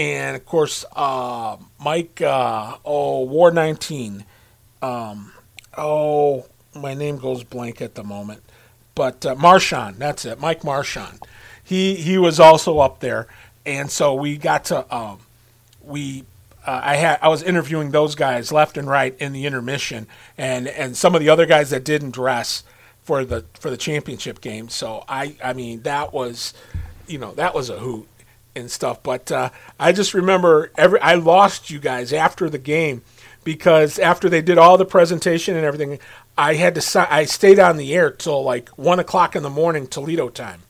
And 0.00 0.34
of 0.34 0.46
course, 0.46 0.86
uh, 0.96 1.58
Mike, 1.78 2.22
uh, 2.22 2.78
oh, 2.86 3.24
War 3.24 3.50
19. 3.50 4.24
Um, 4.80 5.30
oh, 5.76 6.46
my 6.74 6.94
name 6.94 7.18
goes 7.18 7.44
blank 7.44 7.82
at 7.82 7.96
the 7.96 8.02
moment. 8.02 8.42
But 8.94 9.26
uh, 9.26 9.34
Marchand, 9.34 9.96
that's 9.98 10.24
it, 10.24 10.40
Mike 10.40 10.64
Marchand. 10.64 11.20
He, 11.62 11.96
he 11.96 12.16
was 12.16 12.40
also 12.40 12.78
up 12.78 13.00
there. 13.00 13.26
And 13.66 13.90
so 13.90 14.14
we 14.14 14.38
got 14.38 14.64
to, 14.66 14.94
um, 14.94 15.18
we 15.82 16.24
uh, 16.66 16.80
I 16.82 16.96
had 16.96 17.18
I 17.20 17.28
was 17.28 17.42
interviewing 17.42 17.90
those 17.90 18.14
guys 18.14 18.50
left 18.50 18.78
and 18.78 18.88
right 18.88 19.14
in 19.18 19.32
the 19.32 19.44
intermission, 19.46 20.06
and 20.36 20.68
and 20.68 20.96
some 20.96 21.14
of 21.14 21.20
the 21.20 21.28
other 21.28 21.46
guys 21.46 21.70
that 21.70 21.84
didn't 21.84 22.10
dress 22.10 22.64
for 23.02 23.24
the 23.24 23.44
for 23.54 23.70
the 23.70 23.78
championship 23.78 24.40
game. 24.40 24.68
So 24.68 25.04
I 25.08 25.36
I 25.42 25.54
mean 25.54 25.82
that 25.82 26.12
was, 26.12 26.52
you 27.06 27.18
know, 27.18 27.32
that 27.32 27.54
was 27.54 27.70
a 27.70 27.78
hoot 27.78 28.06
and 28.54 28.70
stuff. 28.70 29.02
But 29.02 29.30
uh, 29.30 29.50
I 29.78 29.92
just 29.92 30.14
remember 30.14 30.70
every 30.76 31.00
I 31.00 31.14
lost 31.14 31.70
you 31.70 31.78
guys 31.78 32.12
after 32.12 32.48
the 32.48 32.58
game 32.58 33.02
because 33.44 33.98
after 33.98 34.28
they 34.28 34.42
did 34.42 34.58
all 34.58 34.76
the 34.76 34.84
presentation 34.84 35.56
and 35.56 35.64
everything, 35.64 35.98
I 36.36 36.54
had 36.54 36.74
to 36.74 37.06
I 37.12 37.24
stayed 37.24 37.58
on 37.58 37.76
the 37.76 37.94
air 37.94 38.10
till 38.10 38.42
like 38.42 38.68
one 38.70 38.98
o'clock 38.98 39.36
in 39.36 39.42
the 39.42 39.50
morning 39.50 39.86
Toledo 39.86 40.28
time. 40.28 40.62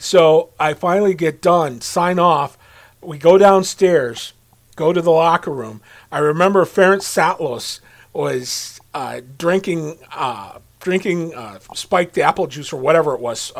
So 0.00 0.50
I 0.58 0.74
finally 0.74 1.14
get 1.14 1.40
done, 1.40 1.80
sign 1.80 2.18
off. 2.18 2.58
We 3.00 3.18
go 3.18 3.38
downstairs 3.38 4.32
go 4.76 4.92
to 4.92 5.00
the 5.00 5.10
locker 5.10 5.50
room. 5.50 5.80
I 6.10 6.18
remember 6.18 6.64
Ferenc 6.64 7.00
Satlos 7.00 7.80
was 8.12 8.80
uh, 8.92 9.20
drinking 9.38 9.98
uh, 10.12 10.58
drinking 10.80 11.34
uh, 11.34 11.58
spiked 11.74 12.18
apple 12.18 12.46
juice 12.46 12.72
or 12.72 12.80
whatever 12.80 13.14
it 13.14 13.20
was. 13.20 13.52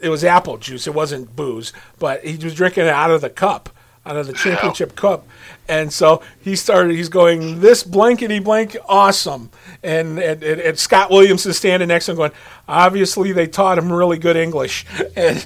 It 0.00 0.08
was 0.08 0.24
apple 0.24 0.58
juice. 0.58 0.86
It 0.86 0.94
wasn't 0.94 1.34
booze, 1.36 1.72
but 1.98 2.24
he 2.24 2.36
was 2.36 2.54
drinking 2.54 2.84
it 2.84 2.90
out 2.90 3.10
of 3.10 3.20
the 3.20 3.30
cup, 3.30 3.70
out 4.06 4.16
of 4.16 4.26
the 4.26 4.32
championship 4.32 4.96
cup. 4.96 5.26
And 5.68 5.92
so 5.92 6.22
he 6.40 6.56
started. 6.56 6.96
He's 6.96 7.08
going 7.08 7.60
this 7.60 7.82
blankety 7.82 8.38
blank 8.38 8.76
awesome. 8.88 9.50
And, 9.82 10.18
and, 10.18 10.42
and 10.42 10.78
Scott 10.78 11.10
Williams 11.10 11.46
is 11.46 11.56
standing 11.56 11.88
next 11.88 12.06
to 12.06 12.12
him, 12.12 12.16
going. 12.16 12.32
Obviously, 12.68 13.32
they 13.32 13.46
taught 13.46 13.78
him 13.78 13.92
really 13.92 14.18
good 14.18 14.36
English, 14.36 14.86
and 15.16 15.44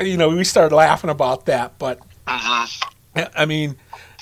you 0.00 0.16
know 0.16 0.30
we 0.30 0.44
started 0.44 0.74
laughing 0.74 1.10
about 1.10 1.46
that. 1.46 1.78
But 1.78 2.00
mm-hmm. 2.26 3.22
I 3.36 3.46
mean, 3.46 3.76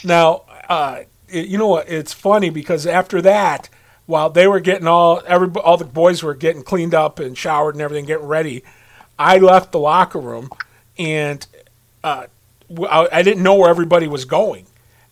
now 0.04 0.42
uh, 0.68 1.00
it, 1.28 1.46
you 1.46 1.58
know 1.58 1.68
what? 1.68 1.88
It's 1.88 2.12
funny 2.12 2.50
because 2.50 2.86
after 2.86 3.20
that, 3.22 3.68
while 4.06 4.30
they 4.30 4.46
were 4.46 4.60
getting 4.60 4.86
all 4.86 5.22
every 5.26 5.48
all 5.60 5.76
the 5.76 5.84
boys 5.84 6.22
were 6.22 6.34
getting 6.34 6.62
cleaned 6.62 6.94
up 6.94 7.18
and 7.18 7.36
showered 7.36 7.74
and 7.74 7.82
everything, 7.82 8.06
getting 8.06 8.26
ready, 8.26 8.62
I 9.18 9.38
left 9.38 9.72
the 9.72 9.78
locker 9.78 10.20
room 10.20 10.50
and 10.98 11.46
uh, 12.04 12.26
I, 12.88 13.08
I 13.12 13.22
didn't 13.22 13.42
know 13.42 13.54
where 13.54 13.70
everybody 13.70 14.08
was 14.08 14.24
going, 14.24 14.66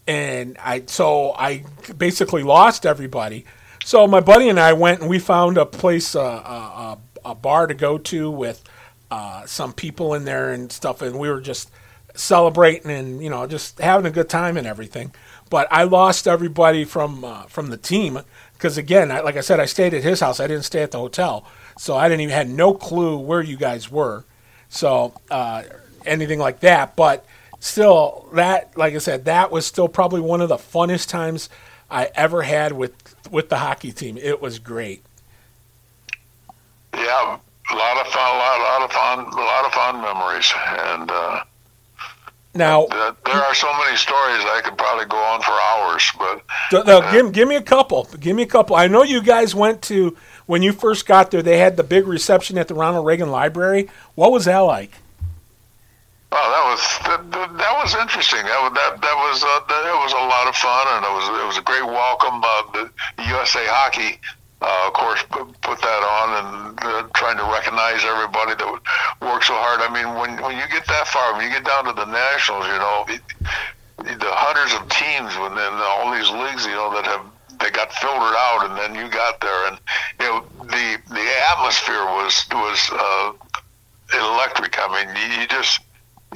and 0.07 0.57
I 0.59 0.85
so 0.87 1.33
I 1.33 1.65
basically 1.97 2.43
lost 2.43 2.87
everybody. 2.87 3.45
So 3.85 4.07
my 4.07 4.21
buddy 4.21 4.49
and 4.49 4.59
I 4.59 4.73
went 4.73 5.01
and 5.01 5.11
we 5.11 5.19
found 5.19 5.59
a 5.59 5.67
place, 5.67 6.17
uh, 6.17 6.21
a, 6.21 6.99
a, 7.25 7.35
bar 7.35 7.67
to 7.67 7.75
go 7.75 7.99
to 7.99 8.31
with 8.31 8.65
uh, 9.11 9.45
some 9.45 9.73
people 9.73 10.15
in 10.15 10.25
there 10.25 10.53
and 10.53 10.73
stuff, 10.73 11.03
and 11.03 11.19
we 11.19 11.29
were 11.29 11.41
just 11.41 11.71
celebrating 12.17 12.91
and 12.91 13.23
you 13.23 13.29
know 13.29 13.47
just 13.47 13.79
having 13.81 14.07
a 14.07 14.11
good 14.11 14.29
time 14.29 14.57
and 14.57 14.67
everything. 14.67 15.13
But 15.51 15.69
I 15.71 15.85
lost 15.85 16.27
everybody 16.27 16.85
from 16.85 17.25
uh, 17.25 17.43
from 17.45 17.69
the 17.71 17.77
team 17.77 18.21
because 18.55 18.79
again, 18.79 19.11
I, 19.11 19.21
like 19.21 19.37
I 19.37 19.41
said, 19.43 19.61
I 19.61 19.67
stayed 19.67 19.95
at 19.95 20.03
his 20.03 20.21
house. 20.21 20.41
I 20.41 20.47
didn't 20.47 20.65
stay 20.65 20.83
at 20.83 20.91
the 20.91 20.99
hotel, 20.99 21.47
so 21.79 21.97
I 21.97 22.09
didn't 22.09 22.23
even 22.23 22.35
had 22.35 22.49
no 22.49 22.75
clue 22.75 23.19
where 23.19 23.43
you 23.43 23.57
guys 23.57 23.91
were. 23.91 24.25
So 24.69 25.15
uh, 25.31 25.63
anything 26.05 26.39
like 26.39 26.61
that, 26.61 26.97
but 26.97 27.25
still, 27.61 28.29
that 28.33 28.77
like 28.77 28.95
I 28.95 28.99
said, 28.99 29.25
that 29.27 29.51
was 29.51 29.67
still 29.67 29.89
probably 29.89 30.21
one 30.21 30.41
of 30.41 30.49
the 30.49 30.57
funnest 30.57 31.09
times 31.09 31.49
I 31.91 32.11
ever 32.15 32.43
had 32.43 32.73
with 32.73 32.93
with 33.31 33.49
the 33.49 33.59
hockey 33.59 33.93
team. 33.93 34.19
It 34.19 34.41
was 34.41 34.59
great. 34.59 35.05
Yeah, 36.95 37.39
a 37.71 37.75
lot 37.75 38.07
of 38.07 38.13
fun, 38.13 38.35
a 38.35 38.39
lot, 38.39 38.59
a 38.59 38.63
lot 38.63 38.83
of 38.83 38.93
fun, 38.93 39.19
a 39.19 39.45
lot 39.45 39.65
of 39.67 39.73
fun 39.73 40.01
memories, 40.03 40.53
and. 40.69 41.11
Uh, 41.11 41.45
now 42.57 42.87
there 42.87 43.35
are 43.35 43.55
so 43.55 43.67
many 43.85 43.97
stories 43.97 44.39
I 44.45 44.61
could 44.63 44.79
probably 44.79 45.07
go 45.07 45.17
on 45.17 45.43
for 45.43 45.51
hours, 45.51 46.13
but 46.17 46.87
no, 46.87 46.99
uh, 46.99 47.13
give 47.13 47.33
give 47.33 47.49
me 47.49 47.57
a 47.57 47.63
couple. 47.63 48.05
Give 48.21 48.37
me 48.37 48.45
a 48.45 48.47
couple. 48.47 48.77
I 48.77 48.87
know 48.87 49.03
you 49.03 49.23
guys 49.23 49.57
went 49.57 49.83
to 49.83 50.17
when 50.47 50.63
you 50.63 50.73
first 50.73 51.07
got 51.07 51.31
there. 51.31 51.43
They 51.43 51.59
had 51.59 51.77
the 51.77 51.85
big 51.85 52.07
reception 52.07 52.59
at 52.59 52.69
the 52.69 52.75
Ronald 52.75 53.07
Reagan 53.07 53.31
Library. 53.31 53.89
What 54.15 54.33
was 54.33 54.45
that 54.47 54.59
like? 54.59 54.93
Oh, 56.33 56.37
that 56.37 56.65
was 56.67 57.31
that, 57.31 57.59
that 57.59 57.75
was 57.79 57.95
interesting. 57.95 58.43
That 58.43 58.75
that 58.75 59.01
that 59.01 59.15
was 59.15 59.43
uh, 59.43 59.61
that, 59.69 59.95
was 60.03 60.13
a 60.13 60.27
lot 60.27 60.49
of 60.49 60.57
fun, 60.57 60.87
and 60.91 61.05
it 61.05 61.13
was 61.15 61.41
it 61.43 61.47
was 61.47 61.59
a 61.59 61.63
great 61.63 61.87
welcome. 61.87 62.43
Uh, 62.43 62.89
the 63.17 63.23
USA 63.29 63.65
Hockey 63.67 64.19
uh, 64.65 64.89
of 64.89 64.93
course, 64.95 65.23
put 65.29 65.79
that 65.85 66.03
on 66.03 66.29
and 66.41 66.79
uh, 66.81 67.05
trying 67.13 67.37
to 67.37 67.45
recognize 67.53 68.01
everybody 68.01 68.57
that 68.57 68.65
worked 69.21 69.45
so 69.45 69.53
hard. 69.53 69.85
I 69.85 69.93
mean, 69.93 70.09
when 70.17 70.41
when 70.41 70.57
you 70.57 70.65
get 70.73 70.89
that 70.89 71.05
far, 71.09 71.37
when 71.37 71.45
you 71.45 71.53
get 71.53 71.69
down 71.69 71.85
to 71.85 71.93
the 71.93 72.09
nationals, 72.09 72.65
you 72.65 72.81
know, 72.81 73.05
it, 73.13 73.21
the 74.25 74.33
hundreds 74.33 74.73
of 74.73 74.89
teams, 74.89 75.37
then 75.37 75.73
all 75.85 76.09
these 76.17 76.33
leagues, 76.33 76.65
you 76.65 76.73
know, 76.73 76.89
that 76.97 77.05
have 77.05 77.29
they 77.61 77.71
got 77.71 77.93
filtered 77.93 78.37
out, 78.37 78.67
and 78.69 78.79
then 78.79 78.95
you 78.95 79.11
got 79.11 79.41
there, 79.41 79.67
and 79.69 79.79
you 80.21 80.27
know, 80.27 80.45
the 80.65 80.99
the 81.09 81.27
atmosphere 81.53 82.05
was 82.05 82.45
was 82.53 82.91
uh, 82.93 83.33
electric. 84.15 84.77
I 84.79 85.05
mean, 85.05 85.17
you, 85.17 85.41
you 85.41 85.47
just 85.49 85.81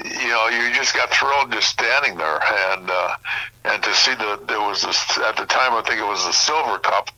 you 0.05 0.29
know, 0.29 0.49
you 0.49 0.73
just 0.75 0.95
got 0.95 1.11
thrilled 1.11 1.53
just 1.53 1.69
standing 1.69 2.17
there, 2.17 2.41
and 2.71 2.91
uh, 2.91 3.17
and 3.65 3.83
to 3.83 3.95
see 3.95 4.15
the 4.15 4.41
there 4.47 4.61
was 4.61 4.83
this 4.83 5.19
at 5.19 5.37
the 5.37 5.47
time 5.47 5.73
I 5.75 5.83
think 5.83 6.01
it 6.01 6.07
was 6.07 6.25
the 6.25 6.33
Silver 6.33 6.79
Cup. 6.79 7.11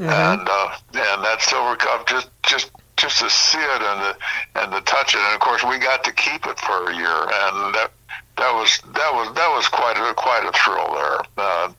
Mm-hmm. 0.00 0.08
and 0.08 0.48
uh, 0.48 0.70
and 0.94 1.24
that 1.24 1.42
silver 1.42 1.76
cup 1.76 2.08
just 2.08 2.30
just 2.42 2.70
just 2.96 3.18
to 3.18 3.28
see 3.28 3.58
it 3.58 3.82
and 3.82 4.00
the, 4.00 4.16
and 4.54 4.72
to 4.72 4.80
touch 4.90 5.14
it, 5.14 5.18
and 5.18 5.34
of 5.34 5.40
course 5.40 5.62
we 5.62 5.76
got 5.76 6.04
to 6.04 6.12
keep 6.12 6.46
it 6.46 6.58
for 6.58 6.90
a 6.90 6.96
year, 6.96 7.20
and 7.22 7.74
that 7.74 7.90
that 8.40 8.54
was 8.54 8.80
that 8.96 9.12
was 9.12 9.34
that 9.34 9.50
was 9.52 9.68
quite 9.68 10.00
a 10.00 10.14
quite 10.14 10.48
a 10.48 10.52
thrill 10.56 10.94
there. 10.94 11.20
Uh, 11.36 11.72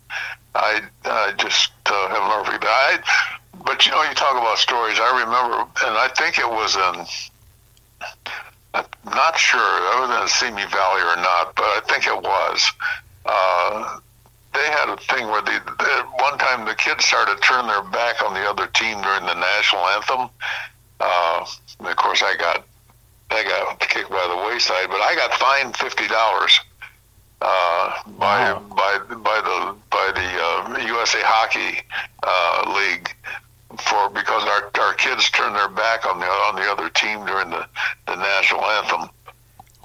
I 0.54 0.82
I 1.06 1.34
just 1.38 1.72
uh, 1.88 2.08
have 2.10 2.30
never 2.30 2.52
forget. 2.54 3.04
But 3.66 3.86
you 3.86 3.92
know, 3.92 4.04
you 4.04 4.14
talk 4.14 4.38
about 4.38 4.58
stories. 4.58 4.98
I 5.00 5.26
remember, 5.26 5.66
and 5.86 5.98
I 5.98 6.08
think 6.16 6.38
it 6.38 6.48
was 6.48 6.76
in. 6.78 6.96
I'm 8.74 8.86
not 9.06 9.38
sure. 9.38 9.60
I 9.60 10.06
was 10.06 10.22
in 10.22 10.28
Simi 10.30 10.66
Valley 10.70 11.02
or 11.02 11.18
not, 11.18 11.56
but 11.56 11.66
I 11.66 11.82
think 11.90 12.06
it 12.06 12.22
was. 12.22 12.72
Uh, 13.26 14.00
they 14.54 14.68
had 14.70 14.90
a 14.90 14.98
thing 14.98 15.28
where 15.28 15.42
they 15.42 15.58
one 16.22 16.38
time 16.38 16.66
the 16.66 16.76
kids 16.76 17.06
started 17.06 17.42
turning 17.42 17.68
their 17.68 17.84
back 17.90 18.22
on 18.22 18.34
the 18.34 18.48
other 18.48 18.68
team 18.68 19.02
during 19.02 19.26
the 19.26 19.34
national 19.34 19.82
anthem. 19.98 20.30
Uh, 21.00 21.46
of 21.80 21.96
course, 21.96 22.22
I 22.22 22.36
got 22.38 22.66
I 23.32 23.44
got 23.44 23.80
kicked 23.80 24.10
by 24.10 24.28
the 24.28 24.50
wayside, 24.50 24.88
but 24.88 25.02
I 25.02 25.16
got 25.16 25.34
fined 25.34 25.78
fifty 25.78 26.08
dollars 26.08 26.60
uh, 27.42 27.94
by 28.20 28.54
wow. 28.54 28.64
by 28.70 29.00
by 29.16 29.42
the 29.42 29.76
by 29.90 30.12
the 30.14 30.82
uh, 30.82 30.88
USA 30.88 31.20
Hockey 31.24 31.82
uh, 32.24 32.74
League 32.78 33.16
for 33.80 34.10
because 34.10 34.44
our 34.44 34.70
our 34.84 34.94
kids 34.96 35.30
turned 35.32 35.56
their 35.56 35.70
back 35.70 36.06
on 36.06 36.20
the 36.20 36.26
on 36.26 36.56
the 36.56 36.70
other 36.70 36.90
team 36.90 37.26
during 37.26 37.50
the 37.50 37.66
the 38.08 38.16
national 38.16 38.64
anthem. 38.66 39.10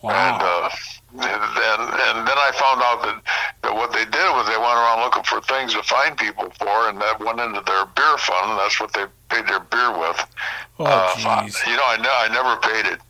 Wow. 0.02 0.12
And 0.12 0.42
uh, 0.42 0.68
and 1.16 1.42
then 1.56 1.80
and 1.80 2.28
then 2.28 2.36
I 2.36 2.50
found 2.52 2.82
out 2.82 3.00
that, 3.02 3.22
that 3.62 3.74
what 3.74 3.92
they 3.92 4.04
did 4.04 4.28
was 4.36 4.46
they 4.46 4.58
went 4.58 4.76
around 4.76 5.00
looking 5.00 5.22
for 5.22 5.40
things 5.40 5.72
to 5.72 5.82
find 5.82 6.16
people 6.16 6.50
for, 6.58 6.88
and 6.88 7.00
that 7.00 7.18
went 7.20 7.40
into 7.40 7.62
their 7.64 7.86
beer 7.96 8.18
fund, 8.18 8.50
and 8.50 8.58
that's 8.58 8.78
what 8.80 8.92
they 8.92 9.06
paid 9.30 9.46
their 9.46 9.60
beer 9.60 9.96
with. 9.96 10.20
Oh, 10.78 10.84
uh, 10.84 11.48
you 11.66 11.76
know, 11.76 11.88
I, 11.88 11.96
I 11.96 12.28
never 12.28 12.60
paid 12.60 12.92
it. 12.92 13.00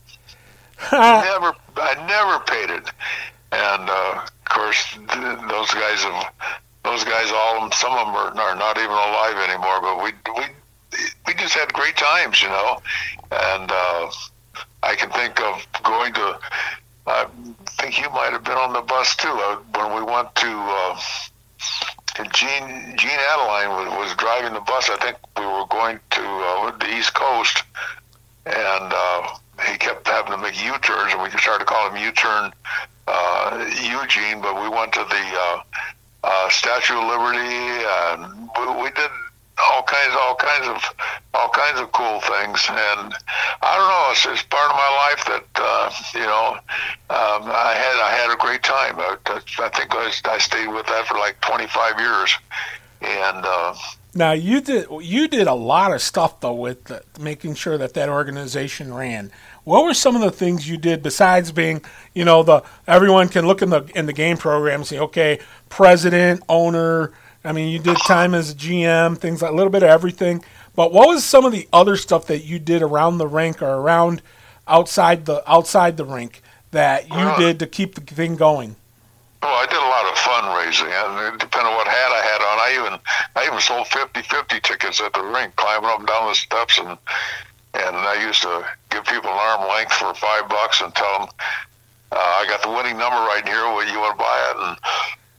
never, 0.93 1.55
I 1.77 1.95
never 2.07 2.45
paid 2.45 2.71
it, 2.71 2.91
and 3.53 3.91
uh, 3.91 4.23
of 4.25 4.45
course, 4.45 4.97
those 4.97 5.71
guys 5.73 6.03
have 6.03 6.33
those 6.85 7.03
guys 7.05 7.33
all 7.35 7.57
of 7.57 7.63
them, 7.63 7.73
some 7.73 7.93
of 7.93 8.07
them 8.07 8.15
are, 8.15 8.41
are 8.41 8.57
not 8.57 8.77
even 8.79 8.91
alive 8.91 9.37
anymore. 9.49 9.81
But 9.81 10.05
we 10.05 10.13
we 10.37 10.45
we 11.27 11.35
just 11.35 11.55
had 11.55 11.73
great 11.73 11.97
times, 11.97 12.43
you 12.43 12.49
know, 12.49 12.81
and 13.33 13.71
uh, 13.71 14.11
I 14.83 14.95
can 14.97 15.11
think 15.11 15.41
of 15.41 15.67
going 15.83 16.13
to 16.15 16.39
I 17.07 17.27
think 17.79 18.01
you 18.01 18.11
might 18.11 18.33
have 18.33 18.43
been 18.45 18.59
on 18.59 18.73
the 18.73 18.83
bus 18.83 19.15
too 19.17 19.29
uh, 19.29 19.57
when 19.75 19.95
we 19.95 20.13
went 20.13 20.35
to. 20.37 20.49
Uh, 20.49 21.01
Gene 22.33 22.97
Gene 22.97 23.21
Adeline 23.33 23.69
was, 23.69 24.09
was 24.09 24.17
driving 24.17 24.55
the 24.55 24.61
bus. 24.61 24.89
I 24.89 24.97
think 24.97 25.19
we 25.37 25.45
were 25.45 25.67
going 25.67 26.01
to 26.11 26.23
uh, 26.23 26.77
the 26.79 26.97
East 26.97 27.15
Coast, 27.15 27.63
and 28.47 28.93
uh, 28.93 29.29
he 29.67 29.77
kept 29.79 30.07
having 30.07 30.33
to 30.33 30.39
make 30.39 30.63
U-turns, 30.63 31.13
and 31.13 31.23
we 31.23 31.31
started 31.39 31.61
to 31.61 31.65
call 31.65 31.91
him 31.91 32.03
U-turn 32.03 32.53
uh, 33.07 33.71
Eugene. 33.83 34.41
But 34.41 34.61
we 34.61 34.69
went 34.69 34.93
to 34.95 35.05
the 35.09 35.25
uh, 35.35 35.63
uh, 36.25 36.49
Statue 36.51 36.95
of 36.95 37.07
Liberty, 37.07 37.39
we, 38.59 38.83
we 38.83 38.91
did 38.91 39.11
all 39.59 39.83
kinds, 39.83 40.15
all 40.21 40.35
kinds 40.35 40.69
of, 40.69 40.95
all 41.35 41.49
kinds 41.49 41.81
of 41.81 41.91
cool 41.93 42.21
things. 42.21 42.67
And 42.69 43.15
I 43.63 43.77
don't 43.77 43.89
know, 43.89 44.07
it's, 44.11 44.27
it's 44.27 44.43
part 44.43 44.71
of 44.71 44.77
my 44.77 44.91
life 45.07 45.25
that 45.27 45.45
uh, 45.57 45.91
you 46.15 46.27
know 46.27 46.59
um, 47.11 47.51
I 47.51 47.75
had 47.75 47.97
I 48.03 48.11
had 48.11 48.33
a 48.33 48.37
great 48.37 48.63
time. 48.63 48.97
I, 48.99 49.17
I 49.27 49.69
think 49.71 49.95
I, 49.95 50.13
I 50.25 50.39
stayed 50.39 50.69
with 50.69 50.87
that 50.87 51.07
for 51.07 51.19
like 51.19 51.41
25 51.41 52.01
years, 52.01 52.37
and. 53.03 53.45
Uh, 53.45 53.75
now 54.15 54.33
you 54.33 54.63
did 54.63 54.87
you 55.03 55.29
did 55.29 55.47
a 55.47 55.55
lot 55.55 55.93
of 55.93 56.01
stuff 56.01 56.41
though 56.41 56.55
with 56.55 56.85
the, 56.85 57.03
making 57.21 57.55
sure 57.55 57.77
that 57.77 57.93
that 57.95 58.09
organization 58.09 58.95
ran. 58.95 59.31
What 59.67 59.83
were 59.83 59.95
some 59.95 60.15
of 60.15 60.23
the 60.23 60.31
things 60.31 60.69
you 60.69 60.77
did 60.77 61.03
besides 61.03 61.51
being, 61.51 61.83
you 62.15 62.25
know, 62.25 62.45
the 62.45 62.63
everyone 62.87 63.29
can 63.29 63.49
look 63.49 63.63
in 63.63 63.71
the 63.71 63.83
in 63.97 64.07
the 64.07 64.13
game 64.13 64.37
program 64.37 64.83
and 64.83 64.87
say, 64.87 65.01
okay, 65.01 65.41
president, 65.69 66.45
owner. 66.49 67.13
I 67.43 67.51
mean, 67.51 67.73
you 67.73 67.81
did 67.81 67.97
time 68.07 68.33
as 68.33 68.53
a 68.53 68.55
GM, 68.55 69.19
things 69.19 69.43
like 69.43 69.51
a 69.51 69.55
little 69.55 69.73
bit 69.73 69.83
of 69.83 69.89
everything. 69.89 70.45
But 70.77 70.93
what 70.93 71.09
was 71.09 71.25
some 71.25 71.45
of 71.45 71.51
the 71.51 71.67
other 71.73 71.97
stuff 71.97 72.29
that 72.29 72.45
you 72.45 72.61
did 72.61 72.81
around 72.81 73.19
the 73.19 73.27
rink 73.27 73.61
or 73.61 73.75
around 73.75 74.23
outside 74.69 75.27
the 75.27 75.43
outside 75.51 75.97
the 75.97 76.05
rink 76.05 76.43
that 76.71 77.09
you 77.09 77.17
uh, 77.17 77.37
did 77.37 77.59
to 77.59 77.67
keep 77.67 77.97
the 77.97 78.03
thing 78.03 78.37
going? 78.37 78.77
Well, 79.43 79.53
I 79.53 79.67
did 79.67 79.79
a 79.79 79.81
lot 79.81 80.07
of 80.07 80.15
fundraising, 80.15 80.93
and 80.93 81.41
depending 81.41 81.73
on 81.73 81.77
what 81.77 81.89
hat 81.89 82.13
I 82.13 82.23
had 82.23 82.41
on, 82.41 82.59
I 82.61 82.87
even 82.87 83.01
I 83.35 83.47
even 83.47 83.61
sold 83.61 83.89
50-50 83.89 84.63
tickets 84.63 85.01
at 85.01 85.13
the 85.13 85.25
rink, 85.25 85.57
climbing 85.57 85.91
up 85.91 85.99
and 85.99 86.07
down 86.07 86.29
the 86.29 86.35
steps 86.35 86.79
and 86.79 86.97
and 87.77 87.97
I 87.97 88.23
used 88.27 88.43
to 88.43 88.65
give 88.91 89.05
people 89.05 89.31
an 89.31 89.39
arm 89.39 89.69
length 89.69 89.93
for 89.93 90.15
five 90.15 90.49
bucks 90.49 90.81
and 90.81 90.95
tell 90.95 91.21
them, 91.21 91.29
uh, 92.13 92.17
I 92.17 92.47
got 92.49 92.63
the 92.63 92.71
winning 92.71 92.97
number 92.97 93.17
right 93.17 93.47
here. 93.47 93.65
What 93.73 93.91
you 93.91 93.99
want 93.99 94.17
to 94.17 94.23
buy 94.23 94.39
it? 94.51 94.57
And 94.67 94.77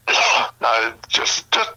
uh, 0.62 0.94
just 1.08 1.50
just 1.52 1.72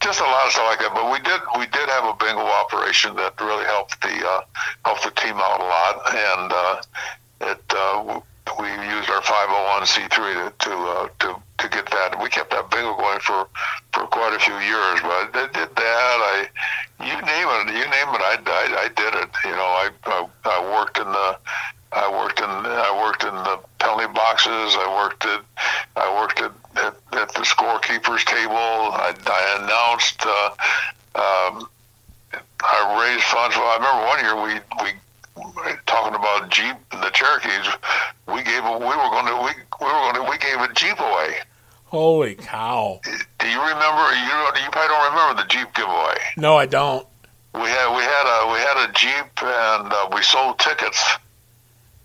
just 0.00 0.20
a 0.20 0.24
lot 0.24 0.46
of 0.46 0.52
stuff 0.52 0.66
like 0.68 0.78
that. 0.80 0.92
But 0.94 1.10
we 1.10 1.18
did 1.20 1.40
we 1.58 1.66
did 1.66 1.88
have 1.88 2.04
a 2.04 2.14
bingo 2.18 2.42
operation 2.42 3.16
that 3.16 3.40
really 3.40 3.64
helped 3.64 4.00
the 4.02 4.14
uh, 4.26 4.42
helped 4.84 5.04
the 5.04 5.10
team 5.10 5.34
out 5.36 5.60
a 5.60 5.64
lot, 5.64 5.94
and 6.14 6.52
uh, 6.52 6.82
it 7.40 7.62
uh, 7.70 8.20
we 8.58 8.68
used 8.68 9.08
our 9.08 9.22
501c3 9.22 10.10
to 10.10 10.52
to 10.58 10.74
uh, 10.74 11.08
to 11.20 11.42
to 11.58 11.68
get 11.68 11.86
that. 11.90 12.20
We 12.20 12.28
kept 12.28 12.50
that 12.50 12.70
bingo 12.70 12.96
going 12.96 13.20
for 13.20 13.46
for 13.92 14.06
quite 14.06 14.34
a 14.34 14.38
few 14.38 14.54
years. 14.58 15.00
But 15.00 15.30
I 15.34 15.48
did 15.52 15.70
that. 15.76 16.16
I 16.32 16.48
you 17.00 17.14
name 17.14 17.48
it, 17.48 17.66
you 17.74 17.86
name 17.86 18.10
it, 18.14 18.22
I, 18.22 18.38
I, 18.46 18.84
I 18.84 18.88
did 18.88 19.14
it. 19.14 19.30
You 19.44 19.50
know, 19.52 19.70
I, 19.82 19.90
I 20.06 20.28
I 20.44 20.74
worked 20.74 20.98
in 20.98 21.06
the 21.06 21.38
I 21.92 22.10
worked 22.10 22.40
in 22.40 22.46
I 22.46 23.02
worked 23.04 23.22
in 23.24 23.34
the 23.34 23.60
penalty 23.78 24.12
boxes. 24.12 24.76
I 24.76 24.88
worked 25.02 25.24
at 25.24 25.44
I 25.96 26.20
worked 26.20 26.40
at 26.40 26.52
at, 26.76 26.94
at 27.20 27.28
the 27.34 27.42
scorekeepers 27.42 28.24
table. 28.24 28.56
I, 28.56 29.14
I 29.26 29.62
announced. 29.62 30.22
Uh, 30.26 30.50
um, 31.14 31.68
I 32.64 33.02
raised 33.02 33.24
funds. 33.24 33.56
Well, 33.56 33.66
I 33.66 33.76
remember 33.76 34.06
one 34.06 34.20
year 34.24 34.36
we 34.42 34.82
we 34.82 34.98
talking 35.86 36.14
about 36.14 36.50
Jeep 36.50 36.76
the 36.90 37.10
Cherokees. 37.10 37.68
We 38.32 38.42
gave 38.42 38.64
a, 38.64 38.78
we 38.78 38.86
were 38.86 39.10
going 39.10 39.26
to 39.26 39.36
we 39.44 39.52
we 39.80 39.86
were 39.86 40.12
going 40.12 40.14
to 40.14 40.30
we 40.30 40.38
gave 40.38 40.58
a 40.58 40.72
Jeep 40.74 40.98
away. 40.98 41.34
Holy 41.84 42.34
cow! 42.34 43.00
Do 43.04 43.48
you 43.48 43.60
remember? 43.60 44.14
You 44.14 44.64
you 44.64 44.70
probably 44.70 44.88
don't 44.88 45.12
remember 45.12 45.42
the 45.42 45.48
Jeep 45.48 45.74
giveaway. 45.74 46.16
No, 46.38 46.56
I 46.56 46.66
don't. 46.66 47.06
We 47.54 47.68
had 47.68 47.94
we 47.94 48.02
had 48.02 48.26
a 48.26 48.52
we 48.52 48.58
had 48.58 48.88
a 48.88 48.92
Jeep 48.94 49.42
and 49.42 49.92
uh, 49.92 50.08
we 50.14 50.22
sold 50.22 50.58
tickets 50.58 51.18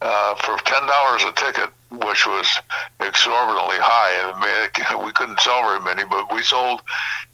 uh, 0.01 0.35
for 0.35 0.57
ten 0.65 0.85
dollars 0.85 1.23
a 1.23 1.31
ticket, 1.31 1.69
which 1.89 2.27
was 2.27 2.59
exorbitantly 2.99 3.77
high. 3.79 4.11
And 4.27 5.03
we 5.05 5.11
couldn't 5.13 5.39
sell 5.39 5.61
very 5.63 5.79
many, 5.79 6.03
but 6.09 6.33
we 6.33 6.43
sold 6.43 6.81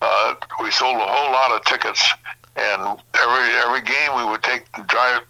uh, 0.02 0.36
we 0.62 0.70
sold 0.70 0.98
a 0.98 1.08
whole 1.08 1.32
lot 1.32 1.52
of 1.52 1.66
tickets. 1.66 2.14
And 2.56 3.00
every 3.16 3.50
every 3.66 3.82
game 3.82 4.16
we 4.16 4.26
would 4.30 4.44
take 4.44 4.66
drive 4.88 5.22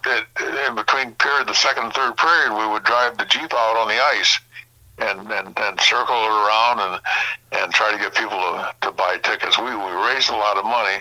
in 0.67 0.75
between 0.75 1.13
period, 1.15 1.47
the 1.47 1.53
second 1.53 1.85
and 1.85 1.93
third 1.93 2.17
period, 2.17 2.57
we 2.57 2.67
would 2.67 2.83
drive 2.83 3.17
the 3.17 3.25
Jeep 3.25 3.53
out 3.53 3.77
on 3.77 3.87
the 3.87 4.01
ice 4.03 4.39
and, 4.97 5.31
and, 5.31 5.57
and 5.57 5.79
circle 5.79 6.15
it 6.15 6.29
around 6.29 6.79
and, 6.79 7.01
and 7.53 7.73
try 7.73 7.91
to 7.91 7.97
get 7.97 8.13
people 8.13 8.37
to, 8.37 8.75
to 8.81 8.91
buy 8.91 9.17
tickets. 9.23 9.57
We, 9.57 9.65
we 9.65 9.91
raised 10.07 10.29
a 10.29 10.35
lot 10.35 10.57
of 10.57 10.65
money, 10.65 10.99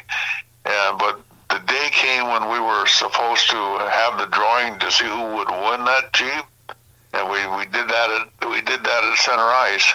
and, 0.64 0.98
but 0.98 1.20
the 1.50 1.58
day 1.66 1.88
came 1.90 2.28
when 2.28 2.50
we 2.50 2.60
were 2.60 2.86
supposed 2.86 3.50
to 3.50 3.56
have 3.90 4.18
the 4.18 4.26
drawing 4.26 4.78
to 4.78 4.90
see 4.90 5.04
who 5.04 5.36
would 5.36 5.50
win 5.50 5.84
that 5.84 6.12
Jeep, 6.12 6.44
and 7.12 7.30
we, 7.30 7.38
we 7.56 7.64
did 7.66 7.88
that 7.88 8.10
at 8.10 8.48
we 8.48 8.60
did 8.62 8.82
that 8.82 9.04
at 9.04 9.18
Center 9.18 9.42
Ice, 9.42 9.94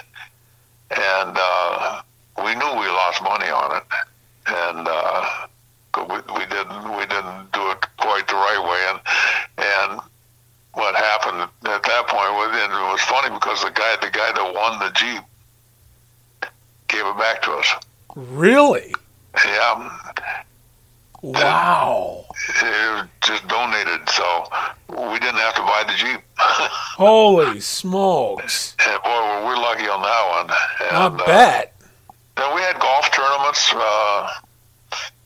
and 0.92 1.36
uh, 1.36 2.02
we 2.44 2.54
knew 2.54 2.80
we 2.80 2.88
lost 2.88 3.24
money 3.24 3.50
on 3.50 3.78
it, 3.78 3.84
and 4.48 4.88
uh, 4.88 5.48
we, 6.06 6.18
we 6.34 6.46
didn't 6.46 6.98
we 6.98 7.06
didn't 7.06 7.52
do 7.52 7.72
it 7.72 7.86
quite 7.98 8.28
the 8.28 8.36
right 8.36 8.62
way, 8.64 8.82
and 8.90 9.00
and 9.58 10.02
what 10.78 10.96
happened 10.96 11.42
at 11.42 11.84
that 11.84 12.08
point. 12.08 12.32
was 12.34 12.50
And 12.54 12.72
it 12.72 12.92
was 12.92 13.02
funny 13.02 13.34
because 13.34 13.64
the 13.64 13.72
guy, 13.72 13.96
the 14.00 14.12
guy 14.12 14.32
that 14.32 14.54
won 14.54 14.80
the 14.80 14.92
Jeep, 14.94 15.24
gave 16.88 17.06
it 17.06 17.18
back 17.18 17.42
to 17.44 17.52
us. 17.52 17.74
Really? 18.16 18.94
Yeah. 19.44 19.90
Wow. 21.24 22.26
It 22.62 22.94
was 22.94 23.08
just 23.22 23.48
donated, 23.48 24.08
so 24.08 24.44
we 24.90 25.20
didn't 25.20 25.40
have 25.40 25.56
to 25.56 25.62
buy 25.62 25.84
the 25.88 25.94
Jeep. 25.98 26.22
Holy 26.38 27.60
smokes! 27.60 28.76
And 28.88 29.02
boy, 29.02 29.10
were 29.10 29.50
we 29.50 29.56
lucky 29.60 29.90
on 29.90 30.02
that 30.04 30.30
one. 30.30 30.58
And, 30.88 31.22
I 31.22 31.26
bet. 31.26 31.74
Uh, 32.38 32.44
and 32.44 32.56
we 32.56 32.62
had 32.62 32.80
golf 32.80 33.12
tournaments. 33.12 33.74
Uh, 33.76 34.30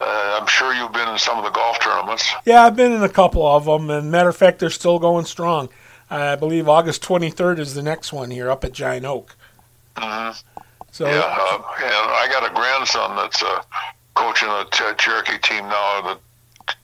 uh, 0.01 0.39
I'm 0.41 0.47
sure 0.47 0.73
you've 0.73 0.91
been 0.91 1.07
in 1.07 1.17
some 1.17 1.37
of 1.37 1.43
the 1.43 1.51
golf 1.51 1.79
tournaments. 1.79 2.31
Yeah, 2.45 2.63
I've 2.63 2.75
been 2.75 2.91
in 2.91 3.03
a 3.03 3.09
couple 3.09 3.45
of 3.45 3.65
them, 3.65 3.89
and 3.89 4.11
matter 4.11 4.29
of 4.29 4.35
fact, 4.35 4.59
they're 4.59 4.69
still 4.69 4.99
going 4.99 5.25
strong. 5.25 5.69
I 6.09 6.35
believe 6.35 6.67
August 6.67 7.03
23rd 7.03 7.59
is 7.59 7.73
the 7.73 7.81
next 7.81 8.11
one 8.11 8.31
here 8.31 8.51
up 8.51 8.65
at 8.65 8.73
Giant 8.73 9.05
Oak. 9.05 9.35
Mm-hmm. 9.95 10.37
So 10.91 11.05
yeah, 11.05 11.21
uh, 11.21 11.61
and 11.83 12.11
I 12.11 12.27
got 12.29 12.49
a 12.49 12.53
grandson 12.53 13.15
that's 13.15 13.41
uh, 13.41 13.61
coaching 14.13 14.49
a 14.49 14.65
Cherokee 14.97 15.37
team 15.37 15.63
now, 15.63 16.01
the 16.01 16.19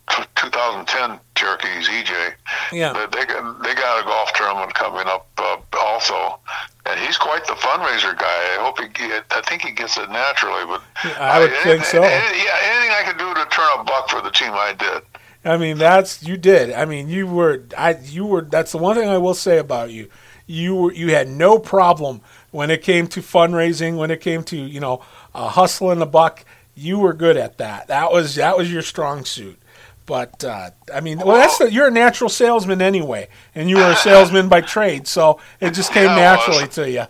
t- 0.09 0.30
2010 0.36 1.20
Cherokees, 1.36 1.89
EJ. 1.89 2.34
Yeah, 2.72 2.93
they, 2.93 3.20
they 3.20 3.26
got 3.26 3.63
they 3.63 3.76
got 3.76 4.01
a 4.01 4.05
golf 4.05 4.32
tournament 4.34 4.74
coming 4.74 5.07
up 5.07 5.28
uh, 5.38 5.57
also, 5.78 6.39
and 6.86 6.99
he's 7.01 7.18
quite 7.18 7.45
the 7.47 7.53
fundraiser 7.53 8.18
guy. 8.18 8.26
I 8.26 8.57
hope 8.59 8.80
he 8.80 8.88
get, 8.88 9.26
I 9.32 9.41
think 9.41 9.63
he 9.63 9.72
gets 9.72 9.97
it 9.97 10.09
naturally, 10.09 10.65
but 10.65 10.82
I 11.20 11.39
would 11.39 11.51
I, 11.51 11.63
think 11.63 11.84
so. 11.84 12.01
Any, 12.01 12.38
yeah, 12.39 12.66
could 13.08 13.18
do 13.18 13.34
to 13.34 13.45
turn 13.49 13.80
a 13.80 13.84
buck 13.84 14.10
for 14.10 14.22
the 14.22 14.32
team, 14.32 14.51
I 14.53 14.74
did. 14.74 15.03
I 15.45 15.58
mean, 15.58 15.78
that's 15.78 16.24
you 16.24 16.36
did. 16.36 16.74
I 16.74 16.86
mean, 16.86 17.08
you 17.08 17.26
were 17.26 17.64
I 17.78 17.97
you 18.03 18.26
were. 18.26 18.41
That's 18.41 18.74
the 18.74 18.78
one 18.78 18.95
thing 18.95 19.08
I 19.08 19.18
will 19.18 19.34
say 19.34 19.60
about 19.60 19.91
you. 19.91 20.10
You 20.45 20.76
were 20.76 20.93
you 20.93 21.12
had 21.12 21.30
no 21.30 21.58
problem 21.58 22.22
when 22.51 22.70
it 22.70 22.82
came 22.82 23.08
to 23.08 23.22
fundraising. 23.22 23.97
When 23.97 24.12
it 24.12 24.20
came 24.20 24.43
to 24.43 24.58
you 24.58 24.80
know 24.80 25.01
uh, 25.34 25.47
hustling 25.49 26.01
a 26.01 26.05
buck, 26.05 26.43
you 26.76 26.99
were 26.99 27.14
good 27.14 27.38
at 27.38 27.60
that. 27.60 27.88
That 27.88 28.12
was 28.12 28.36
that 28.36 28.58
was 28.58 28.72
your 28.72 28.82
strong 28.82 29.24
suit. 29.24 29.60
But 30.05 30.43
uh, 30.43 30.72
I 30.93 31.01
mean, 31.01 31.20
well, 31.20 31.38
that's 31.38 31.58
the, 31.58 31.72
you're 31.72 31.88
a 31.88 31.91
natural 31.91 32.30
salesman 32.30 32.82
anyway, 32.82 33.28
and 33.55 33.70
you 33.70 33.78
were 33.78 33.91
a 33.91 33.95
salesman 33.95 34.47
by 34.49 34.62
trade, 34.62 35.05
so 35.08 35.39
it 35.60 35.72
just 35.72 35.91
came 35.93 36.05
yeah, 36.05 36.16
naturally 36.16 36.68
to 36.70 36.89
you. 36.89 37.05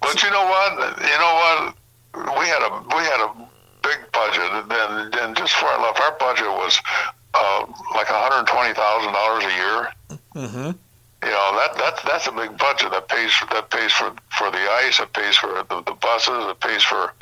But 0.00 0.22
you 0.22 0.30
know 0.30 0.44
what? 0.44 0.98
You 0.98 1.18
know 1.18 1.74
what? 2.14 2.38
We 2.38 2.46
had 2.46 2.62
a 2.62 2.96
we 2.96 3.02
had 3.02 3.20
a 3.20 3.43
big 3.84 4.00
budget, 4.12 4.48
and, 4.50 5.14
and 5.14 5.36
just 5.36 5.54
I 5.62 5.80
left, 5.82 6.00
our 6.00 6.16
budget 6.18 6.48
was 6.48 6.80
uh, 7.34 7.66
like 7.94 8.08
one 8.10 8.22
hundred 8.24 8.46
twenty 8.50 8.74
thousand 8.74 9.12
dollars 9.12 9.44
a 9.44 9.54
year. 9.62 9.78
Mm-hmm. 10.34 10.70
You 11.24 11.30
know 11.30 11.48
that 11.60 11.76
that 11.78 12.00
that's 12.04 12.26
a 12.26 12.32
big 12.32 12.56
budget 12.58 12.90
that 12.90 13.08
pays 13.08 13.32
for 13.32 13.46
that 13.54 13.70
pays 13.70 13.92
for 13.92 14.12
for 14.36 14.50
the 14.50 14.64
ice, 14.84 15.00
it 15.00 15.12
pays 15.12 15.36
for 15.36 15.48
the, 15.68 15.82
the 15.86 15.96
buses, 16.00 16.44
it 16.50 16.60
pays 16.60 16.82
for 16.82 17.12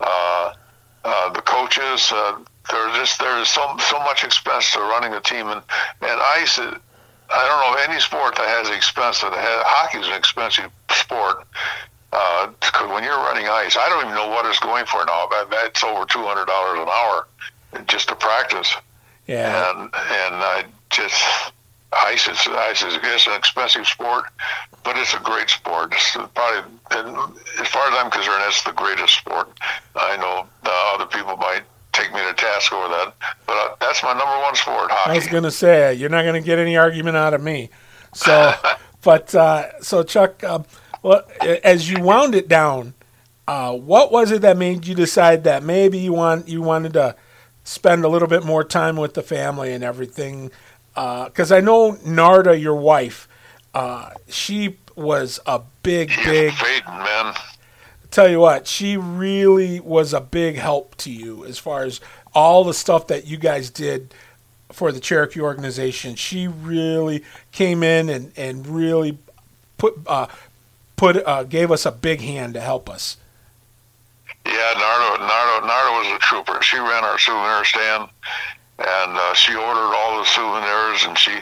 uh, 0.00 0.52
uh, 1.04 1.32
the 1.32 1.42
coaches. 1.42 2.12
Uh, 2.12 2.38
there's 2.70 2.94
just 2.96 3.18
there's 3.18 3.48
so 3.48 3.76
so 3.78 3.98
much 4.00 4.22
expense 4.24 4.72
to 4.72 4.80
running 4.80 5.12
a 5.14 5.20
team, 5.20 5.48
and 5.48 5.62
and 6.02 6.20
ice. 6.36 6.58
I 6.58 7.44
don't 7.48 7.60
know 7.60 7.92
any 7.92 8.00
sport 8.00 8.36
that 8.36 8.48
has 8.48 8.70
expense 8.74 9.20
that 9.20 9.32
has, 9.32 9.62
hockey 9.66 9.98
is 9.98 10.06
an 10.06 10.14
expensive 10.14 10.70
sport. 10.90 11.46
Uh, 12.12 12.48
when 12.90 13.04
you're 13.04 13.16
running 13.16 13.46
ice, 13.48 13.76
I 13.76 13.88
don't 13.88 14.04
even 14.04 14.14
know 14.14 14.28
what 14.28 14.46
it's 14.46 14.58
going 14.58 14.86
for 14.86 15.04
now. 15.04 15.26
But 15.30 15.50
that's 15.50 15.84
over 15.84 16.06
two 16.06 16.22
hundred 16.22 16.46
dollars 16.46 16.80
an 16.80 16.88
hour 16.88 17.26
just 17.86 18.08
to 18.08 18.16
practice. 18.16 18.74
Yeah, 19.26 19.70
and 19.70 19.80
and 19.82 20.34
I 20.36 20.64
just 20.90 21.52
ice 21.92 22.28
is 22.28 22.46
ice 22.46 22.82
is 22.82 22.98
it's 23.02 23.26
an 23.26 23.34
expensive 23.34 23.86
sport, 23.86 24.24
but 24.84 24.96
it's 24.96 25.14
a 25.14 25.20
great 25.20 25.50
sport. 25.50 25.92
It's 25.92 26.16
probably, 26.34 26.72
as 26.90 27.68
far 27.68 27.88
as 27.88 27.94
I'm 27.98 28.10
concerned, 28.10 28.42
it's 28.46 28.62
the 28.62 28.72
greatest 28.72 29.14
sport. 29.14 29.48
I 29.94 30.16
know 30.16 30.46
uh, 30.64 30.94
other 30.94 31.06
people 31.06 31.36
might 31.36 31.62
take 31.92 32.12
me 32.12 32.20
to 32.20 32.34
task 32.34 32.72
over 32.72 32.88
that. 32.88 33.14
But 33.46 33.52
uh, 33.52 33.76
that's 33.80 34.02
my 34.02 34.12
number 34.12 34.38
one 34.42 34.54
sport, 34.54 34.90
hockey. 34.90 35.10
I 35.10 35.14
was 35.14 35.26
going 35.26 35.42
to 35.42 35.50
say 35.50 35.94
you're 35.94 36.10
not 36.10 36.22
going 36.22 36.40
to 36.40 36.46
get 36.46 36.58
any 36.58 36.76
argument 36.76 37.16
out 37.16 37.34
of 37.34 37.42
me. 37.42 37.70
So, 38.14 38.54
but 39.02 39.34
uh, 39.34 39.80
so 39.80 40.02
Chuck, 40.02 40.42
uh, 40.44 40.60
well, 41.02 41.22
as 41.40 41.90
you 41.90 42.00
wound 42.02 42.34
it 42.34 42.48
down, 42.48 42.94
uh, 43.46 43.74
what 43.74 44.12
was 44.12 44.30
it 44.30 44.42
that 44.42 44.56
made 44.56 44.86
you 44.86 44.94
decide 44.94 45.44
that 45.44 45.62
maybe 45.62 45.98
you 45.98 46.12
want 46.12 46.48
you 46.48 46.60
wanted 46.62 46.92
to 46.94 47.16
spend 47.68 48.02
a 48.02 48.08
little 48.08 48.28
bit 48.28 48.44
more 48.44 48.64
time 48.64 48.96
with 48.96 49.12
the 49.14 49.22
family 49.22 49.72
and 49.72 49.84
everything. 49.84 50.50
Because 50.94 51.52
I 51.52 51.60
know 51.60 51.92
Narda, 51.92 52.60
your 52.60 52.74
wife, 52.74 53.28
uh, 53.74 54.10
she 54.26 54.78
was 54.96 55.38
a 55.46 55.60
big, 55.82 56.10
He's 56.10 56.24
big. 56.24 56.52
fading, 56.54 56.86
man. 56.88 57.34
Tell 58.10 58.28
you 58.28 58.40
what, 58.40 58.66
she 58.66 58.96
really 58.96 59.80
was 59.80 60.14
a 60.14 60.20
big 60.20 60.56
help 60.56 60.96
to 60.96 61.12
you 61.12 61.44
as 61.44 61.58
far 61.58 61.84
as 61.84 62.00
all 62.34 62.64
the 62.64 62.72
stuff 62.72 63.06
that 63.08 63.26
you 63.26 63.36
guys 63.36 63.68
did 63.68 64.14
for 64.72 64.90
the 64.90 64.98
Cherokee 64.98 65.40
organization. 65.40 66.14
She 66.14 66.48
really 66.48 67.22
came 67.52 67.82
in 67.82 68.08
and, 68.08 68.32
and 68.36 68.66
really 68.66 69.18
put 69.76 69.94
uh, 70.06 70.26
put 70.98 71.16
uh, 71.26 71.44
gave 71.44 71.70
us 71.70 71.86
a 71.86 71.92
big 71.92 72.20
hand 72.20 72.52
to 72.54 72.60
help 72.60 72.90
us. 72.90 73.16
Yeah, 74.44 74.74
Nardo, 74.76 75.24
Nardo, 75.24 75.66
Nardo 75.66 75.92
was 75.98 76.16
a 76.16 76.18
trooper. 76.18 76.60
She 76.62 76.78
ran 76.78 77.04
our 77.04 77.18
souvenir 77.18 77.64
stand, 77.64 78.08
and 78.78 79.12
uh, 79.16 79.34
she 79.34 79.54
ordered 79.54 79.94
all 79.94 80.18
the 80.18 80.26
souvenirs, 80.26 81.04
and 81.04 81.16
she 81.16 81.32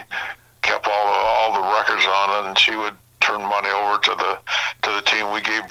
kept 0.63 0.87
all 0.87 1.07
the, 1.07 1.19
all 1.19 1.53
the 1.55 1.75
records 1.75 2.05
on 2.05 2.45
it, 2.45 2.49
and 2.49 2.59
she 2.59 2.77
would 2.77 2.95
turn 3.21 3.41
money 3.41 3.71
over 3.71 3.99
to 3.99 4.11
the 4.11 4.39
to 4.83 4.91
the 4.95 5.03
team. 5.03 5.33
We 5.33 5.41
gave 5.41 5.63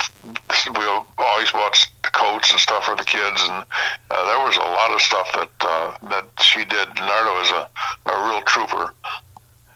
we 0.75 0.85
always 1.17 1.51
bought 1.51 1.77
coats 2.03 2.51
and 2.51 2.59
stuff 2.59 2.85
for 2.85 2.95
the 2.95 3.03
kids, 3.03 3.41
and 3.43 3.63
uh, 4.11 4.25
there 4.25 4.39
was 4.39 4.57
a 4.57 4.59
lot 4.59 4.91
of 4.91 5.01
stuff 5.01 5.31
that 5.33 5.51
uh, 5.61 6.09
that 6.09 6.25
she 6.41 6.65
did. 6.65 6.87
Nardo 6.95 7.31
was 7.35 7.51
a, 7.51 7.69
a 8.11 8.29
real 8.29 8.41
trooper, 8.43 8.93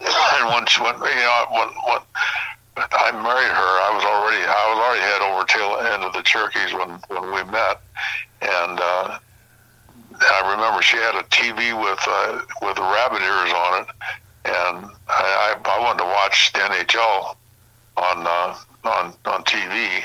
and 0.00 0.46
once 0.48 0.78
when 0.80 0.94
you 0.94 1.24
know, 1.28 1.46
when 1.52 1.68
when 1.86 2.00
I 2.92 3.12
married 3.12 3.52
her, 3.52 3.72
I 3.84 3.90
was 3.94 4.04
already 4.04 4.42
I 4.42 4.64
was 4.72 4.78
already 4.80 5.02
head 5.02 5.22
over 5.22 5.44
tail 5.44 5.92
end 5.92 6.04
of 6.04 6.12
the 6.12 6.22
Cherokees 6.22 6.72
when 6.72 7.00
when 7.08 7.32
we 7.32 7.42
met, 7.50 7.80
and 8.40 8.80
uh, 8.80 9.18
I 10.20 10.52
remember 10.52 10.82
she 10.82 10.96
had 10.96 11.14
a 11.14 11.24
TV 11.28 11.72
with 11.76 12.00
uh, 12.06 12.40
with 12.62 12.78
rabbit 12.78 13.22
ears 13.22 13.52
on 13.52 13.82
it, 13.82 13.88
and 14.44 14.90
I, 15.08 15.54
I, 15.54 15.60
I 15.64 15.80
wanted 15.80 16.04
to 16.04 16.10
watch 16.10 16.52
the 16.52 16.60
NHL 16.60 17.36
on 17.96 18.26
uh, 18.26 18.56
on 18.84 19.14
on 19.26 19.44
TV. 19.44 20.02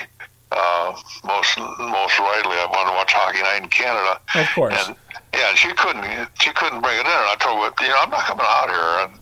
Uh, 0.51 0.95
most 1.25 1.57
most 1.57 2.19
rightly, 2.19 2.55
I 2.55 2.67
wanted 2.69 2.91
to 2.91 2.95
watch 2.95 3.13
Hockey 3.13 3.41
Night 3.41 3.63
in 3.63 3.69
Canada. 3.69 4.19
Of 4.35 4.47
course. 4.53 4.87
And 4.87 4.95
yeah, 5.33 5.53
she 5.55 5.73
couldn't 5.73 6.05
she 6.39 6.51
couldn't 6.51 6.81
bring 6.81 6.95
it 6.95 7.05
in. 7.05 7.11
And 7.11 7.29
I 7.31 7.35
told 7.39 7.59
her, 7.59 7.71
you 7.83 7.89
know, 7.89 7.99
I'm 7.99 8.09
not 8.09 8.21
coming 8.21 8.45
out 8.47 8.69
here. 8.69 9.19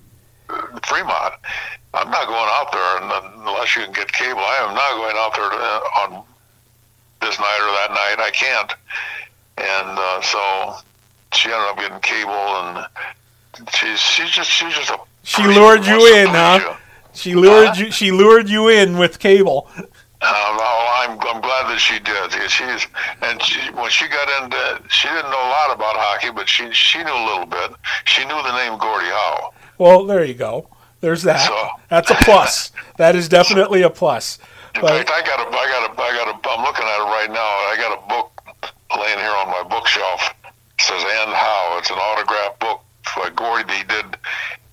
Uh, 0.49 0.80
Fremont, 0.84 1.34
I'm 1.94 2.10
not 2.10 2.28
going 2.28 2.50
out 2.52 2.72
there 2.72 3.38
unless 3.38 3.76
you 3.76 3.84
can 3.84 3.94
get 3.94 4.12
cable. 4.12 4.39
I 4.39 4.68
am 4.68 4.74
not 4.76 4.96
going 4.98 5.16
out 5.18 5.36
there 5.36 5.50
to, 5.50 6.18
on 6.18 6.24
this 7.22 7.38
night 7.39 7.60
or 7.62 7.72
that 7.78 7.91
night. 7.91 8.26
I 8.26 8.32
can't. 8.32 8.72
And 9.58 10.00
uh, 10.00 10.22
so 10.22 10.84
she 11.34 11.50
ended 11.52 11.70
up 11.70 11.78
getting 11.78 12.00
cable, 12.00 12.32
and 12.32 13.70
she's 13.72 14.00
she's 14.00 14.32
just 14.32 14.50
she's 14.50 14.74
just 14.74 14.89
a 14.89 14.98
She 15.22 15.44
lured 15.44 15.86
you 15.86 16.16
in, 16.16 16.28
huh? 16.30 16.60
you. 16.62 16.76
She 17.14 17.36
lured 17.36 17.70
Huh? 17.70 17.74
you. 17.86 17.91
She 17.91 18.12
lured 18.12 18.50
you 18.50 18.70
in 18.70 18.98
with 18.98 19.20
cable. 19.20 19.70
Um, 19.78 19.86
oh, 20.24 21.06
I'm 21.06 21.12
I'm 21.20 21.41
glad 21.41 21.68
that 21.70 21.80
she 21.80 22.00
did. 22.00 22.32
She's 22.50 22.88
and 23.22 23.41
she, 23.44 23.60
when 23.74 23.91
she 23.91 24.08
got 24.08 24.44
into, 24.44 24.82
she 24.89 25.08
didn't 25.10 25.30
know 25.30 25.38
a 25.38 25.52
lot 25.52 25.76
about 25.76 25.96
hockey, 25.98 26.32
but 26.32 26.50
she 26.50 26.72
she 26.72 27.04
knew 27.04 27.14
a 27.14 27.26
little 27.28 27.46
bit. 27.46 27.72
She 28.06 28.24
knew 28.26 28.41
the 28.41 28.56
name 28.58 28.80
Gordie 28.80 29.06
Howe. 29.08 29.54
Well, 29.78 30.06
there 30.06 30.24
you 30.24 30.34
go. 30.34 30.68
There's 31.04 31.24
that. 31.24 31.45
So- 31.45 31.68
That's 31.89 32.10
a 32.10 32.16
plus. 32.16 32.72
That 32.95 33.14
is 33.18 33.28
definitely 33.28 33.82
a 33.82 33.89
plus. 33.89 34.39
In 34.74 34.80
But 34.82 35.06
fact, 35.06 35.12
I 35.12 35.22
got 35.28 35.39
a 35.41 35.49
I 35.51 35.66
got 35.68 35.84
a 35.89 36.01
I 36.01 36.12
got 36.16 36.28
a 36.32 36.49
I'm 36.49 36.64
looking 36.64 36.86
at 36.86 36.97
it 36.97 37.10
right 37.12 37.30
now. 37.30 37.43
I 37.43 37.76
got 37.78 37.91
a 37.91 38.08
book 38.08 38.32
laying 38.97 39.20
here 39.20 39.36
on 39.36 39.47
my 39.51 39.64
bookshelf. 39.70 40.34
It 40.45 40.82
says 40.82 41.04
"And 41.04 41.30
Howe." 41.34 41.76
It's 41.78 41.89
an 41.91 41.97
autograph 41.97 42.58
book 42.60 42.80
by 43.18 43.30
Gordie. 43.36 43.74
He 43.74 43.84
did 43.84 44.16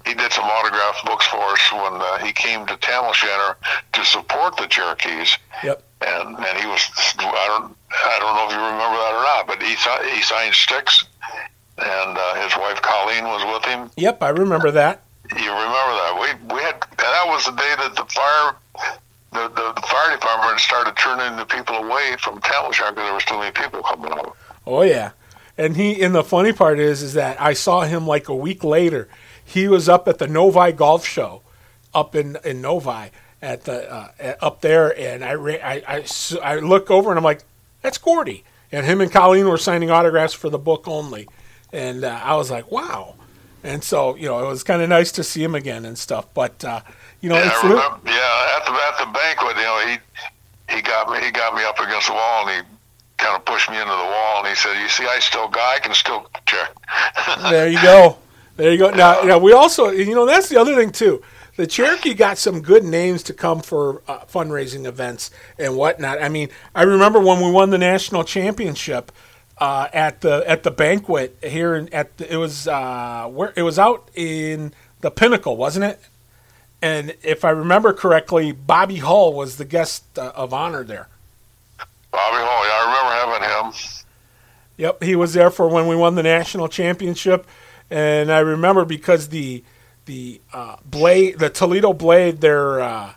he 0.06 0.14
did 0.14 0.32
some 0.32 0.44
autograph 0.44 1.04
books 1.04 1.26
for 1.26 1.42
us 1.42 1.72
when 1.72 2.00
uh, 2.00 2.18
he 2.18 2.30
came 2.32 2.64
to 2.66 2.76
Tam 2.76 3.04
O'Shanter 3.06 3.56
to 3.92 4.04
support 4.04 4.56
the 4.56 4.68
Cherokees. 4.68 5.36
yep. 5.64 5.82
and 6.06 6.36
and 6.38 6.58
he 6.58 6.66
was 6.68 6.80
I 7.18 7.46
don't 7.58 7.76
I 7.90 8.18
don't 8.20 8.34
know 8.36 8.46
if 8.46 8.52
you 8.54 8.62
remember 8.62 8.98
that 9.02 9.12
or 9.18 9.22
not, 9.34 9.46
but 9.48 9.60
he 9.60 9.74
he 10.14 10.22
signed 10.22 10.54
sticks, 10.54 11.04
and 11.78 12.16
uh, 12.16 12.34
his 12.40 12.56
wife 12.56 12.80
Colleen 12.82 13.24
was 13.24 13.42
with 13.52 13.64
him. 13.64 13.90
Yep. 13.96 14.22
I 14.22 14.28
remember 14.28 14.70
that. 14.70 15.02
You 15.38 15.50
remember 15.50 15.94
that? 16.00 16.14
We 16.20 16.54
we 16.54 16.60
had 16.62 16.84
that 16.98 17.24
was 17.26 17.44
the 17.44 17.52
day 17.52 17.74
that 17.78 17.96
the 17.96 18.04
fire. 18.04 18.56
The, 19.32 19.46
the, 19.46 19.72
the 19.74 19.82
fire 19.82 20.10
department 20.16 20.58
started 20.58 20.96
turning 20.96 21.36
the 21.36 21.44
people 21.44 21.76
away 21.76 22.16
from 22.18 22.40
Tam 22.40 22.64
O'Shanter 22.66 22.94
because 22.94 23.04
there 23.06 23.14
was 23.14 23.24
too 23.24 23.38
many 23.38 23.52
people 23.52 23.80
coming 23.80 24.10
out. 24.10 24.36
Oh 24.66 24.82
yeah. 24.82 25.12
And 25.56 25.76
he 25.76 26.02
and 26.02 26.12
the 26.12 26.24
funny 26.24 26.52
part 26.52 26.80
is 26.80 27.00
is 27.00 27.14
that 27.14 27.40
I 27.40 27.52
saw 27.52 27.82
him 27.82 28.08
like 28.08 28.28
a 28.28 28.34
week 28.34 28.64
later. 28.64 29.08
He 29.44 29.68
was 29.68 29.88
up 29.88 30.08
at 30.08 30.18
the 30.18 30.26
Novi 30.26 30.72
Golf 30.72 31.06
Show, 31.06 31.42
up 31.94 32.16
in 32.16 32.38
in 32.44 32.60
Novi 32.60 33.10
at 33.40 33.64
the 33.64 33.92
uh, 33.92 34.34
up 34.40 34.62
there, 34.62 34.98
and 34.98 35.24
I, 35.24 35.34
I 35.34 35.82
I 35.86 36.04
I 36.42 36.56
look 36.58 36.90
over 36.90 37.10
and 37.10 37.18
I'm 37.18 37.24
like, 37.24 37.42
that's 37.82 37.98
Gordie. 37.98 38.42
And 38.72 38.86
him 38.86 39.00
and 39.00 39.10
Colleen 39.12 39.48
were 39.48 39.58
signing 39.58 39.90
autographs 39.90 40.34
for 40.34 40.48
the 40.48 40.58
book 40.58 40.88
only, 40.88 41.28
and 41.72 42.04
uh, 42.04 42.20
I 42.22 42.36
was 42.36 42.50
like, 42.50 42.70
wow. 42.70 43.14
And 43.62 43.84
so 43.84 44.14
you 44.16 44.26
know 44.26 44.42
it 44.44 44.48
was 44.48 44.62
kind 44.62 44.82
of 44.82 44.88
nice 44.88 45.12
to 45.12 45.24
see 45.24 45.42
him 45.42 45.54
again 45.54 45.84
and 45.84 45.98
stuff. 45.98 46.26
But 46.34 46.64
uh, 46.64 46.80
you 47.20 47.28
know 47.28 47.36
Yeah, 47.36 47.46
it's 47.46 47.64
I 47.64 47.68
li- 47.68 47.74
remember, 47.74 48.00
yeah, 48.06 48.56
at 48.56 48.66
the 48.66 48.72
at 48.72 48.98
the 48.98 49.12
banquet, 49.12 49.56
you 49.56 49.62
know, 49.62 49.78
he 49.86 50.76
he 50.76 50.82
got 50.82 51.10
me 51.10 51.24
he 51.24 51.30
got 51.30 51.54
me 51.54 51.62
up 51.64 51.78
against 51.78 52.08
the 52.08 52.14
wall 52.14 52.48
and 52.48 52.66
he 52.66 52.72
kind 53.18 53.36
of 53.36 53.44
pushed 53.44 53.70
me 53.70 53.76
into 53.76 53.90
the 53.90 53.96
wall 53.96 54.38
and 54.40 54.48
he 54.48 54.54
said, 54.54 54.80
"You 54.80 54.88
see, 54.88 55.04
I 55.04 55.18
still 55.20 55.48
got, 55.48 55.76
I 55.76 55.78
can 55.80 55.94
still 55.94 56.26
check." 56.46 56.70
There 57.50 57.68
you 57.68 57.80
go. 57.82 58.18
There 58.56 58.72
you 58.72 58.78
go. 58.78 58.90
Now, 58.90 59.22
now 59.22 59.38
we 59.38 59.52
also, 59.52 59.90
you 59.90 60.14
know, 60.14 60.26
that's 60.26 60.48
the 60.48 60.58
other 60.60 60.74
thing 60.74 60.90
too. 60.90 61.22
The 61.56 61.66
Cherokee 61.66 62.14
got 62.14 62.38
some 62.38 62.62
good 62.62 62.84
names 62.84 63.22
to 63.24 63.34
come 63.34 63.60
for 63.60 64.02
uh, 64.08 64.20
fundraising 64.20 64.86
events 64.86 65.30
and 65.58 65.76
whatnot. 65.76 66.22
I 66.22 66.28
mean, 66.28 66.48
I 66.74 66.82
remember 66.82 67.20
when 67.20 67.40
we 67.42 67.50
won 67.50 67.70
the 67.70 67.78
national 67.78 68.24
championship 68.24 69.12
uh, 69.60 69.88
at 69.92 70.22
the 70.22 70.42
at 70.48 70.62
the 70.62 70.70
banquet 70.70 71.36
here 71.42 71.74
in, 71.74 71.92
at 71.92 72.16
the, 72.16 72.32
it 72.32 72.36
was 72.36 72.66
uh, 72.66 73.28
where 73.28 73.52
it 73.54 73.62
was 73.62 73.78
out 73.78 74.10
in 74.14 74.72
the 75.00 75.10
Pinnacle, 75.10 75.56
wasn't 75.56 75.84
it? 75.84 76.00
And 76.82 77.14
if 77.22 77.44
I 77.44 77.50
remember 77.50 77.92
correctly, 77.92 78.52
Bobby 78.52 78.96
Hull 78.96 79.34
was 79.34 79.58
the 79.58 79.66
guest 79.66 80.18
uh, 80.18 80.32
of 80.34 80.54
honor 80.54 80.82
there. 80.82 81.08
Bobby 82.10 82.38
Hull, 82.38 82.66
yeah, 82.66 82.72
I 82.72 83.32
remember 83.36 83.48
having 83.50 83.72
him. 83.72 83.80
Yep, 84.78 85.02
he 85.02 85.14
was 85.14 85.34
there 85.34 85.50
for 85.50 85.68
when 85.68 85.86
we 85.86 85.94
won 85.94 86.14
the 86.14 86.22
national 86.22 86.68
championship, 86.68 87.46
and 87.90 88.32
I 88.32 88.40
remember 88.40 88.86
because 88.86 89.28
the 89.28 89.62
the 90.06 90.40
uh, 90.54 90.76
Blade, 90.86 91.38
the 91.38 91.50
Toledo 91.50 91.92
Blade, 91.92 92.40
their 92.40 92.80
uh, 92.80 93.12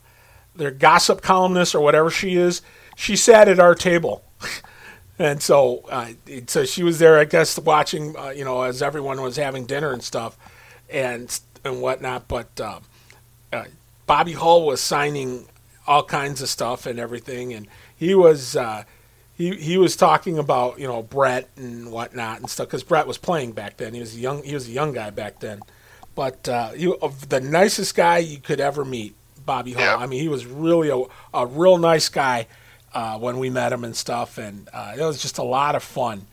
their 0.55 0.71
gossip 0.71 1.21
columnist 1.21 1.73
or 1.73 1.79
whatever 1.79 2.09
she 2.09 2.35
is, 2.35 2.61
she 2.97 3.15
sat 3.15 3.47
at 3.47 3.59
our 3.59 3.75
table, 3.75 4.23
and 5.23 5.41
so 5.41 5.85
uh, 5.89 6.09
so 6.47 6.65
she 6.65 6.83
was 6.83 6.99
there, 6.99 7.17
I 7.17 7.23
guess, 7.23 7.57
watching, 7.57 8.13
uh, 8.17 8.31
you 8.31 8.43
know, 8.43 8.63
as 8.63 8.81
everyone 8.81 9.21
was 9.21 9.37
having 9.37 9.65
dinner 9.65 9.93
and 9.93 10.03
stuff, 10.03 10.37
and 10.89 11.39
and 11.63 11.81
whatnot. 11.81 12.27
But 12.27 12.59
uh, 12.59 12.79
uh, 13.53 13.63
Bobby 14.05 14.33
Hull 14.33 14.65
was 14.65 14.81
signing 14.81 15.45
all 15.87 16.03
kinds 16.03 16.41
of 16.41 16.49
stuff 16.49 16.85
and 16.85 16.99
everything, 16.99 17.53
and 17.53 17.67
he 17.95 18.13
was. 18.13 18.55
Uh, 18.55 18.83
he 19.35 19.55
he 19.55 19.77
was 19.77 19.95
talking 19.95 20.37
about 20.37 20.77
you 20.77 20.87
know 20.87 21.01
Brett 21.01 21.49
and 21.55 21.91
whatnot 21.91 22.39
and 22.39 22.49
stuff 22.49 22.67
because 22.67 22.83
Brett 22.83 23.07
was 23.07 23.17
playing 23.17 23.53
back 23.53 23.77
then. 23.77 23.93
He 23.93 24.01
was 24.01 24.15
a 24.15 24.19
young 24.19 24.43
he 24.43 24.53
was 24.53 24.67
a 24.67 24.71
young 24.71 24.91
guy 24.91 25.09
back 25.09 25.39
then, 25.39 25.61
but 26.13 26.47
uh, 26.47 26.71
he 26.71 26.93
the 27.29 27.41
nicest 27.41 27.95
guy 27.95 28.19
you 28.19 28.37
could 28.37 28.59
ever 28.59 28.85
meet, 28.85 29.15
Bobby 29.43 29.73
Hull. 29.73 29.81
Yeah. 29.81 29.95
I 29.95 30.05
mean, 30.05 30.21
he 30.21 30.27
was 30.27 30.45
really 30.45 30.89
a, 30.89 31.01
a 31.33 31.47
real 31.47 31.79
nice 31.79 32.09
guy 32.09 32.45
uh, 32.93 33.17
when 33.17 33.37
we 33.37 33.49
met 33.49 33.73
him 33.73 33.83
and 33.83 33.95
stuff, 33.95 34.37
and 34.37 34.69
uh, 34.73 34.93
it 34.97 35.01
was 35.01 35.21
just 35.21 35.37
a 35.37 35.43
lot 35.43 35.75
of 35.75 35.83
fun. 35.83 36.27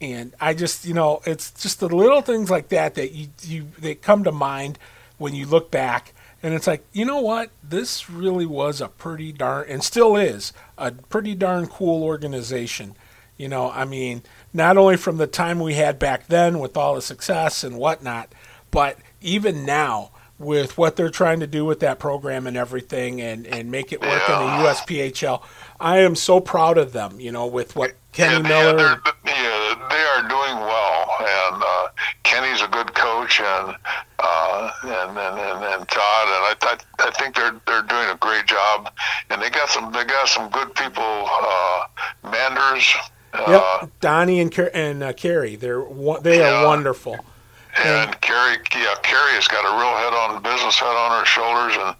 And 0.00 0.34
I 0.40 0.54
just 0.54 0.84
you 0.84 0.94
know 0.94 1.20
it's 1.26 1.50
just 1.52 1.80
the 1.80 1.88
little 1.88 2.22
things 2.22 2.50
like 2.50 2.68
that 2.70 2.94
that 2.94 3.12
you 3.12 3.28
you 3.42 3.68
they 3.78 3.94
come 3.94 4.24
to 4.24 4.32
mind 4.32 4.78
when 5.18 5.34
you 5.34 5.46
look 5.46 5.70
back. 5.70 6.14
And 6.42 6.54
it's 6.54 6.66
like, 6.66 6.82
you 6.92 7.04
know 7.04 7.20
what? 7.20 7.50
This 7.62 8.08
really 8.08 8.46
was 8.46 8.80
a 8.80 8.88
pretty 8.88 9.30
darn, 9.30 9.68
and 9.68 9.84
still 9.84 10.16
is, 10.16 10.54
a 10.78 10.90
pretty 10.90 11.34
darn 11.34 11.66
cool 11.66 12.02
organization. 12.02 12.96
You 13.36 13.48
know, 13.48 13.70
I 13.70 13.84
mean, 13.84 14.22
not 14.54 14.78
only 14.78 14.96
from 14.96 15.18
the 15.18 15.26
time 15.26 15.60
we 15.60 15.74
had 15.74 15.98
back 15.98 16.28
then 16.28 16.58
with 16.58 16.78
all 16.78 16.94
the 16.94 17.02
success 17.02 17.62
and 17.62 17.76
whatnot, 17.76 18.32
but 18.70 18.98
even 19.20 19.66
now 19.66 20.12
with 20.38 20.78
what 20.78 20.96
they're 20.96 21.10
trying 21.10 21.40
to 21.40 21.46
do 21.46 21.66
with 21.66 21.80
that 21.80 21.98
program 21.98 22.46
and 22.46 22.56
everything 22.56 23.20
and, 23.20 23.46
and 23.46 23.70
make 23.70 23.92
it 23.92 24.00
work 24.00 24.22
in 24.26 24.34
the 24.34 24.40
USPHL. 24.40 25.42
I 25.80 25.98
am 25.98 26.14
so 26.14 26.40
proud 26.40 26.78
of 26.78 26.92
them, 26.92 27.20
you 27.20 27.32
know, 27.32 27.46
with 27.46 27.74
what 27.76 27.94
Kenny 28.12 28.34
yeah, 28.34 28.48
Miller. 28.48 28.76
they're, 28.76 29.00
yeah, 29.24 29.74
they 29.88 30.02
are 30.02 30.22
doing 30.28 30.60
well, 30.60 31.10
and 31.20 31.62
uh, 31.64 31.88
Kenny's 32.22 32.60
a 32.62 32.68
good 32.68 32.94
coach, 32.94 33.40
and 33.40 33.76
uh, 34.18 34.70
and, 34.82 35.10
and, 35.18 35.38
and 35.38 35.64
and 35.64 35.88
Todd, 35.88 36.26
and 36.28 36.44
I, 36.44 36.54
I 36.62 36.76
I 37.06 37.10
think 37.12 37.34
they're 37.36 37.54
they're 37.66 37.82
doing 37.82 38.08
a 38.10 38.16
great 38.20 38.46
job, 38.46 38.92
and 39.30 39.40
they 39.40 39.48
got 39.50 39.68
some 39.68 39.92
they 39.92 40.04
got 40.04 40.28
some 40.28 40.50
good 40.50 40.74
people. 40.74 41.02
Uh, 41.04 41.84
Manders, 42.24 42.94
Yep, 43.34 43.62
Uh, 43.64 43.86
Donnie 44.00 44.40
and 44.40 44.56
and 44.74 45.02
uh, 45.02 45.12
Carrie, 45.12 45.56
they're 45.56 45.84
they 46.20 46.42
are 46.42 46.62
Yeah. 46.62 46.66
wonderful. 46.66 47.16
And 47.78 48.20
Carrie, 48.20 48.58
yeah, 48.74 48.94
Carrie 49.02 49.34
has 49.38 49.46
got 49.46 49.62
a 49.62 49.72
real 49.78 49.94
head 50.02 50.12
on 50.12 50.42
business 50.42 50.78
head 50.78 50.90
on 50.90 51.20
her 51.20 51.26
shoulders, 51.26 51.76
and 51.76 51.94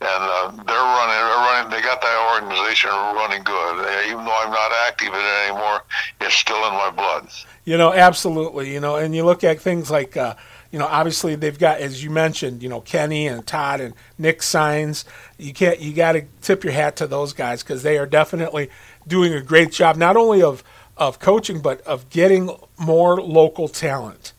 and 0.00 0.22
uh, 0.22 0.50
they're 0.64 0.76
running, 0.76 1.18
they're 1.18 1.42
running. 1.42 1.70
They 1.70 1.82
got 1.82 2.00
that 2.00 2.18
organization 2.34 2.90
running 2.90 3.42
good. 3.42 4.06
Even 4.06 4.24
though 4.24 4.38
I'm 4.38 4.50
not 4.50 4.70
active 4.86 5.08
in 5.08 5.14
it 5.14 5.48
anymore, 5.48 5.82
it's 6.20 6.34
still 6.34 6.62
in 6.68 6.74
my 6.74 6.90
blood. 6.90 7.28
You 7.64 7.76
know, 7.76 7.92
absolutely. 7.92 8.72
You 8.72 8.80
know, 8.80 8.96
and 8.96 9.14
you 9.14 9.24
look 9.24 9.42
at 9.42 9.60
things 9.60 9.90
like, 9.90 10.16
uh, 10.16 10.34
you 10.70 10.78
know, 10.78 10.86
obviously 10.86 11.34
they've 11.34 11.58
got, 11.58 11.80
as 11.80 12.04
you 12.04 12.10
mentioned, 12.10 12.62
you 12.62 12.68
know, 12.68 12.80
Kenny 12.80 13.26
and 13.26 13.44
Todd 13.44 13.80
and 13.80 13.94
Nick 14.18 14.42
Signs. 14.42 15.04
You 15.38 15.52
can't, 15.52 15.80
you 15.80 15.92
got 15.92 16.12
to 16.12 16.24
tip 16.42 16.62
your 16.62 16.72
hat 16.72 16.96
to 16.96 17.06
those 17.06 17.32
guys 17.32 17.62
because 17.64 17.82
they 17.82 17.98
are 17.98 18.06
definitely 18.06 18.70
doing 19.08 19.32
a 19.32 19.42
great 19.42 19.72
job, 19.72 19.96
not 19.96 20.16
only 20.16 20.42
of 20.42 20.62
of 20.96 21.18
coaching 21.18 21.60
but 21.60 21.80
of 21.82 22.08
getting 22.08 22.50
more 22.78 23.20
local 23.20 23.68
talent. 23.68 24.32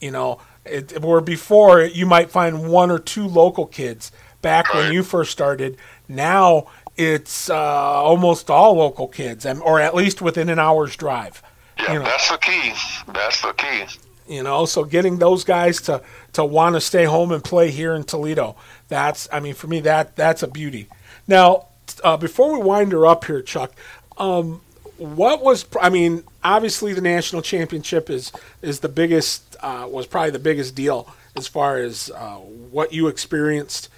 You 0.00 0.10
know, 0.10 0.40
it, 0.64 1.02
where 1.02 1.20
before 1.20 1.82
you 1.82 2.06
might 2.06 2.30
find 2.30 2.68
one 2.70 2.90
or 2.90 2.98
two 2.98 3.26
local 3.26 3.66
kids 3.66 4.10
back 4.42 4.72
when 4.74 4.92
you 4.92 5.02
first 5.02 5.30
started. 5.32 5.76
Now 6.08 6.66
it's 6.96 7.48
uh, 7.50 7.54
almost 7.56 8.50
all 8.50 8.74
local 8.76 9.06
kids, 9.08 9.44
and- 9.46 9.62
or 9.62 9.80
at 9.80 9.94
least 9.94 10.20
within 10.22 10.48
an 10.48 10.58
hour's 10.58 10.96
drive. 10.96 11.42
Yeah, 11.78 11.92
You 11.92 11.98
know. 12.00 12.04
that's 12.06 12.30
the 12.30 12.36
key. 12.38 12.72
That's 13.12 13.40
the 13.42 13.52
key. 13.52 13.84
you 14.28 14.42
know 14.42 14.64
so 14.66 14.84
getting 14.84 15.18
those 15.18 15.44
guys 15.44 15.80
to 15.82 16.00
to 16.34 16.44
want 16.44 16.74
to 16.76 16.80
stay 16.80 17.04
home 17.04 17.32
and 17.32 17.42
play 17.42 17.68
here 17.70 17.94
in 17.96 18.04
toledo 18.04 18.54
that's 18.86 19.28
i 19.32 19.40
mean 19.40 19.54
for 19.54 19.66
me 19.66 19.80
that 19.80 20.14
that's 20.14 20.42
a 20.44 20.46
beauty 20.46 20.86
now 21.26 21.66
uh, 22.04 22.16
before 22.16 22.56
we 22.56 22.62
wind 22.64 22.92
her 22.92 23.04
up 23.06 23.24
here 23.24 23.42
chuck 23.42 23.72
um, 24.18 24.60
what 24.98 25.42
was 25.42 25.64
i 25.80 25.88
mean 25.88 26.22
obviously 26.42 26.92
the 26.92 27.00
national 27.00 27.42
championship 27.42 28.10
is 28.10 28.32
is 28.62 28.80
the 28.80 28.88
biggest 28.88 29.56
uh, 29.60 29.86
was 29.88 30.06
probably 30.06 30.30
the 30.30 30.38
biggest 30.38 30.74
deal 30.74 31.12
as 31.36 31.46
far 31.46 31.78
as 31.78 32.10
uh, 32.14 32.36
what 32.36 32.92
you 32.92 33.08
experienced 33.08 33.88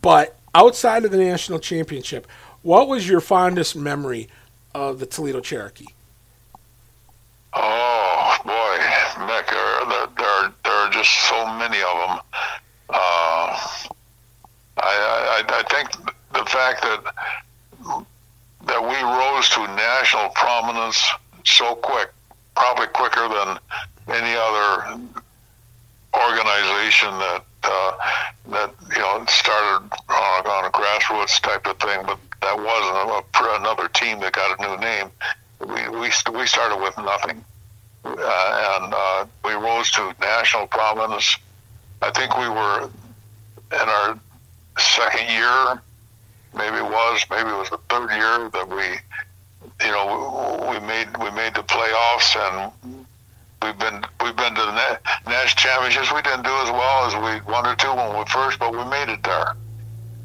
but 0.00 0.38
outside 0.54 1.04
of 1.04 1.10
the 1.10 1.18
national 1.18 1.58
championship 1.58 2.26
what 2.62 2.88
was 2.88 3.08
your 3.08 3.20
fondest 3.20 3.74
memory 3.74 4.28
of 4.74 4.98
the 4.98 5.06
toledo 5.06 5.40
cherokee 5.40 5.86
Oh 7.52 8.36
boy, 8.44 8.78
there, 9.26 9.86
there, 9.88 10.06
there, 10.16 10.52
there 10.62 10.72
are 10.72 10.90
just 10.90 11.10
so 11.28 11.46
many 11.58 11.78
of 11.82 12.08
them. 12.08 12.18
Uh, 12.88 13.58
I, 14.78 15.42
I, 15.42 15.44
I 15.48 15.62
think 15.68 15.90
the 16.32 16.44
fact 16.44 16.82
that 16.82 18.04
that 18.66 18.82
we 18.82 18.94
rose 19.02 19.48
to 19.50 19.60
national 19.74 20.28
prominence 20.30 21.10
so 21.44 21.74
quick, 21.76 22.10
probably 22.54 22.86
quicker 22.88 23.28
than 23.28 23.58
any 24.08 24.36
other 24.36 25.00
organization 26.14 27.10
that 27.18 27.44
uh, 27.62 27.92
that 28.48 28.74
you 28.90 28.98
know 28.98 29.24
started 29.28 29.90
on, 30.08 30.46
on 30.46 30.64
a 30.64 30.70
grassroots 30.70 31.40
type 31.40 31.66
of 31.66 31.78
thing, 31.78 32.00
but 32.06 32.18
that 32.40 32.56
wasn't 32.56 33.24
a, 33.46 33.60
another 33.60 33.88
team 33.88 34.18
that 34.20 34.32
got 34.32 34.58
a 34.58 34.62
new 34.62 34.76
name. 34.80 35.10
We 35.60 35.88
we 35.98 36.10
we 36.38 36.46
started 36.46 36.80
with 36.82 36.96
nothing, 36.98 37.44
uh, 38.04 38.80
and 38.82 38.94
uh, 38.94 39.26
we 39.44 39.52
rose 39.52 39.90
to 39.92 40.14
national 40.20 40.66
prominence. 40.66 41.36
I 42.02 42.10
think 42.10 42.36
we 42.38 42.48
were 42.48 42.90
in 43.72 43.88
our 43.88 44.18
second 44.78 45.28
year, 45.28 45.82
maybe 46.54 46.76
it 46.76 46.84
was, 46.84 47.24
maybe 47.30 47.50
it 47.50 47.56
was 47.56 47.70
the 47.70 47.78
third 47.88 48.10
year 48.10 48.48
that 48.50 48.68
we, 48.68 48.98
you 49.84 49.90
know, 49.90 50.68
we 50.70 50.78
made 50.86 51.08
we 51.18 51.30
made 51.30 51.54
the 51.54 51.62
playoffs 51.62 52.36
and 52.36 52.72
we've 53.62 53.78
been 53.78 54.04
we've 54.22 54.36
been 54.36 54.54
to 54.54 54.60
the 54.60 54.72
na- 54.72 55.30
national 55.30 55.56
championships. 55.56 56.12
We 56.12 56.22
didn't 56.22 56.44
do 56.44 56.50
as 56.50 56.70
well 56.70 57.06
as 57.06 57.14
we 57.14 57.52
wanted 57.52 57.78
to 57.80 57.94
when 57.94 58.18
we 58.18 58.24
first, 58.26 58.58
but 58.58 58.72
we 58.72 58.84
made 58.84 59.08
it 59.08 59.22
there. 59.22 59.54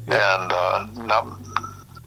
And 0.08 0.52
uh, 0.52 0.86
now, 0.94 1.38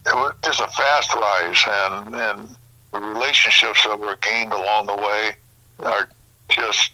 it 0.06 0.16
was 0.16 0.34
just 0.43 0.62
a 0.62 0.68
fast 0.68 1.14
rise, 1.14 1.64
and 1.68 2.16
and 2.16 2.56
the 2.93 3.00
relationships 3.00 3.84
that 3.84 4.00
were 4.00 4.18
gained 4.22 4.54
along 4.54 4.88
the 4.88 4.95
way 4.95 5.32
are 5.80 6.10
just 6.50 6.91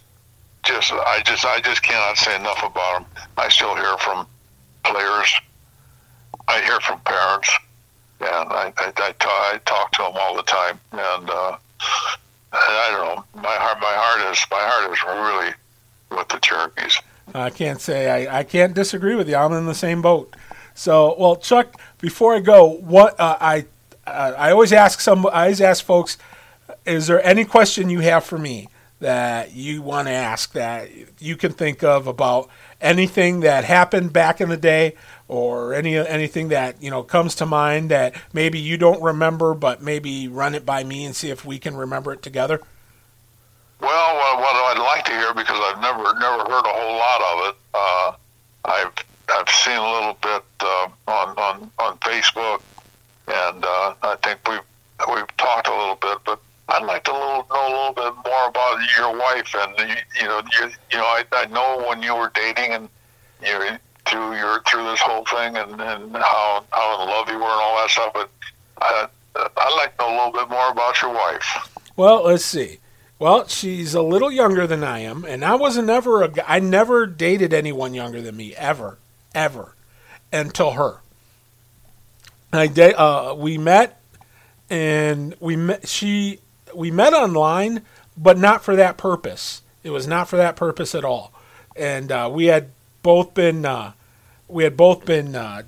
just 0.63 0.91
I 0.91 1.21
just 1.25 1.45
I 1.45 1.61
just 1.61 1.83
cannot 1.83 2.17
say 2.17 2.35
enough 2.35 2.63
about 2.63 2.99
them. 2.99 3.05
I 3.37 3.49
still 3.49 3.75
hear 3.75 3.97
from 3.97 4.27
players. 4.83 5.33
I 6.47 6.61
hear 6.61 6.79
from 6.81 6.99
parents, 7.01 7.49
and 8.21 8.29
I 8.51 8.73
I, 8.77 8.87
I, 8.87 8.91
talk, 8.91 9.17
I 9.21 9.59
talk 9.65 9.91
to 9.93 10.01
them 10.03 10.13
all 10.15 10.35
the 10.35 10.43
time, 10.43 10.79
and. 10.91 11.29
uh 11.29 11.57
I 12.57 12.89
don't 12.91 13.17
know. 13.17 13.41
My 13.41 13.55
heart, 13.55 13.79
my 13.81 13.93
heart 13.93 14.31
is, 14.31 14.45
my 14.49 14.57
heart 14.61 14.93
is 14.93 15.03
really 15.03 15.53
with 16.17 16.27
the 16.29 16.39
Cherokees. 16.39 16.99
I 17.33 17.49
can't 17.49 17.81
say 17.81 18.27
I, 18.27 18.39
I 18.39 18.43
can't 18.43 18.73
disagree 18.73 19.15
with 19.15 19.27
you. 19.27 19.35
I'm 19.35 19.51
in 19.53 19.65
the 19.65 19.75
same 19.75 20.01
boat. 20.01 20.33
So, 20.73 21.15
well, 21.17 21.35
Chuck, 21.35 21.79
before 21.99 22.35
I 22.35 22.39
go, 22.39 22.65
what 22.65 23.19
uh, 23.19 23.37
I 23.41 23.65
uh, 24.07 24.33
I 24.37 24.51
always 24.51 24.71
ask 24.71 25.01
some 25.01 25.25
I 25.27 25.43
always 25.43 25.61
ask 25.61 25.83
folks, 25.83 26.17
is 26.85 27.07
there 27.07 27.25
any 27.25 27.45
question 27.45 27.89
you 27.89 27.99
have 28.01 28.23
for 28.23 28.37
me 28.37 28.69
that 28.99 29.53
you 29.53 29.81
want 29.81 30.07
to 30.07 30.13
ask 30.13 30.53
that 30.53 30.89
you 31.19 31.35
can 31.35 31.51
think 31.51 31.83
of 31.83 32.07
about 32.07 32.49
anything 32.79 33.41
that 33.41 33.63
happened 33.65 34.13
back 34.13 34.39
in 34.39 34.49
the 34.49 34.57
day 34.57 34.95
or 35.27 35.73
any 35.73 35.97
anything 35.97 36.49
that 36.49 36.81
you 36.81 36.89
know 36.89 37.01
comes 37.03 37.35
to 37.35 37.45
mind 37.45 37.89
that 37.89 38.13
maybe 38.33 38.59
you 38.59 38.77
don't 38.77 39.01
remember 39.01 39.53
but 39.53 39.81
maybe 39.81 40.27
run 40.27 40.53
it 40.53 40.65
by 40.65 40.83
me 40.83 41.03
and 41.05 41.15
see 41.15 41.29
if 41.29 41.43
we 41.43 41.57
can 41.57 41.75
remember 41.75 42.13
it 42.13 42.21
together 42.21 42.61
Well, 43.81 44.15
what, 44.15 44.39
what 44.39 44.55
I'd 44.55 44.79
like 44.81 45.05
to 45.05 45.11
hear 45.11 45.33
because 45.33 45.59
I've 45.59 45.81
never 45.81 46.03
never 46.19 46.49
heard 46.49 46.65
a 46.65 46.73
whole 46.73 46.97
lot 46.97 47.21
of 47.31 47.49
it. 47.49 47.55
Uh, 47.73 48.11
I've 48.65 48.93
I've 49.29 49.49
seen 49.49 49.77
a 49.77 49.91
little 49.91 50.17
bit 50.21 50.43
uh, 50.59 50.87
on 51.07 51.37
on 51.37 51.71
on 51.79 51.97
Facebook, 51.99 52.61
and 53.27 53.65
uh, 53.65 53.93
I 54.03 54.15
think 54.23 54.39
we've 54.47 54.59
we've 55.13 55.37
talked 55.37 55.67
a 55.67 55.75
little 55.75 55.95
bit, 55.95 56.19
but. 56.25 56.39
I'd 56.67 56.83
like 56.83 57.03
to 57.03 57.13
little, 57.13 57.45
know 57.51 57.67
a 57.67 57.69
little 57.69 57.93
bit 57.93 58.13
more 58.25 58.47
about 58.47 58.79
your 58.97 59.15
wife, 59.15 59.53
and 59.55 59.87
you, 59.87 59.95
you 60.19 60.27
know, 60.27 60.41
you, 60.59 60.71
you 60.91 60.97
know, 60.97 61.03
I, 61.03 61.23
I 61.31 61.45
know 61.45 61.85
when 61.87 62.01
you 62.01 62.15
were 62.15 62.31
dating, 62.33 62.73
and 62.73 62.89
you 63.45 63.77
through 64.07 64.37
your 64.37 64.61
through 64.63 64.83
this 64.85 64.99
whole 64.99 65.25
thing, 65.25 65.55
and, 65.57 65.71
and 65.81 66.15
how 66.15 66.63
how 66.71 67.03
in 67.03 67.09
love 67.09 67.29
you 67.29 67.35
were, 67.35 67.43
and 67.43 67.61
all 67.61 67.77
that 67.77 67.89
stuff. 67.89 68.13
But 68.13 68.29
I, 68.81 69.07
I'd 69.35 69.75
like 69.77 69.97
to 69.97 70.03
know 70.03 70.13
a 70.13 70.15
little 70.15 70.31
bit 70.31 70.49
more 70.49 70.69
about 70.69 71.01
your 71.01 71.13
wife. 71.13 71.69
Well, 71.95 72.23
let's 72.23 72.45
see. 72.45 72.79
Well, 73.17 73.47
she's 73.47 73.93
a 73.93 74.01
little 74.01 74.31
younger 74.31 74.67
than 74.67 74.83
I 74.83 74.99
am, 74.99 75.23
and 75.23 75.45
I 75.45 75.55
wasn't 75.55 75.89
ever 75.89 76.23
a. 76.23 76.31
I 76.45 76.59
never 76.59 77.05
dated 77.05 77.53
anyone 77.53 77.93
younger 77.93 78.21
than 78.21 78.35
me 78.35 78.53
ever, 78.55 78.97
ever, 79.33 79.73
until 80.33 80.71
her. 80.71 80.99
I 82.51 82.67
da- 82.67 82.93
uh, 82.93 83.33
we 83.35 83.57
met, 83.57 84.01
and 84.69 85.33
we 85.39 85.55
met. 85.55 85.87
She 85.87 86.39
we 86.73 86.91
met 86.91 87.13
online, 87.13 87.83
but 88.17 88.37
not 88.37 88.63
for 88.63 88.75
that 88.75 88.97
purpose. 88.97 89.61
It 89.83 89.91
was 89.91 90.07
not 90.07 90.27
for 90.27 90.35
that 90.35 90.55
purpose 90.55 90.93
at 90.93 91.05
all, 91.05 91.31
and 91.75 92.11
uh, 92.11 92.29
we 92.31 92.47
had 92.47 92.69
both 93.05 93.35
been 93.35 93.63
uh, 93.65 93.91
we 94.47 94.63
had 94.63 94.75
both 94.75 95.05
been 95.05 95.35
uh, 95.35 95.61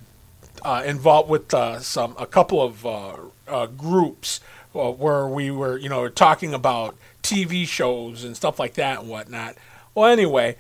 uh, 0.64 0.82
involved 0.84 1.30
with 1.30 1.54
uh, 1.54 1.80
some 1.80 2.16
a 2.18 2.26
couple 2.26 2.64
of 2.64 2.84
uh, 2.84 3.16
uh, 3.48 3.68
groups 3.68 4.40
where 4.74 5.28
we 5.28 5.52
were 5.52 5.78
you 5.78 5.88
know 5.88 6.10
talking 6.10 6.52
about 6.52 6.96
TV 7.22 7.68
shows 7.68 8.24
and 8.24 8.36
stuff 8.36 8.58
like 8.58 8.74
that 8.74 9.02
and 9.02 9.08
whatnot. 9.08 9.56
Well, 9.94 10.10
anyway, 10.10 10.56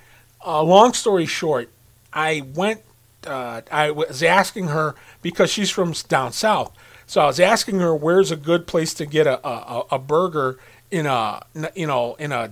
long 0.45 0.93
story 0.93 1.25
short, 1.25 1.69
I 2.13 2.43
went. 2.53 2.81
I 3.25 3.89
was 3.89 4.21
asking 4.21 4.67
her 4.67 4.93
because 5.23 5.49
she's 5.49 5.71
from 5.71 5.93
down 6.07 6.31
south, 6.31 6.71
so 7.07 7.21
I 7.21 7.25
was 7.25 7.39
asking 7.39 7.79
her 7.79 7.95
where's 7.95 8.29
a 8.29 8.37
good 8.37 8.67
place 8.67 8.93
to 8.93 9.07
get 9.07 9.25
a 9.25 9.45
a, 9.45 9.83
a 9.93 9.99
burger 9.99 10.59
in 10.91 11.07
a 11.07 11.43
you 11.73 11.87
know 11.87 12.13
in 12.19 12.31
a 12.31 12.51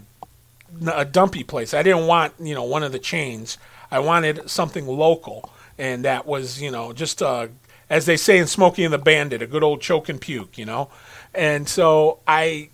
a 0.91 1.05
dumpy 1.05 1.43
place. 1.43 1.76
I 1.76 1.84
didn't 1.84 2.07
want 2.07 2.34
you 2.39 2.55
know 2.55 2.63
one 2.63 2.82
of 2.82 2.91
the 2.91 2.99
chains. 2.99 3.59
I 3.91 3.99
wanted 3.99 4.49
something 4.49 4.88
local, 4.88 5.49
and 5.77 6.05
that 6.05 6.25
was 6.25 6.61
you 6.61 6.71
know 6.71 6.93
just 6.93 7.21
uh, 7.21 7.47
as 7.89 8.05
they 8.05 8.17
say 8.17 8.38
in 8.38 8.47
Smokey 8.47 8.83
and 8.83 8.93
the 8.93 8.97
Bandit, 8.97 9.41
a 9.41 9.47
good 9.47 9.63
old 9.63 9.81
choke 9.81 10.09
and 10.09 10.19
puke, 10.19 10.57
you 10.57 10.65
know. 10.65 10.89
And 11.33 11.67
so 11.67 12.19
I 12.27 12.69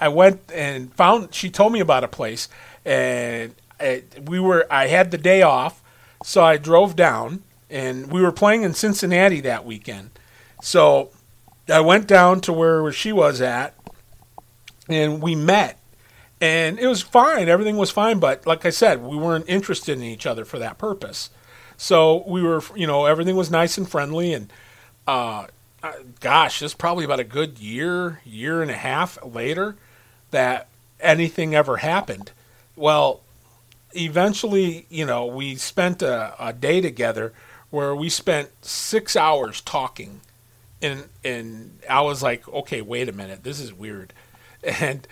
I 0.00 0.08
went 0.08 0.40
and 0.52 0.92
found. 0.94 1.34
She 1.34 1.50
told 1.50 1.72
me 1.72 1.80
about 1.80 2.04
a 2.04 2.08
place, 2.08 2.48
and 2.84 3.54
it, 3.80 4.28
we 4.28 4.40
were. 4.40 4.66
I 4.70 4.88
had 4.88 5.10
the 5.10 5.18
day 5.18 5.42
off, 5.42 5.82
so 6.22 6.42
I 6.42 6.56
drove 6.56 6.96
down, 6.96 7.42
and 7.70 8.10
we 8.10 8.20
were 8.20 8.32
playing 8.32 8.62
in 8.62 8.74
Cincinnati 8.74 9.40
that 9.42 9.64
weekend. 9.64 10.10
So 10.62 11.10
I 11.68 11.80
went 11.80 12.06
down 12.06 12.40
to 12.42 12.52
where 12.52 12.90
she 12.92 13.12
was 13.12 13.40
at, 13.40 13.74
and 14.88 15.22
we 15.22 15.34
met 15.34 15.75
and 16.40 16.78
it 16.78 16.86
was 16.86 17.02
fine. 17.02 17.48
Everything 17.48 17.76
was 17.76 17.90
fine, 17.90 18.18
but 18.18 18.46
like 18.46 18.64
I 18.66 18.70
said, 18.70 19.02
we 19.02 19.16
weren't 19.16 19.48
interested 19.48 19.96
in 19.98 20.04
each 20.04 20.26
other 20.26 20.44
for 20.44 20.58
that 20.58 20.78
purpose. 20.78 21.30
So 21.76 22.24
we 22.26 22.42
were, 22.42 22.62
you 22.74 22.86
know, 22.86 23.06
everything 23.06 23.36
was 23.36 23.50
nice 23.50 23.76
and 23.78 23.88
friendly, 23.88 24.32
and 24.32 24.52
uh, 25.06 25.46
uh, 25.82 25.92
gosh, 26.20 26.62
is 26.62 26.74
probably 26.74 27.04
about 27.04 27.20
a 27.20 27.24
good 27.24 27.58
year, 27.58 28.20
year 28.24 28.62
and 28.62 28.70
a 28.70 28.76
half 28.76 29.18
later. 29.24 29.76
that 30.30 30.68
anything 31.00 31.54
ever 31.54 31.78
happened. 31.78 32.32
Well, 32.74 33.20
eventually, 33.92 34.86
you 34.90 35.06
know, 35.06 35.26
we 35.26 35.56
spent 35.56 36.02
a, 36.02 36.34
a 36.38 36.52
day 36.52 36.80
together 36.80 37.32
where 37.70 37.94
we 37.94 38.08
spent 38.08 38.50
six 38.64 39.16
hours 39.16 39.60
talking, 39.60 40.20
and 40.80 41.04
and 41.24 41.78
I 41.88 42.00
was 42.02 42.22
like, 42.22 42.46
okay, 42.48 42.80
wait 42.82 43.08
a 43.08 43.12
minute, 43.12 43.42
this 43.44 43.60
is 43.60 43.72
weird, 43.72 44.12
and 44.80 45.06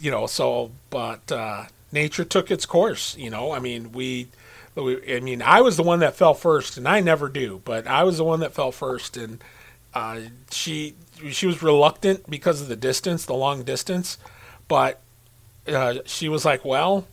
you 0.00 0.10
know, 0.10 0.26
so 0.26 0.72
but 0.90 1.30
uh, 1.30 1.66
nature 1.92 2.24
took 2.24 2.50
its 2.50 2.66
course. 2.66 3.16
You 3.16 3.30
know, 3.30 3.52
I 3.52 3.58
mean, 3.58 3.92
we. 3.92 4.28
I 4.76 5.18
mean, 5.18 5.42
I 5.42 5.60
was 5.60 5.76
the 5.76 5.82
one 5.82 5.98
that 6.00 6.14
fell 6.14 6.34
first, 6.34 6.76
and 6.76 6.86
I 6.86 7.00
never 7.00 7.28
do, 7.28 7.60
but 7.64 7.88
I 7.88 8.04
was 8.04 8.18
the 8.18 8.24
one 8.24 8.38
that 8.40 8.54
fell 8.54 8.70
first, 8.70 9.16
and 9.16 9.42
uh, 9.92 10.20
she 10.52 10.94
she 11.30 11.48
was 11.48 11.64
reluctant 11.64 12.30
because 12.30 12.60
of 12.60 12.68
the 12.68 12.76
distance, 12.76 13.24
the 13.24 13.34
long 13.34 13.64
distance, 13.64 14.18
but 14.68 15.00
uh, 15.66 15.94
she 16.04 16.28
was 16.28 16.44
like, 16.44 16.64
"Well," 16.64 17.08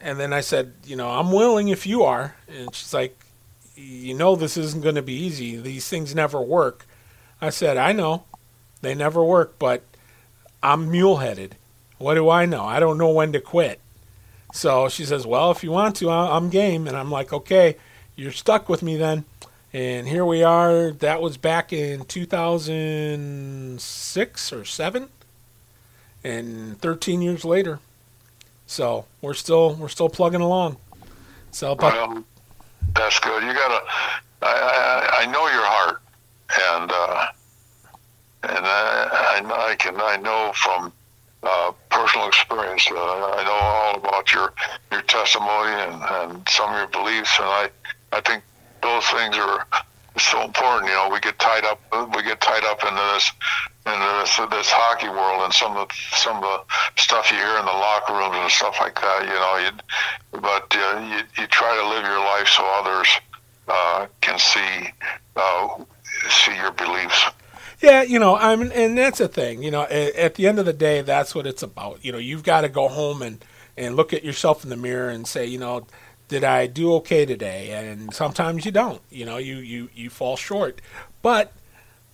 and 0.00 0.20
then 0.20 0.32
I 0.32 0.40
said, 0.40 0.74
"You 0.84 0.94
know, 0.94 1.10
I'm 1.10 1.32
willing 1.32 1.68
if 1.68 1.86
you 1.88 2.04
are." 2.04 2.36
And 2.48 2.72
she's 2.72 2.94
like, 2.94 3.18
"You 3.74 4.14
know, 4.14 4.36
this 4.36 4.56
isn't 4.56 4.82
going 4.82 4.94
to 4.94 5.02
be 5.02 5.14
easy. 5.14 5.56
These 5.56 5.88
things 5.88 6.14
never 6.14 6.40
work." 6.40 6.86
I 7.40 7.50
said, 7.50 7.76
"I 7.76 7.90
know, 7.90 8.24
they 8.80 8.94
never 8.94 9.24
work, 9.24 9.58
but 9.58 9.82
I'm 10.62 10.90
mule-headed. 10.90 11.56
What 11.98 12.14
do 12.14 12.28
I 12.28 12.44
know? 12.46 12.64
I 12.64 12.80
don't 12.80 12.98
know 12.98 13.10
when 13.10 13.32
to 13.32 13.40
quit." 13.40 13.80
So 14.52 14.88
she 14.88 15.04
says, 15.04 15.26
"Well, 15.26 15.50
if 15.50 15.64
you 15.64 15.70
want 15.70 15.96
to, 15.96 16.10
I'm 16.10 16.50
game." 16.50 16.86
And 16.86 16.96
I'm 16.96 17.10
like, 17.10 17.32
"Okay, 17.32 17.76
you're 18.14 18.32
stuck 18.32 18.68
with 18.68 18.82
me 18.82 18.96
then." 18.96 19.24
And 19.72 20.08
here 20.08 20.24
we 20.24 20.42
are. 20.42 20.90
That 20.92 21.20
was 21.20 21.36
back 21.36 21.72
in 21.72 22.04
2006 22.06 24.52
or 24.52 24.64
7 24.64 25.08
and 26.24 26.80
13 26.80 27.20
years 27.20 27.44
later. 27.44 27.80
So 28.66 29.04
we're 29.20 29.34
still 29.34 29.74
we're 29.74 29.88
still 29.88 30.08
plugging 30.08 30.40
along. 30.40 30.78
So, 31.52 31.76
well, 31.78 32.24
that's 32.94 33.20
good. 33.20 33.42
You 33.42 33.52
gotta. 33.54 33.80
I, 34.42 34.52
I, 34.52 35.08
I 35.22 35.26
know 35.26 35.46
your 35.48 35.64
heart, 35.64 36.02
and 36.72 36.90
uh, 36.92 37.28
and 38.48 38.66
I, 38.66 39.70
I, 39.70 39.74
can 39.76 40.00
I 40.00 40.16
know 40.16 40.52
from 40.54 40.92
uh, 41.42 41.72
personal 41.90 42.28
experience. 42.28 42.88
Uh, 42.90 42.94
I 42.94 43.44
know 43.44 43.52
all 43.52 43.96
about 43.96 44.32
your 44.32 44.52
your 44.90 45.02
testimony 45.02 45.72
and, 45.72 46.02
and 46.02 46.48
some 46.48 46.70
of 46.70 46.76
your 46.76 46.88
beliefs, 46.88 47.38
and 47.38 47.48
I 47.48 47.68
I 48.12 48.20
think 48.20 48.42
those 48.82 49.04
things 49.06 49.36
are 49.36 49.66
so 50.18 50.42
important. 50.42 50.88
You 50.88 50.96
know, 50.96 51.10
we 51.12 51.20
get 51.20 51.38
tied 51.38 51.64
up 51.64 51.80
we 52.14 52.22
get 52.22 52.40
tied 52.40 52.64
up 52.64 52.82
into 52.82 53.02
this 53.14 53.32
into 53.86 54.06
this, 54.18 54.36
this 54.50 54.70
hockey 54.70 55.08
world 55.08 55.42
and 55.44 55.52
some 55.52 55.76
of 55.76 55.88
some 55.92 56.42
of 56.42 56.42
the 56.42 57.00
stuff 57.00 57.30
you 57.30 57.36
hear 57.36 57.58
in 57.58 57.64
the 57.64 57.72
locker 57.72 58.12
rooms 58.14 58.36
and 58.36 58.50
stuff 58.50 58.76
like 58.80 58.94
that. 58.96 59.22
You 59.22 59.38
know, 59.38 59.56
you 59.62 60.40
but 60.40 60.66
uh, 60.74 60.98
you 61.06 61.42
you 61.42 61.46
try 61.48 61.74
to 61.76 61.86
live 61.88 62.04
your 62.04 62.18
life 62.18 62.48
so 62.48 62.64
others 62.80 63.08
uh, 63.68 64.06
can 64.20 64.38
see 64.38 64.90
uh, 65.36 65.84
see 66.28 66.56
your 66.56 66.72
beliefs. 66.72 67.26
Yeah, 67.80 68.02
you 68.02 68.18
know, 68.18 68.36
I 68.36 68.56
mean, 68.56 68.72
and 68.72 68.96
that's 68.96 69.20
a 69.20 69.28
thing. 69.28 69.62
You 69.62 69.70
know, 69.70 69.82
at, 69.82 70.14
at 70.16 70.34
the 70.36 70.46
end 70.46 70.58
of 70.58 70.64
the 70.66 70.72
day, 70.72 71.02
that's 71.02 71.34
what 71.34 71.46
it's 71.46 71.62
about. 71.62 72.04
You 72.04 72.12
know, 72.12 72.18
you've 72.18 72.42
got 72.42 72.62
to 72.62 72.68
go 72.68 72.88
home 72.88 73.22
and 73.22 73.44
and 73.76 73.94
look 73.96 74.14
at 74.14 74.24
yourself 74.24 74.64
in 74.64 74.70
the 74.70 74.76
mirror 74.76 75.10
and 75.10 75.26
say, 75.26 75.44
you 75.44 75.58
know, 75.58 75.86
did 76.28 76.42
I 76.44 76.66
do 76.66 76.94
okay 76.94 77.26
today? 77.26 77.70
And 77.72 78.12
sometimes 78.14 78.64
you 78.64 78.72
don't. 78.72 79.02
You 79.10 79.26
know, 79.26 79.36
you 79.36 79.56
you 79.56 79.90
you 79.94 80.10
fall 80.10 80.36
short. 80.36 80.80
But 81.22 81.52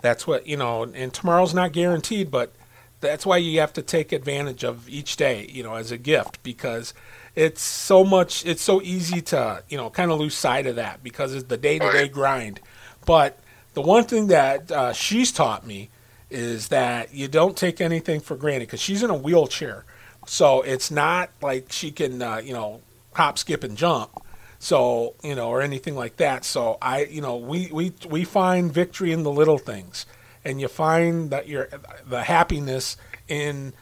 that's 0.03 0.27
what 0.27 0.47
you 0.47 0.57
know. 0.57 0.83
And 0.83 1.13
tomorrow's 1.15 1.55
not 1.55 1.73
guaranteed, 1.73 2.31
but 2.31 2.53
that's 3.01 3.25
why 3.25 3.37
you 3.37 3.61
have 3.61 3.73
to 3.75 3.83
take 3.83 4.13
advantage 4.13 4.65
of 4.65 4.89
each 4.89 5.17
day. 5.17 5.47
You 5.51 5.63
know, 5.63 5.77
as 5.77 5.93
a 5.93 5.99
gift 5.99 6.43
because 6.43 6.93
it's 7.37 7.63
so 7.63 8.03
much. 8.03 8.45
It's 8.45 8.63
so 8.63 8.83
easy 8.83 9.21
to 9.23 9.63
you 9.69 9.77
know 9.77 9.91
kind 9.91 10.11
of 10.11 10.19
lose 10.19 10.35
sight 10.35 10.67
of 10.67 10.77
that 10.77 11.05
because 11.05 11.35
it's 11.35 11.47
the 11.47 11.57
day 11.57 11.79
to 11.79 11.93
day 11.93 12.09
grind. 12.09 12.61
But 13.07 13.39
the 13.75 13.83
one 13.83 14.05
thing 14.05 14.27
that 14.29 14.71
uh, 14.71 14.93
she's 14.93 15.33
taught 15.33 15.67
me 15.67 15.91
is 16.31 16.69
that 16.69 17.15
you 17.15 17.29
don't 17.29 17.57
take 17.57 17.81
anything 17.81 18.21
for 18.21 18.37
granted 18.37 18.67
because 18.67 18.81
she's 18.81 19.03
in 19.03 19.11
a 19.11 19.17
wheelchair. 19.17 19.85
So 20.27 20.63
it's 20.63 20.91
not 20.91 21.31
like 21.41 21.71
she 21.71 21.91
can, 21.91 22.23
uh, 22.23 22.39
you 22.39 22.53
know, 22.53 22.81
hop, 23.15 23.39
skip, 23.39 23.65
and 23.65 23.77
jump. 23.77 24.11
So 24.59 25.15
you 25.25 25.35
know, 25.35 25.49
or 25.49 25.61
anything 25.61 25.97
like 25.97 26.17
that. 26.19 26.45
So 26.45 26.79
I, 26.81 27.05
you 27.05 27.21
know, 27.21 27.37
we 27.37 27.69
we 27.73 27.93
we 28.09 28.25
find 28.25 28.73
victory 28.73 29.11
in 29.11 29.25
the 29.25 29.33
little 29.33 29.59
things, 29.59 30.07
and 30.45 30.61
you 30.61 30.69
find 30.69 31.31
that 31.31 31.49
you're 31.49 31.69
the 32.07 32.23
happiness 32.23 32.97
in 33.27 33.73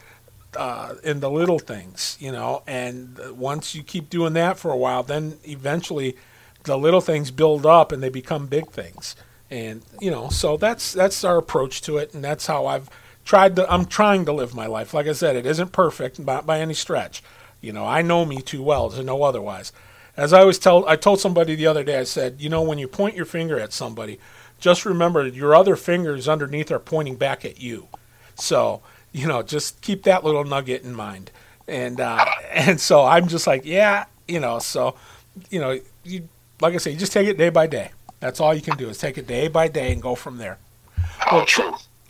uh, 0.57 0.95
in 1.05 1.21
the 1.21 1.31
little 1.31 1.59
things, 1.59 2.17
you 2.19 2.33
know. 2.33 2.63
And 2.67 3.19
once 3.37 3.75
you 3.75 3.83
keep 3.83 4.09
doing 4.09 4.33
that 4.35 4.59
for 4.59 4.71
a 4.71 4.77
while, 4.77 5.03
then 5.03 5.39
eventually 5.45 6.17
the 6.65 6.79
little 6.79 7.01
things 7.01 7.31
build 7.31 7.67
up 7.67 7.93
and 7.93 8.03
they 8.03 8.09
become 8.09 8.47
big 8.47 8.71
things. 8.71 9.17
And 9.51 9.83
you 10.01 10.11
know, 10.11 10.29
so 10.29 10.57
that's 10.57 10.93
that's 10.93 11.25
our 11.25 11.39
approach 11.39 11.83
to 11.83 11.99
it, 11.99 12.15
and 12.15 12.23
that's 12.23 12.47
how 12.47 12.67
I've 12.67 12.89
tried 13.25 13.57
to. 13.57 13.71
I'm 13.71 13.85
trying 13.85 14.25
to 14.27 14.33
live 14.33 14.55
my 14.55 14.67
life. 14.67 14.95
Like 14.95 15.07
I 15.07 15.13
said, 15.13 15.37
it 15.37 15.47
isn't 15.47 15.73
perfect, 15.73 16.19
not 16.19 16.47
by 16.47 16.61
any 16.61 16.75
stretch. 16.75 17.23
You 17.61 17.73
know, 17.73 17.85
I 17.85 18.03
know 18.03 18.25
me 18.25 18.41
too 18.41 18.63
well 18.63 18.91
to 18.91 19.03
know 19.03 19.23
otherwise. 19.23 19.73
As 20.17 20.33
I 20.33 20.41
always 20.41 20.59
tell, 20.59 20.87
I 20.89 20.97
told 20.97 21.21
somebody 21.21 21.55
the 21.55 21.67
other 21.67 21.85
day, 21.85 21.99
I 21.99 22.05
said, 22.05 22.41
you 22.41 22.49
know, 22.49 22.63
when 22.63 22.79
you 22.79 22.89
point 22.89 23.17
your 23.17 23.25
finger 23.25 23.59
at 23.59 23.73
somebody, 23.73 24.19
just 24.59 24.85
remember 24.85 25.27
your 25.27 25.55
other 25.55 25.77
fingers 25.77 26.29
underneath 26.29 26.71
are 26.71 26.79
pointing 26.79 27.17
back 27.17 27.45
at 27.45 27.61
you. 27.61 27.89
So, 28.35 28.83
you 29.13 29.27
know, 29.27 29.43
just 29.43 29.81
keep 29.81 30.05
that 30.05 30.25
little 30.25 30.45
nugget 30.45 30.83
in 30.83 30.95
mind. 30.95 31.31
And 31.67 32.01
uh, 32.01 32.25
and 32.53 32.81
so 32.81 33.05
I'm 33.05 33.29
just 33.29 33.47
like, 33.47 33.65
yeah, 33.65 34.07
you 34.29 34.41
know, 34.41 34.59
so, 34.59 34.97
you 35.51 35.61
know, 35.61 35.81
you 36.05 36.29
like 36.61 36.75
I 36.75 36.79
say, 36.79 36.93
you 36.93 36.99
just 36.99 37.13
take 37.13 37.27
it 37.29 37.39
day 37.39 37.49
by 37.49 37.67
day. 37.67 37.91
That's 38.21 38.41
all 38.41 38.55
you 38.55 38.63
can 38.63 38.77
do 38.77 38.89
is 38.89 38.99
take 38.99 39.19
it 39.19 39.27
day 39.27 39.49
by 39.49 39.69
day 39.69 39.93
and 39.93 40.01
go 40.01 40.15
from 40.15 40.39
there. 40.39 40.59
Well, 41.31 41.47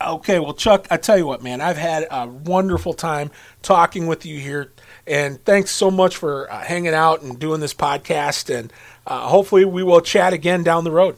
okay, 0.01 0.39
well, 0.39 0.53
Chuck, 0.53 0.87
I 0.91 0.97
tell 0.97 1.17
you 1.17 1.25
what, 1.25 1.41
man, 1.41 1.61
I've 1.61 1.77
had 1.77 2.07
a 2.11 2.27
wonderful 2.27 2.93
time 2.93 3.31
talking 3.61 4.07
with 4.07 4.25
you 4.25 4.39
here 4.39 4.71
and 5.07 5.43
thanks 5.45 5.71
so 5.71 5.89
much 5.91 6.15
for 6.15 6.51
uh, 6.51 6.59
hanging 6.61 6.93
out 6.93 7.21
and 7.21 7.39
doing 7.39 7.59
this 7.59 7.73
podcast. 7.73 8.53
And 8.53 8.71
uh, 9.05 9.27
hopefully, 9.27 9.65
we 9.65 9.83
will 9.83 10.01
chat 10.01 10.33
again 10.33 10.63
down 10.63 10.83
the 10.83 10.91
road. 10.91 11.15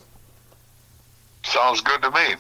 Sounds 1.44 1.82
good 1.82 2.02
to 2.02 2.12
me. 2.12 2.36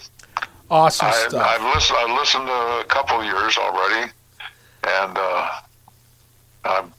Awesome 0.69 1.07
I, 1.07 1.11
stuff. 1.11 1.45
I've 1.45 1.75
listened. 1.75 1.97
I've 1.99 2.19
listened 2.19 2.47
to 2.47 2.53
a 2.53 2.85
couple 2.87 3.23
years 3.23 3.57
already, 3.57 4.11
and 4.87 5.17
uh, 5.17 5.59
I'm 6.65 6.93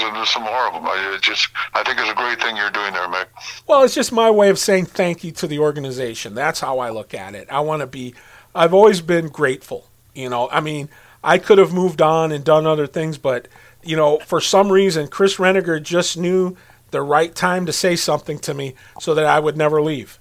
going 0.00 0.14
to 0.14 0.26
some 0.26 0.42
more 0.42 0.66
of 0.66 0.74
them. 0.74 0.84
I 0.86 1.18
just, 1.20 1.48
I 1.74 1.82
think 1.82 1.98
it's 1.98 2.10
a 2.10 2.14
great 2.14 2.40
thing 2.40 2.56
you're 2.56 2.70
doing 2.70 2.92
there, 2.92 3.08
Mick. 3.08 3.26
Well, 3.66 3.82
it's 3.82 3.94
just 3.94 4.12
my 4.12 4.30
way 4.30 4.48
of 4.48 4.58
saying 4.58 4.86
thank 4.86 5.24
you 5.24 5.32
to 5.32 5.46
the 5.46 5.58
organization. 5.58 6.34
That's 6.34 6.60
how 6.60 6.78
I 6.78 6.90
look 6.90 7.14
at 7.14 7.34
it. 7.34 7.48
I 7.50 7.60
want 7.60 7.80
to 7.80 7.86
be. 7.86 8.14
I've 8.54 8.74
always 8.74 9.00
been 9.00 9.28
grateful. 9.28 9.86
You 10.14 10.28
know, 10.28 10.48
I 10.50 10.60
mean, 10.60 10.88
I 11.22 11.38
could 11.38 11.58
have 11.58 11.72
moved 11.72 12.02
on 12.02 12.32
and 12.32 12.44
done 12.44 12.66
other 12.66 12.86
things, 12.86 13.18
but 13.18 13.48
you 13.82 13.96
know, 13.96 14.18
for 14.18 14.40
some 14.40 14.70
reason, 14.70 15.08
Chris 15.08 15.36
Reniger 15.36 15.82
just 15.82 16.16
knew 16.16 16.56
the 16.90 17.02
right 17.02 17.34
time 17.34 17.66
to 17.66 17.72
say 17.72 17.96
something 17.96 18.38
to 18.40 18.54
me 18.54 18.74
so 19.00 19.14
that 19.14 19.26
I 19.26 19.38
would 19.38 19.56
never 19.56 19.80
leave. 19.80 20.18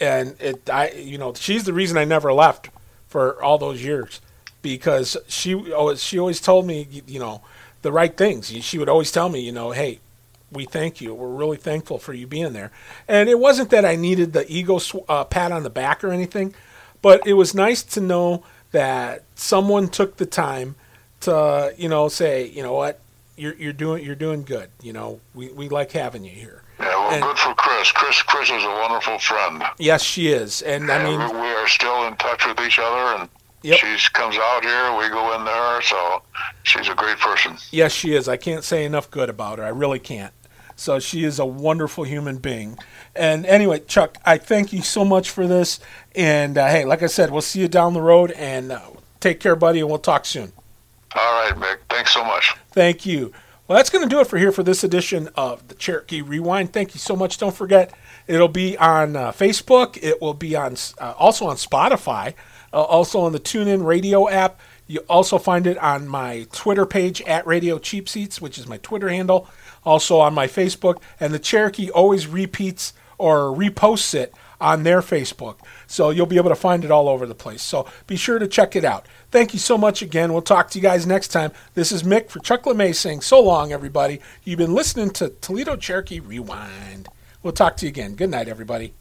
And 0.00 0.40
it, 0.40 0.68
I, 0.70 0.90
you 0.90 1.18
know, 1.18 1.34
she's 1.34 1.64
the 1.64 1.72
reason 1.72 1.98
I 1.98 2.04
never 2.04 2.32
left 2.32 2.70
for 3.06 3.42
all 3.42 3.58
those 3.58 3.82
years 3.82 4.20
because 4.62 5.16
she, 5.28 5.54
oh, 5.54 5.94
she 5.94 6.18
always 6.18 6.40
told 6.40 6.66
me, 6.66 6.88
you 7.06 7.18
know, 7.18 7.42
the 7.84 7.92
right 7.92 8.16
things. 8.16 8.48
She 8.48 8.78
would 8.78 8.88
always 8.88 9.12
tell 9.12 9.28
me, 9.28 9.40
you 9.40 9.52
know, 9.52 9.70
hey, 9.70 10.00
we 10.50 10.64
thank 10.64 11.00
you. 11.00 11.14
We're 11.14 11.28
really 11.28 11.58
thankful 11.58 11.98
for 11.98 12.14
you 12.14 12.26
being 12.26 12.54
there. 12.54 12.72
And 13.06 13.28
it 13.28 13.38
wasn't 13.38 13.70
that 13.70 13.84
I 13.84 13.94
needed 13.94 14.32
the 14.32 14.50
ego 14.50 14.80
uh, 15.08 15.24
pat 15.24 15.52
on 15.52 15.62
the 15.64 15.70
back 15.70 16.02
or 16.02 16.10
anything, 16.10 16.54
but 17.02 17.26
it 17.26 17.34
was 17.34 17.54
nice 17.54 17.82
to 17.82 18.00
know 18.00 18.42
that 18.72 19.22
someone 19.34 19.88
took 19.88 20.16
the 20.16 20.26
time 20.26 20.74
to 21.20 21.72
you 21.78 21.88
know 21.88 22.08
say 22.08 22.46
you 22.48 22.62
know 22.62 22.72
what 22.72 23.00
you're 23.36 23.54
you're 23.54 23.72
doing 23.72 24.04
you're 24.04 24.14
doing 24.14 24.42
good. 24.42 24.70
You 24.82 24.92
know 24.92 25.20
we, 25.34 25.48
we 25.50 25.68
like 25.68 25.92
having 25.92 26.24
you 26.24 26.30
here. 26.30 26.62
Yeah, 26.80 26.88
well, 26.88 27.10
and, 27.12 27.22
good 27.22 27.38
for 27.38 27.54
Chris. 27.54 27.92
Chris 27.92 28.22
Chris 28.22 28.50
is 28.50 28.64
a 28.64 28.68
wonderful 28.68 29.18
friend. 29.18 29.62
Yes, 29.78 30.02
she 30.02 30.28
is, 30.28 30.62
and, 30.62 30.84
and 30.84 30.92
I 30.92 31.04
mean 31.04 31.18
we 31.18 31.48
are 31.48 31.68
still 31.68 32.06
in 32.06 32.16
touch 32.16 32.46
with 32.46 32.58
each 32.60 32.78
other, 32.78 33.20
and 33.20 33.28
yep. 33.64 33.78
she 33.78 34.10
comes 34.12 34.36
out 34.36 34.62
here. 34.62 34.96
We 34.96 35.08
go 35.08 35.34
in 35.34 35.44
there, 35.44 35.82
so 35.82 36.22
she's 36.62 36.88
a 36.88 36.94
great 36.94 37.18
person. 37.18 37.56
Yes, 37.70 37.92
she 37.92 38.14
is. 38.14 38.28
I 38.28 38.36
can't 38.36 38.64
say 38.64 38.84
enough 38.84 39.10
good 39.10 39.28
about 39.28 39.58
her. 39.58 39.64
I 39.64 39.68
really 39.68 39.98
can't. 39.98 40.32
So 40.76 40.98
she 40.98 41.24
is 41.24 41.38
a 41.38 41.46
wonderful 41.46 42.04
human 42.04 42.38
being. 42.38 42.78
And 43.14 43.46
anyway, 43.46 43.80
Chuck, 43.80 44.18
I 44.24 44.38
thank 44.38 44.72
you 44.72 44.82
so 44.82 45.04
much 45.04 45.30
for 45.30 45.46
this. 45.46 45.78
And 46.14 46.58
uh, 46.58 46.66
hey, 46.68 46.84
like 46.84 47.02
I 47.02 47.06
said, 47.06 47.30
we'll 47.30 47.42
see 47.42 47.60
you 47.60 47.68
down 47.68 47.94
the 47.94 48.02
road. 48.02 48.32
And 48.32 48.72
uh, 48.72 48.80
take 49.20 49.40
care, 49.40 49.56
buddy, 49.56 49.80
and 49.80 49.88
we'll 49.88 49.98
talk 49.98 50.24
soon. 50.24 50.52
All 51.14 51.42
right, 51.42 51.54
Mick. 51.54 51.78
Thanks 51.88 52.12
so 52.12 52.24
much. 52.24 52.54
Thank 52.72 53.06
you. 53.06 53.32
Well, 53.66 53.78
that's 53.78 53.88
going 53.88 54.06
to 54.06 54.14
do 54.14 54.20
it 54.20 54.26
for 54.26 54.36
here 54.36 54.52
for 54.52 54.62
this 54.62 54.84
edition 54.84 55.30
of 55.36 55.66
the 55.68 55.74
Cherokee 55.74 56.20
Rewind. 56.20 56.72
Thank 56.72 56.92
you 56.94 57.00
so 57.00 57.16
much. 57.16 57.38
Don't 57.38 57.54
forget, 57.54 57.94
it'll 58.26 58.48
be 58.48 58.76
on 58.76 59.16
uh, 59.16 59.32
Facebook. 59.32 59.96
It 60.02 60.20
will 60.20 60.34
be 60.34 60.54
on 60.54 60.76
uh, 61.00 61.14
also 61.16 61.46
on 61.46 61.56
Spotify, 61.56 62.34
uh, 62.74 62.82
also 62.82 63.20
on 63.20 63.32
the 63.32 63.40
TuneIn 63.40 63.84
Radio 63.84 64.28
app. 64.28 64.60
You 64.86 65.00
also 65.08 65.38
find 65.38 65.66
it 65.66 65.78
on 65.78 66.08
my 66.08 66.46
Twitter 66.52 66.84
page 66.84 67.22
at 67.22 67.46
Radio 67.46 67.78
Cheap 67.78 68.08
Seats, 68.08 68.40
which 68.40 68.58
is 68.58 68.66
my 68.66 68.76
Twitter 68.78 69.08
handle. 69.08 69.48
Also 69.84 70.18
on 70.18 70.34
my 70.34 70.46
Facebook, 70.46 71.00
and 71.20 71.32
the 71.32 71.38
Cherokee 71.38 71.90
always 71.90 72.26
repeats 72.26 72.92
or 73.16 73.54
reposts 73.54 74.14
it 74.14 74.34
on 74.60 74.82
their 74.82 75.00
Facebook. 75.00 75.56
So 75.86 76.10
you'll 76.10 76.26
be 76.26 76.36
able 76.36 76.50
to 76.50 76.56
find 76.56 76.84
it 76.84 76.90
all 76.90 77.08
over 77.08 77.26
the 77.26 77.34
place. 77.34 77.62
So 77.62 77.86
be 78.06 78.16
sure 78.16 78.38
to 78.38 78.48
check 78.48 78.74
it 78.76 78.84
out. 78.84 79.06
Thank 79.30 79.52
you 79.52 79.58
so 79.58 79.76
much 79.78 80.02
again. 80.02 80.32
We'll 80.32 80.42
talk 80.42 80.70
to 80.70 80.78
you 80.78 80.82
guys 80.82 81.06
next 81.06 81.28
time. 81.28 81.52
This 81.74 81.92
is 81.92 82.02
Mick 82.02 82.30
for 82.30 82.40
Chuck 82.40 82.64
LeMay 82.64 82.94
saying 82.94 83.20
so 83.20 83.42
long, 83.42 83.72
everybody. 83.72 84.20
You've 84.42 84.58
been 84.58 84.74
listening 84.74 85.10
to 85.10 85.28
Toledo 85.28 85.76
Cherokee 85.76 86.20
Rewind. 86.20 87.08
We'll 87.42 87.52
talk 87.52 87.76
to 87.78 87.86
you 87.86 87.90
again. 87.90 88.14
Good 88.14 88.30
night, 88.30 88.48
everybody. 88.48 88.94